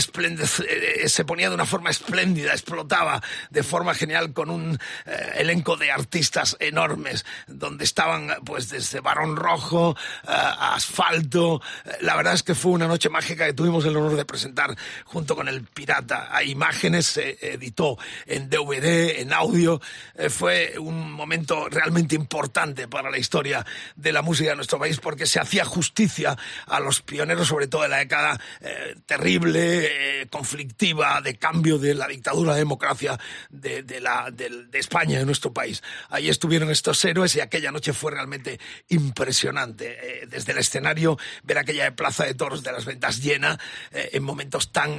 se 1.07 1.25
ponía 1.25 1.49
de 1.49 1.55
una 1.55 1.65
forma 1.65 1.89
espléndida, 1.89 2.53
explotaba 2.53 3.23
de 3.49 3.63
forma 3.63 3.95
genial 3.95 4.35
con 4.35 4.51
un 4.51 4.79
eh, 5.07 5.33
elenco 5.39 5.79
de 5.79 5.91
artistas 5.91 6.59
enormes, 6.61 7.25
donde 7.47 7.85
estaban 7.85 8.29
pues 8.45 8.69
desde 8.69 9.01
Barón 9.01 9.37
Rojo, 9.37 9.97
Asfalto. 10.27 11.63
La 12.03 12.17
verdad 12.17 12.35
es 12.35 12.43
que 12.43 12.55
fue 12.55 12.73
una 12.73 12.87
noche 12.87 13.09
mágica 13.09 13.47
que 13.47 13.55
tuvimos 13.55 13.87
el 13.87 13.97
honor 13.97 14.15
de 14.15 14.27
presentar 14.27 14.77
junto 15.07 15.35
con 15.35 15.49
el 15.49 15.63
Pirata. 15.63 16.29
Hay 16.31 16.51
imágenes, 16.51 17.07
se 17.07 17.39
editó 17.41 17.97
en 18.27 18.51
DVD, 18.51 19.21
en 19.21 19.33
audio. 19.33 19.81
Fue 20.29 20.75
un 20.79 21.11
momento 21.13 21.71
realmente 21.71 22.15
importante 22.15 22.87
para 22.87 23.11
la 23.11 23.17
historia 23.17 23.65
de 23.97 24.13
la 24.13 24.23
música 24.23 24.51
de 24.51 24.57
nuestro 24.57 24.79
país 24.79 24.99
porque 25.01 25.27
se 25.27 25.41
hacía 25.41 25.65
justicia 25.65 26.37
a 26.67 26.81
los 26.81 27.03
pioneros, 27.03 27.49
sobre 27.49 27.67
todo 27.69 27.83
de 27.83 27.89
la 27.89 27.99
década 27.99 28.41
eh, 28.61 28.95
terrible, 29.07 30.21
eh, 30.23 30.27
conflictiva, 30.31 31.21
de 31.21 31.37
cambio 31.37 31.79
de 31.79 31.95
la 31.95 32.07
dictadura 32.09 32.51
a 32.53 32.55
la 32.55 32.59
democracia 32.59 33.19
de, 33.51 33.83
de 33.83 34.01
la, 34.01 34.31
del- 34.33 34.71
de 34.71 34.79
España, 34.79 35.19
de 35.19 35.27
nuestro 35.27 35.53
país. 35.53 35.83
Ahí 36.09 36.29
estuvieron 36.29 36.71
estos 36.71 37.05
héroes 37.05 37.35
y 37.37 37.41
aquella 37.41 37.71
noche 37.73 37.93
fue 37.93 38.13
realmente 38.13 38.59
impresionante. 38.89 39.99
Eh, 40.23 40.27
desde 40.31 40.53
el 40.53 40.59
escenario, 40.59 41.19
ver 41.43 41.59
aquella 41.59 41.95
plaza 41.95 42.25
de 42.25 42.35
toros 42.35 42.63
de 42.63 42.73
las 42.73 42.85
ventas 42.85 43.23
llena 43.23 43.59
en 43.93 44.23
momentos 44.23 44.73
tan 44.73 44.99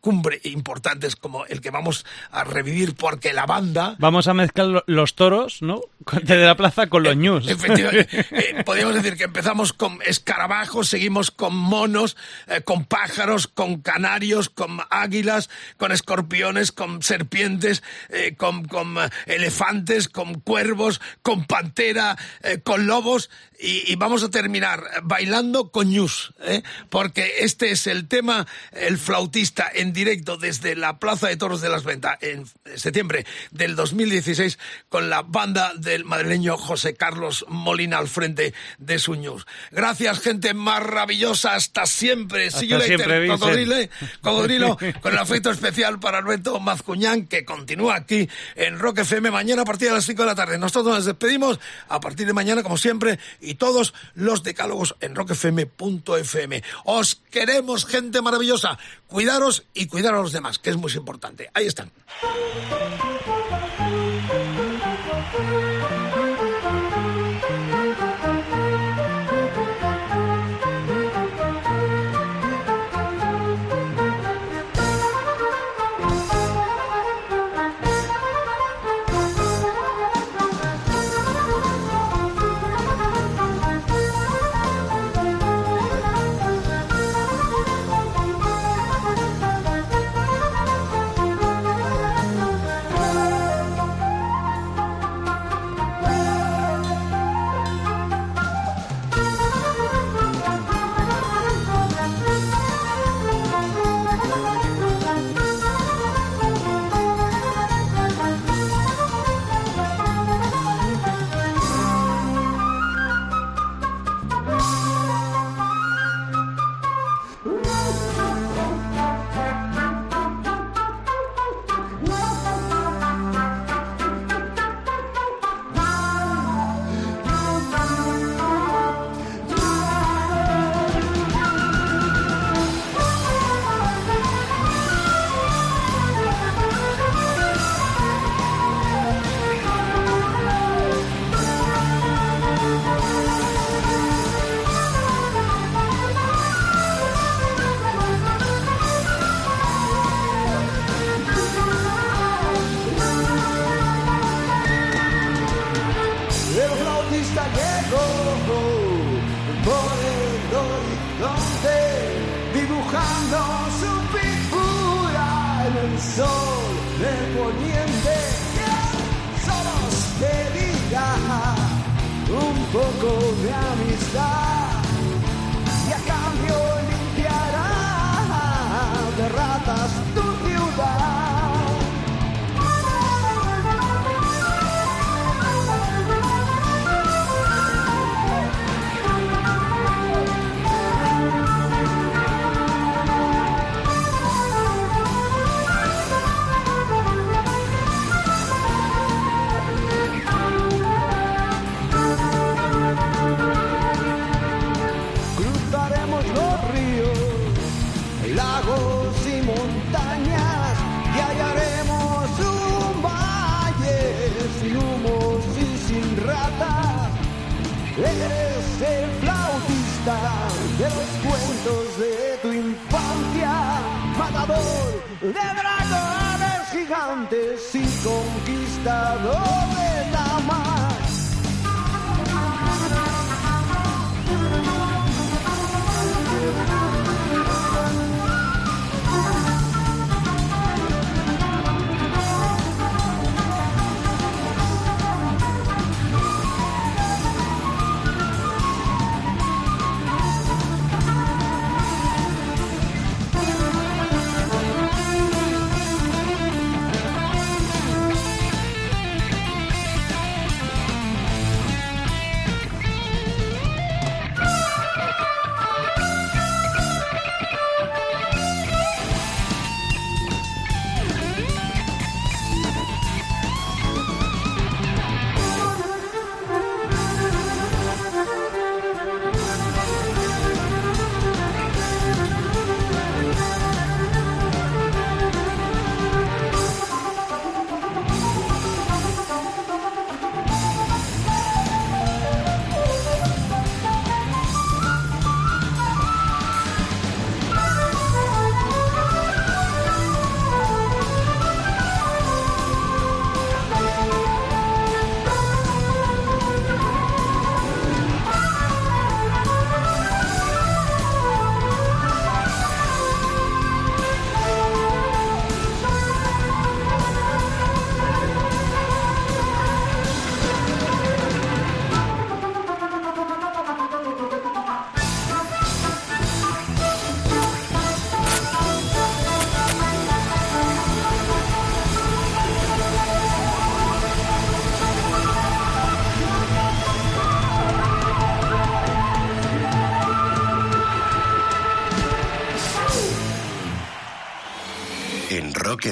cumbre 0.00 0.40
e 0.44 0.48
importantes 0.50 1.16
como 1.16 1.46
el 1.46 1.60
que 1.60 1.70
vamos 1.70 2.04
a 2.30 2.44
revivir 2.44 2.94
porque 2.94 3.32
la 3.32 3.46
banda 3.46 3.96
Vamos 3.98 4.26
a 4.26 4.34
mezclar 4.34 4.66
lo- 4.66 4.84
los 4.86 5.14
toros, 5.14 5.62
¿no? 5.62 5.80
De 6.22 6.36
la 6.36 6.56
plaza 6.56 6.88
con 6.88 7.02
los 7.02 7.16
news. 7.16 7.48
Efectivamente. 7.48 8.08
Eh, 8.12 8.62
podríamos 8.64 8.94
decir 8.94 9.16
que 9.16 9.24
empezamos 9.24 9.72
con 9.72 9.98
escarabajos, 10.04 10.88
seguimos 10.88 11.30
con 11.30 11.54
monos, 11.54 12.16
eh, 12.46 12.60
con 12.62 12.84
pájaros, 12.84 13.48
con 13.48 13.80
canarios, 13.80 14.48
con 14.48 14.80
águilas, 14.90 15.50
con 15.78 15.92
escorpiones, 15.92 16.72
con 16.72 17.02
serpientes, 17.02 17.82
eh, 18.08 18.34
con, 18.36 18.64
con, 18.64 18.98
eh, 18.98 19.10
elefantes, 19.26 20.08
con 20.08 20.40
cuervos, 20.40 21.00
con 21.22 21.44
pantera, 21.44 22.16
con 22.64 22.86
lobos. 22.86 23.30
Y, 23.58 23.92
y 23.92 23.94
vamos 23.94 24.24
a 24.24 24.30
terminar 24.30 24.82
bailando 25.04 25.70
con 25.70 25.92
¿eh? 25.92 26.62
porque 26.88 27.32
este 27.40 27.70
es 27.70 27.86
el 27.86 28.08
tema, 28.08 28.46
el 28.72 28.98
flautista 28.98 29.70
en 29.72 29.92
directo 29.92 30.36
desde 30.36 30.74
la 30.74 30.98
Plaza 30.98 31.28
de 31.28 31.36
Toros 31.36 31.60
de 31.60 31.68
las 31.68 31.84
Ventas 31.84 32.18
en 32.22 32.46
septiembre 32.76 33.26
del 33.50 33.76
2016 33.76 34.58
con 34.88 35.10
la 35.10 35.22
banda 35.22 35.72
del 35.76 36.04
madrileño 36.04 36.56
José 36.56 36.94
Carlos 36.94 37.44
Molina 37.48 38.01
al 38.02 38.08
frente 38.08 38.52
de 38.78 38.98
su 38.98 39.14
news. 39.14 39.46
Gracias, 39.70 40.20
gente 40.20 40.52
maravillosa. 40.54 41.54
Hasta 41.54 41.86
siempre. 41.86 42.48
Hasta 42.48 42.60
See 42.60 42.68
you 42.68 42.80
siempre, 42.80 43.28
Cocodrilo, 44.20 44.76
con 45.00 45.12
el 45.12 45.18
afecto 45.18 45.50
especial 45.50 45.98
para 45.98 46.18
Alberto 46.18 46.60
Mazcuñán, 46.60 47.26
que 47.26 47.44
continúa 47.44 47.96
aquí 47.96 48.28
en 48.56 48.78
Rock 48.78 48.98
FM 48.98 49.30
mañana 49.30 49.62
a 49.62 49.64
partir 49.64 49.88
de 49.88 49.94
las 49.94 50.04
5 50.04 50.22
de 50.22 50.26
la 50.26 50.34
tarde. 50.34 50.58
Nosotros 50.58 50.94
nos 50.94 51.04
despedimos 51.04 51.58
a 51.88 52.00
partir 52.00 52.26
de 52.26 52.32
mañana, 52.32 52.62
como 52.62 52.76
siempre, 52.76 53.18
y 53.40 53.54
todos 53.54 53.94
los 54.14 54.42
decálogos 54.42 54.96
en 55.00 55.14
rockfm.fm. 55.14 56.62
Os 56.84 57.14
queremos, 57.30 57.86
gente 57.86 58.20
maravillosa. 58.20 58.78
Cuidaros 59.06 59.64
y 59.74 59.86
cuidar 59.86 60.14
a 60.14 60.22
los 60.22 60.32
demás, 60.32 60.58
que 60.58 60.70
es 60.70 60.76
muy 60.76 60.92
importante. 60.92 61.50
Ahí 61.54 61.66
están. 61.66 61.90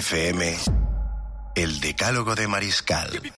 FM, 0.01 0.57
el 1.57 1.79
decálogo 1.81 2.35
de 2.35 2.49
Mariscal. 2.49 3.21